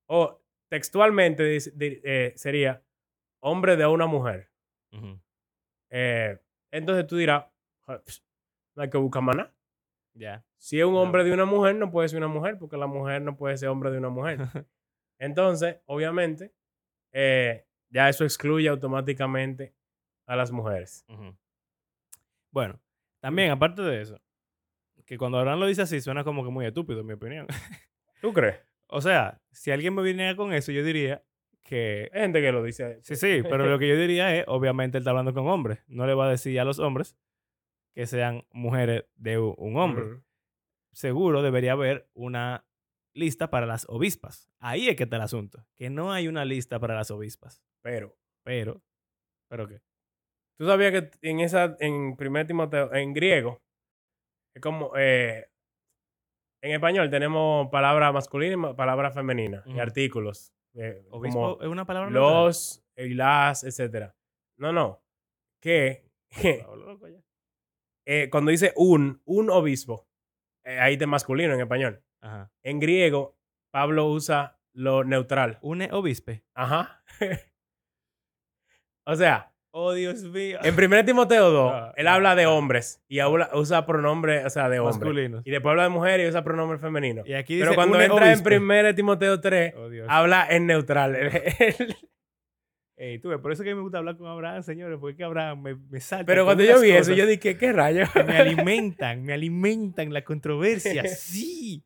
o 0.07 0.41
textualmente 0.69 1.43
dice- 1.43 1.71
di- 1.75 1.99
eh, 2.03 2.33
sería 2.35 2.83
hombre 3.41 3.75
de 3.77 3.85
una 3.87 4.05
mujer. 4.05 4.49
Eh, 5.91 6.39
entonces 6.71 7.07
tú 7.07 7.17
dirás, 7.17 7.45
"Ja, 7.87 7.99
pss, 8.03 8.23
no 8.75 8.83
hay 8.83 8.89
que 8.89 8.97
buscar 8.97 9.23
nada. 9.23 9.53
Ya. 10.13 10.45
Si 10.57 10.79
es 10.79 10.85
un 10.85 10.95
hombre 10.95 11.23
de 11.23 11.31
una 11.33 11.45
mujer, 11.45 11.75
no 11.75 11.89
puede 11.91 12.09
ser 12.09 12.17
una 12.17 12.27
mujer, 12.27 12.57
porque 12.59 12.77
la 12.77 12.87
mujer 12.87 13.21
no 13.21 13.35
puede 13.37 13.57
ser 13.57 13.69
hombre 13.69 13.91
de 13.91 13.97
una 13.97 14.09
mujer. 14.09 14.37
Entonces, 15.19 15.77
obviamente, 15.85 16.53
eh, 17.11 17.65
ya 17.89 18.09
eso 18.09 18.23
excluye 18.23 18.69
automáticamente 18.69 19.75
a 20.25 20.35
las 20.35 20.51
mujeres. 20.51 21.05
Bueno, 22.51 22.79
también, 23.19 23.51
aparte 23.51 23.81
de 23.81 24.01
eso, 24.01 24.19
que 25.05 25.17
cuando 25.17 25.37
Abraham 25.37 25.59
lo 25.59 25.67
dice 25.67 25.81
así, 25.81 26.01
suena 26.01 26.23
como 26.23 26.43
que 26.43 26.51
muy 26.51 26.65
estúpido, 26.65 27.01
en 27.01 27.07
mi 27.07 27.13
opinión. 27.13 27.47
¿Tú 28.21 28.31
crees? 28.31 28.59
o 28.87 29.01
sea, 29.01 29.41
si 29.51 29.71
alguien 29.71 29.93
me 29.93 30.01
viniera 30.01 30.35
con 30.35 30.53
eso, 30.53 30.71
yo 30.71 30.83
diría 30.83 31.23
que. 31.63 32.09
Hay 32.13 32.21
gente 32.21 32.41
que 32.41 32.51
lo 32.51 32.63
dice. 32.63 32.99
Sí, 33.01 33.15
sí, 33.15 33.41
pero 33.43 33.65
lo 33.65 33.79
que 33.79 33.87
yo 33.87 33.97
diría 33.97 34.35
es, 34.35 34.45
obviamente, 34.47 34.97
él 34.97 35.01
está 35.01 35.11
hablando 35.11 35.33
con 35.33 35.47
hombres. 35.47 35.79
No 35.87 36.05
le 36.05 36.13
va 36.13 36.27
a 36.27 36.31
decir 36.31 36.59
a 36.59 36.63
los 36.63 36.79
hombres 36.79 37.17
que 37.93 38.05
sean 38.05 38.45
mujeres 38.51 39.05
de 39.15 39.39
un 39.39 39.77
hombre. 39.77 40.21
Seguro 40.91 41.41
debería 41.41 41.73
haber 41.73 42.07
una 42.13 42.65
lista 43.13 43.49
para 43.49 43.65
las 43.65 43.85
obispas. 43.89 44.49
Ahí 44.59 44.87
es 44.89 44.95
que 44.95 45.03
está 45.03 45.15
el 45.17 45.21
asunto. 45.23 45.65
Que 45.75 45.89
no 45.89 46.11
hay 46.11 46.27
una 46.27 46.45
lista 46.45 46.79
para 46.79 46.95
las 46.95 47.11
obispas. 47.11 47.63
Pero, 47.81 48.15
Pero, 48.43 48.81
¿pero 49.49 49.67
qué? 49.67 49.81
¿tú 50.57 50.65
sabías 50.65 50.91
que 50.91 51.11
en 51.29 51.39
esa, 51.39 51.75
en 51.79 52.15
primer 52.17 52.47
Timoteo, 52.47 52.93
en 52.93 53.13
griego, 53.13 53.61
es 54.55 54.61
como, 54.61 54.91
eh, 54.97 55.49
en 56.61 56.71
español 56.71 57.09
tenemos 57.09 57.69
palabra 57.69 58.11
masculina 58.11 58.71
y 58.71 58.73
palabra 58.75 59.11
femenina 59.11 59.63
y 59.65 59.71
Ujú. 59.71 59.81
artículos. 59.81 60.53
eh, 60.73 61.05
Obispo 61.11 61.39
como 61.57 61.61
es 61.61 61.67
una 61.67 61.85
palabra 61.85 62.09
los 62.09 62.83
y 62.97 63.13
las, 63.13 63.63
etcétera. 63.63 64.15
No, 64.57 64.71
no. 64.73 65.01
Que 65.61 66.05
eh, 68.05 68.29
cuando 68.29 68.51
dice 68.51 68.73
un, 68.75 69.21
un 69.25 69.49
obispo, 69.49 70.07
eh, 70.65 70.79
ahí 70.79 70.97
de 70.97 71.07
masculino 71.07 71.53
en 71.53 71.61
español. 71.61 72.03
Ajá. 72.21 72.51
En 72.63 72.79
griego, 72.79 73.37
Pablo 73.71 74.07
usa 74.07 74.57
lo 74.73 75.03
neutral. 75.03 75.57
Un 75.61 75.81
obispe. 75.91 76.43
Ajá. 76.53 77.03
o 79.05 79.15
sea, 79.15 79.51
Oh, 79.71 79.93
Dios 79.93 80.23
mío. 80.23 80.57
en 80.63 80.73
1 80.73 81.05
Timoteo 81.05 81.51
2, 81.51 81.71
Ah, 81.71 81.93
él 81.95 82.07
ah, 82.07 82.15
habla 82.15 82.35
de 82.35 82.45
ah. 82.45 82.49
hombres 82.49 83.03
y 83.07 83.19
habla- 83.19 83.51
usa 83.53 83.85
pronombre, 83.85 84.43
o 84.43 84.49
sea, 84.49 84.67
de 84.67 84.79
hombre. 84.79 84.95
Masculinos. 84.97 85.45
Y 85.45 85.51
después 85.51 85.69
habla 85.71 85.83
de 85.83 85.89
mujer 85.89 86.19
y 86.21 86.27
usa 86.27 86.43
pronombre 86.43 86.79
femenino. 86.79 87.21
Y 87.23 87.33
aquí 87.33 87.53
dice 87.53 87.65
Pero 87.67 87.75
cuando 87.75 87.97
un 87.97 88.03
entra 88.03 88.25
obispe. 88.29 88.55
en 88.55 88.63
1 88.63 88.95
Timoteo 88.95 89.39
3, 89.39 89.73
Oh, 89.77 89.89
Dios. 89.89 90.07
habla 90.09 90.47
en 90.49 90.65
neutral. 90.65 91.15
Ey, 92.97 93.19
tú 93.19 93.29
ves, 93.29 93.39
por 93.39 93.51
eso 93.51 93.61
es 93.61 93.67
que 93.69 93.75
me 93.75 93.81
gusta 93.81 93.99
hablar 93.99 94.17
con 94.17 94.27
Abraham, 94.27 94.63
señores, 94.63 94.97
porque 94.99 95.17
que 95.17 95.23
Abraham 95.23 95.61
me, 95.61 95.75
me 95.75 95.99
salta. 96.01 96.25
Pero 96.25 96.43
cuando 96.45 96.63
yo 96.63 96.81
vi 96.81 96.89
eso, 96.91 97.13
yo 97.13 97.25
dije, 97.27 97.55
¿qué 97.55 97.71
rayos? 97.71 98.09
que 98.11 98.23
Me 98.23 98.37
alimentan, 98.37 99.23
me 99.23 99.33
alimentan 99.33 100.11
la 100.11 100.23
controversia. 100.23 101.03
Sí. 101.15 101.85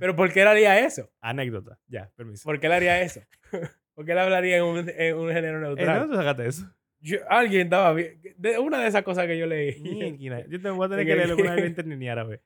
Pero 0.00 0.16
¿por 0.16 0.32
qué 0.32 0.42
él 0.42 0.48
haría 0.48 0.78
eso? 0.84 1.10
Anécdota. 1.20 1.78
Ya, 1.86 2.10
permiso. 2.16 2.44
¿Por 2.44 2.58
qué 2.60 2.66
él 2.66 2.72
haría 2.72 3.00
eso? 3.02 3.20
¿Por 3.94 4.04
qué 4.04 4.12
él 4.12 4.18
hablaría 4.18 4.56
en 4.58 4.64
un, 4.64 4.88
en 4.88 5.16
un 5.16 5.28
género 5.32 5.58
Eh, 5.58 5.60
neutral? 5.62 5.98
¿Dónde 6.00 6.14
tú 6.14 6.18
sacaste 6.20 6.46
eso? 6.46 6.66
Yo- 7.00 7.18
alguien 7.28 7.62
estaba 7.62 7.92
bien. 7.92 8.20
De 8.36 8.58
una 8.58 8.80
de 8.80 8.88
esas 8.88 9.02
cosas 9.02 9.26
que 9.26 9.36
yo 9.38 9.46
leí. 9.46 10.18
Yo 10.48 10.60
te 10.60 10.70
voy 10.70 10.86
a 10.86 10.88
tener 10.88 11.00
En 11.02 11.06
que 11.06 11.14
leer 11.16 11.30
alguna 11.30 11.54
vez 11.54 11.84
ni 11.86 12.08
árabe. 12.08 12.42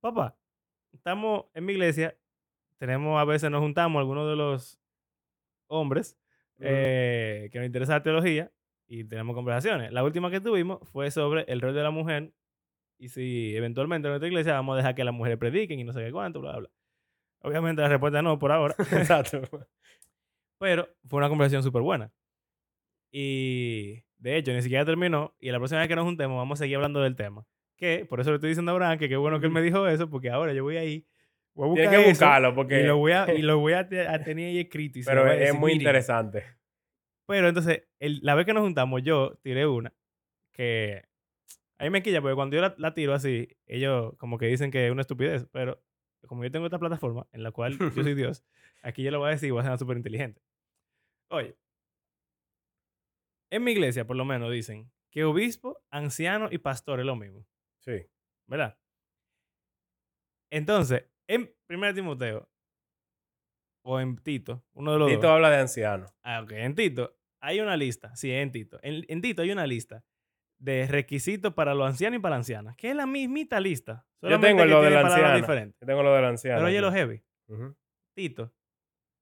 Papá, 0.00 0.36
estamos 0.92 1.46
en 1.54 1.64
mi 1.64 1.72
iglesia. 1.72 2.16
Tenemos, 2.78 3.20
a 3.20 3.24
veces 3.24 3.50
nos 3.50 3.60
juntamos 3.60 4.00
algunos 4.00 4.28
de 4.28 4.36
los 4.36 4.78
hombres 5.66 6.18
eh, 6.58 7.48
que 7.52 7.58
nos 7.58 7.66
interesa 7.66 7.92
la 7.94 8.02
teología 8.02 8.50
y 8.86 9.04
tenemos 9.04 9.34
conversaciones. 9.34 9.92
La 9.92 10.02
última 10.04 10.30
que 10.30 10.40
tuvimos 10.40 10.86
fue 10.90 11.10
sobre 11.10 11.44
el 11.48 11.60
rol 11.60 11.74
de 11.74 11.82
la 11.82 11.90
mujer 11.90 12.32
y 13.00 13.08
si 13.08 13.56
eventualmente 13.56 14.06
en 14.06 14.12
nuestra 14.12 14.28
iglesia 14.28 14.52
vamos 14.52 14.74
a 14.74 14.76
dejar 14.76 14.94
que 14.94 15.02
las 15.04 15.14
mujeres 15.14 15.38
prediquen 15.38 15.80
y 15.80 15.84
no 15.84 15.92
sé 15.92 16.04
qué 16.04 16.12
cuánto, 16.12 16.40
bla, 16.40 16.56
bla. 16.58 16.70
Obviamente 17.42 17.80
la 17.82 17.88
respuesta 17.88 18.20
no 18.22 18.38
por 18.38 18.52
ahora, 18.52 18.74
Exacto. 18.92 19.40
pero 20.60 20.88
fue 21.08 21.18
una 21.18 21.28
conversación 21.28 21.62
súper 21.62 21.82
buena. 21.82 22.12
Y 23.12 24.02
de 24.18 24.36
hecho, 24.36 24.52
ni 24.52 24.62
siquiera 24.62 24.84
terminó 24.84 25.34
y 25.40 25.50
la 25.50 25.58
próxima 25.58 25.80
vez 25.80 25.88
que 25.88 25.96
nos 25.96 26.04
juntemos 26.04 26.36
vamos 26.36 26.58
a 26.60 26.62
seguir 26.64 26.76
hablando 26.76 27.00
del 27.00 27.16
tema. 27.16 27.44
Que 27.76 28.04
por 28.04 28.20
eso 28.20 28.30
le 28.30 28.36
estoy 28.36 28.50
diciendo 28.50 28.70
a 28.70 28.74
Abraham 28.74 28.98
que 28.98 29.08
qué 29.08 29.16
bueno 29.16 29.40
que 29.40 29.46
él 29.46 29.52
me 29.52 29.62
dijo 29.62 29.88
eso, 29.88 30.08
porque 30.10 30.30
ahora 30.30 30.52
yo 30.52 30.62
voy 30.62 30.76
ahí, 30.76 31.06
voy 31.54 31.64
a 31.64 31.68
buscar 31.70 31.88
Tienes 31.88 32.04
que 32.06 32.10
eso 32.10 32.24
buscarlo 32.26 32.48
y 32.50 32.52
porque... 32.52 32.82
lo 32.84 32.98
voy 32.98 33.12
a, 33.12 33.26
y 33.34 33.42
lo 33.42 33.58
voy 33.58 33.72
a, 33.72 33.88
te- 33.88 34.06
a 34.06 34.22
tener 34.22 34.48
ahí 34.48 34.58
escrito. 34.60 34.98
y 34.98 35.02
Pero 35.04 35.26
es 35.32 35.38
decir, 35.40 35.58
muy 35.58 35.72
interesante. 35.72 36.44
Pero 37.26 37.48
entonces, 37.48 37.84
el- 37.98 38.20
la 38.22 38.34
vez 38.34 38.44
que 38.44 38.52
nos 38.52 38.62
juntamos, 38.62 39.02
yo 39.02 39.38
tiré 39.42 39.66
una 39.66 39.94
que 40.52 41.04
a 41.80 41.84
mí 41.84 41.90
me 41.90 42.02
quilla, 42.02 42.20
porque 42.20 42.34
cuando 42.34 42.56
yo 42.56 42.62
la, 42.62 42.74
la 42.78 42.92
tiro 42.94 43.14
así, 43.14 43.48
ellos 43.66 44.12
como 44.18 44.36
que 44.38 44.46
dicen 44.46 44.70
que 44.70 44.84
es 44.86 44.92
una 44.92 45.00
estupidez, 45.00 45.46
pero 45.50 45.82
como 46.28 46.44
yo 46.44 46.50
tengo 46.50 46.66
esta 46.66 46.78
plataforma 46.78 47.26
en 47.32 47.42
la 47.42 47.50
cual 47.52 47.78
yo 47.78 47.90
soy 48.02 48.14
Dios, 48.14 48.44
aquí 48.82 49.02
yo 49.02 49.10
lo 49.10 49.18
voy 49.18 49.28
a 49.28 49.30
decir 49.32 49.48
y 49.48 49.50
voy 49.52 49.60
a 49.62 49.64
ser 49.68 49.78
súper 49.78 49.96
inteligente. 49.96 50.42
Oye, 51.30 51.56
en 53.50 53.64
mi 53.64 53.72
iglesia, 53.72 54.06
por 54.06 54.16
lo 54.16 54.24
menos, 54.24 54.52
dicen 54.52 54.92
que 55.10 55.24
obispo, 55.24 55.82
anciano 55.90 56.48
y 56.50 56.58
pastor 56.58 57.00
es 57.00 57.06
lo 57.06 57.16
mismo, 57.16 57.46
Sí. 57.78 58.06
¿verdad? 58.46 58.78
Entonces, 60.52 61.04
en 61.28 61.52
1 61.68 61.94
Timoteo 61.94 62.48
o 63.84 64.00
en 64.00 64.16
Tito, 64.18 64.64
uno 64.72 64.92
de 64.92 64.98
los 64.98 65.08
Tito 65.08 65.22
dos. 65.22 65.30
habla 65.30 65.50
de 65.50 65.56
anciano. 65.58 66.06
Ah, 66.22 66.42
ok. 66.42 66.50
En 66.52 66.74
Tito 66.74 67.16
hay 67.40 67.60
una 67.60 67.76
lista. 67.76 68.14
Sí, 68.16 68.30
en 68.32 68.52
Tito. 68.52 68.78
En, 68.82 69.04
en 69.08 69.20
Tito 69.22 69.42
hay 69.42 69.50
una 69.52 69.66
lista 69.66 70.04
de 70.60 70.86
requisitos 70.86 71.54
para 71.54 71.74
los 71.74 71.86
ancianos 71.88 72.18
y 72.18 72.20
para 72.20 72.36
las 72.36 72.40
ancianas, 72.42 72.76
que 72.76 72.90
es 72.90 72.94
la 72.96 73.06
mismita 73.06 73.58
lista. 73.58 74.06
Yo 74.22 74.38
tengo 74.38 74.64
lo 74.64 74.82
de 74.82 74.90
la 74.90 75.00
anciana. 75.00 75.72
Yo 75.80 75.86
tengo 75.86 76.02
lo 76.02 76.14
del 76.14 76.24
anciano. 76.26 76.58
Pero 76.58 76.68
oye 76.68 76.80
lo 76.80 76.92
heavy. 76.92 77.22
Tito, 78.14 78.52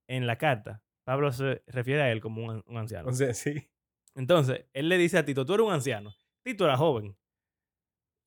en 0.08 0.26
la 0.26 0.36
carta, 0.36 0.82
Pablo 1.04 1.30
se 1.32 1.62
refiere 1.68 2.02
a 2.02 2.10
él 2.12 2.20
como 2.20 2.44
un, 2.44 2.50
an- 2.50 2.64
un 2.66 2.76
anciano. 2.76 3.08
O 3.08 3.12
sea, 3.12 3.32
sí. 3.32 3.70
Entonces, 4.14 4.66
él 4.72 4.88
le 4.88 4.98
dice 4.98 5.16
a 5.18 5.24
Tito, 5.24 5.46
tú 5.46 5.54
eres 5.54 5.66
un 5.66 5.72
anciano. 5.72 6.12
Tito 6.44 6.64
era 6.64 6.76
joven. 6.76 7.16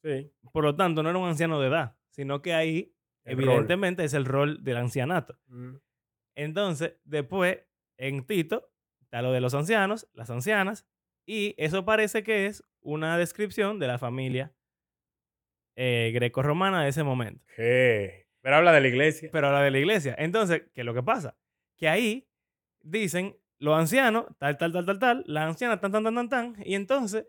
Sí. 0.03 0.31
Por 0.53 0.63
lo 0.63 0.75
tanto, 0.75 1.03
no 1.03 1.09
era 1.09 1.19
un 1.19 1.27
anciano 1.27 1.59
de 1.59 1.67
edad, 1.67 1.97
sino 2.09 2.41
que 2.41 2.53
ahí, 2.53 2.95
El 3.25 3.37
rol. 3.37 3.43
evidentemente, 3.49 4.03
es 4.05 4.13
el 4.13 4.25
rol 4.25 4.63
del 4.63 4.77
ancianato. 4.77 5.37
Mm. 5.47 5.75
Entonces, 6.35 6.95
después, 7.03 7.59
en 7.97 8.25
Tito, 8.25 8.71
está 9.01 9.21
lo 9.21 9.31
de 9.33 9.41
los 9.41 9.53
ancianos, 9.53 10.09
las 10.13 10.29
ancianas, 10.29 10.87
y 11.25 11.53
eso 11.57 11.85
parece 11.85 12.23
que 12.23 12.45
es 12.47 12.63
una 12.81 13.17
descripción 13.17 13.79
de 13.79 13.87
la 13.87 13.97
familia 13.97 14.53
eh, 15.75 16.11
greco-romana 16.13 16.83
de 16.83 16.89
ese 16.89 17.03
momento. 17.03 17.43
¿Qué? 17.55 18.27
Pero 18.41 18.55
habla 18.57 18.71
de 18.73 18.81
la 18.81 18.87
iglesia. 18.87 19.29
Pero 19.31 19.47
ahora 19.47 19.61
de 19.61 19.71
la 19.71 19.79
iglesia. 19.79 20.15
Entonces, 20.17 20.63
¿qué 20.73 20.81
es 20.81 20.85
lo 20.85 20.93
que 20.93 21.03
pasa? 21.03 21.37
Que 21.77 21.87
ahí 21.87 22.27
dicen 22.81 23.37
los 23.59 23.77
ancianos, 23.77 24.25
tal, 24.39 24.57
tal, 24.57 24.71
tal, 24.73 24.85
tal, 24.85 24.99
tal, 24.99 25.23
las 25.27 25.47
ancianas, 25.47 25.79
tan, 25.79 25.91
tan, 25.91 26.03
tan, 26.03 26.15
tan, 26.15 26.29
tan, 26.29 26.55
y 26.65 26.73
entonces 26.75 27.27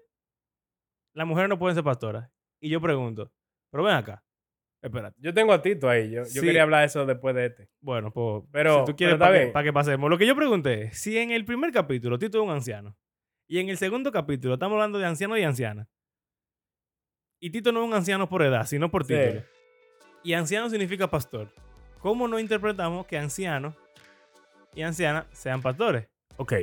las 1.15 1.27
mujeres 1.27 1.51
no 1.51 1.59
pueden 1.59 1.75
ser 1.75 1.85
pastoras. 1.85 2.31
Y 2.61 2.71
yo 2.71 2.81
pregunto, 2.81 3.31
pero 3.71 3.85
ven 3.85 3.95
acá, 3.95 4.25
espérate. 4.81 5.17
Yo 5.21 5.35
tengo 5.35 5.53
a 5.53 5.61
Tito 5.61 5.91
ahí. 5.91 6.11
Yo, 6.11 6.23
yo 6.23 6.25
Sí. 6.25 6.41
quería 6.41 6.63
hablar 6.63 6.81
de 6.81 6.87
eso 6.87 7.05
después 7.05 7.35
de 7.35 7.47
este. 7.47 7.69
Bueno, 7.81 8.11
pues, 8.13 8.45
Pero- 8.51 8.87
si 8.87 8.93
tú 8.93 8.97
quieres, 8.97 9.17
para 9.19 9.39
que, 9.39 9.47
pa' 9.49 9.63
que 9.63 9.73
pasemos. 9.75 10.09
Lo 10.09 10.17
que 10.17 10.27
yo 10.27 10.35
pregunté 10.35 10.85
es, 10.85 10.99
si 10.99 11.19
en 11.19 11.31
el 11.33 11.45
primer 11.45 11.71
capítulo 11.71 12.19
Tito 12.19 12.39
es 12.39 12.45
un 12.45 12.51
anciano, 12.51 12.97
y 13.53 13.59
en 13.59 13.69
el 13.69 13.77
segundo 13.77 14.11
capítulo 14.13 14.55
estamos 14.55 14.77
hablando 14.77 14.99
de 14.99 15.05
anciano 15.05 15.37
y 15.37 15.43
anciana, 15.43 15.87
y 17.39 17.51
Tito 17.51 17.71
no 17.71 17.83
es 17.83 17.89
un 17.89 17.93
anciano 17.93 18.27
por 18.27 18.41
edad, 18.43 18.65
sino 18.65 18.91
por 18.91 19.05
Sí. 19.05 19.15
título. 19.15 19.43
y 20.25 20.33
anciano 20.33 20.71
significa 20.71 21.11
pastor. 21.11 21.53
¿Cómo 21.99 22.29
no 22.29 22.39
interpretamos 22.39 23.05
que 23.07 23.19
anciano 23.19 23.75
y 24.75 24.81
anciana 24.83 25.27
sean 25.33 25.61
pastores? 25.61 26.09
Ok, 26.39 26.55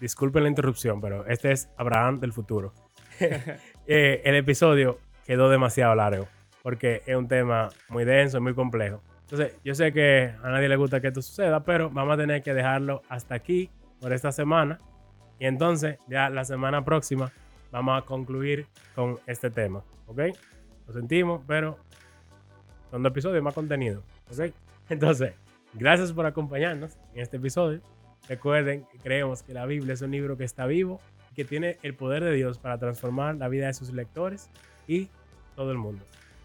disculpen 0.00 0.44
la 0.44 0.48
interrupción, 0.48 1.00
pero 1.00 1.26
este 1.26 1.50
es 1.50 1.68
Abraham 1.76 2.20
del 2.20 2.32
futuro. 2.32 2.72
Eh, 3.88 4.22
el 4.24 4.36
episodio 4.36 5.00
quedó 5.26 5.50
demasiado 5.50 5.96
largo 5.96 6.28
porque 6.62 7.02
es 7.04 7.16
un 7.16 7.26
tema 7.26 7.68
muy 7.88 8.04
denso, 8.04 8.40
muy 8.40 8.54
complejo. 8.54 9.02
Entonces, 9.22 9.56
yo 9.64 9.74
sé 9.74 9.92
que 9.92 10.32
a 10.40 10.50
nadie 10.50 10.68
le 10.68 10.76
gusta 10.76 11.00
que 11.00 11.08
esto 11.08 11.20
suceda, 11.20 11.64
pero 11.64 11.90
vamos 11.90 12.14
a 12.14 12.16
tener 12.16 12.44
que 12.44 12.54
dejarlo 12.54 13.02
hasta 13.08 13.34
aquí 13.34 13.70
por 14.00 14.12
esta 14.12 14.30
semana. 14.30 14.78
Y 15.42 15.46
entonces, 15.46 15.98
ya 16.06 16.30
la 16.30 16.44
semana 16.44 16.84
próxima, 16.84 17.32
vamos 17.72 18.00
a 18.00 18.06
concluir 18.06 18.64
con 18.94 19.18
este 19.26 19.50
tema. 19.50 19.82
¿Ok? 20.06 20.20
Lo 20.86 20.92
sentimos, 20.92 21.42
pero 21.48 21.78
son 22.92 23.02
dos 23.02 23.10
episodios 23.10 23.42
más 23.42 23.52
contenido. 23.52 24.04
¿Ok? 24.30 24.54
Entonces, 24.88 25.34
gracias 25.74 26.12
por 26.12 26.26
acompañarnos 26.26 26.96
en 27.12 27.22
este 27.22 27.38
episodio. 27.38 27.80
Recuerden 28.28 28.84
que 28.92 28.98
creemos 28.98 29.42
que 29.42 29.52
la 29.52 29.66
Biblia 29.66 29.94
es 29.94 30.02
un 30.02 30.12
libro 30.12 30.36
que 30.36 30.44
está 30.44 30.64
vivo 30.66 31.00
y 31.32 31.34
que 31.34 31.44
tiene 31.44 31.76
el 31.82 31.94
poder 31.94 32.22
de 32.22 32.34
Dios 32.34 32.60
para 32.60 32.78
transformar 32.78 33.34
la 33.34 33.48
vida 33.48 33.66
de 33.66 33.74
sus 33.74 33.92
lectores 33.92 34.48
y 34.86 35.08
todo 35.56 35.72
el 35.72 35.78
mundo. 35.78 36.04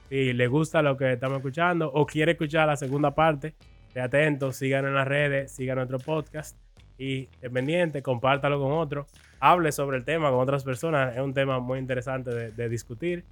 Si 0.09 0.33
les 0.33 0.49
gusta 0.49 0.81
lo 0.81 0.97
que 0.97 1.13
estamos 1.13 1.37
escuchando 1.37 1.91
o 1.93 2.07
quiere 2.07 2.31
escuchar 2.31 2.65
la 2.65 2.77
segunda 2.77 3.13
parte, 3.13 3.53
esté 3.89 4.01
atento, 4.01 4.51
sigan 4.51 4.87
en 4.87 4.95
las 4.95 5.07
redes, 5.07 5.51
sigan 5.51 5.75
nuestro 5.75 5.99
podcast 5.99 6.57
y 6.97 7.27
dependiente, 7.41 8.01
compártalo 8.01 8.59
con 8.59 8.71
otros, 8.71 9.07
hable 9.39 9.71
sobre 9.71 9.97
el 9.97 10.05
tema 10.05 10.29
con 10.29 10.39
otras 10.39 10.63
personas, 10.63 11.15
es 11.15 11.21
un 11.21 11.33
tema 11.33 11.59
muy 11.59 11.79
interesante 11.79 12.51
de, 12.51 12.69
discutir. 12.69 13.23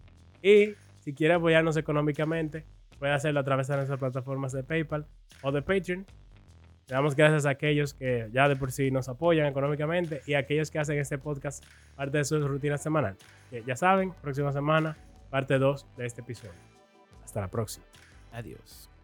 Y 0.42 0.74
si 1.00 1.14
quiere 1.14 1.34
apoyarnos 1.34 1.78
económicamente, 1.78 2.66
puede 3.00 3.14
hacerlo 3.14 3.40
a 3.40 3.44
través 3.44 3.68
de 3.68 3.76
nuestras 3.76 4.00
plataformas 4.00 4.52
de 4.52 4.64
PayPal 4.64 5.06
o 5.42 5.52
de 5.52 5.62
Patreon. 5.62 6.06
Le 6.88 6.94
damos 6.94 7.16
gracias 7.16 7.48
a 7.48 7.50
aquellos 7.50 7.96
que 7.96 8.30
ya 8.32 8.48
de 8.48 8.56
por 8.56 8.72
sí 8.72 8.92
nos 8.92 9.10
apoyan 9.10 9.48
económicamente 9.48 10.22
y 10.28 10.36
a 10.36 10.40
aquellos 10.40 10.70
que 10.70 10.78
hacen 10.78 11.00
este 11.00 11.18
podcast 11.18 11.66
parte 11.96 12.20
de 12.20 12.26
su 12.26 12.48
rutina 12.48 12.78
semanal. 12.78 13.16
Ya 13.66 13.76
saben, 13.76 14.14
próxima 14.22 14.52
semana, 14.52 14.96
parte 15.32 15.58
2 15.58 15.88
de 15.98 16.06
este 16.06 16.22
episodio. 16.22 16.54
Hasta 17.24 17.42
la 17.42 17.48
próxima. 17.48 17.86
Adiós. 18.32 18.95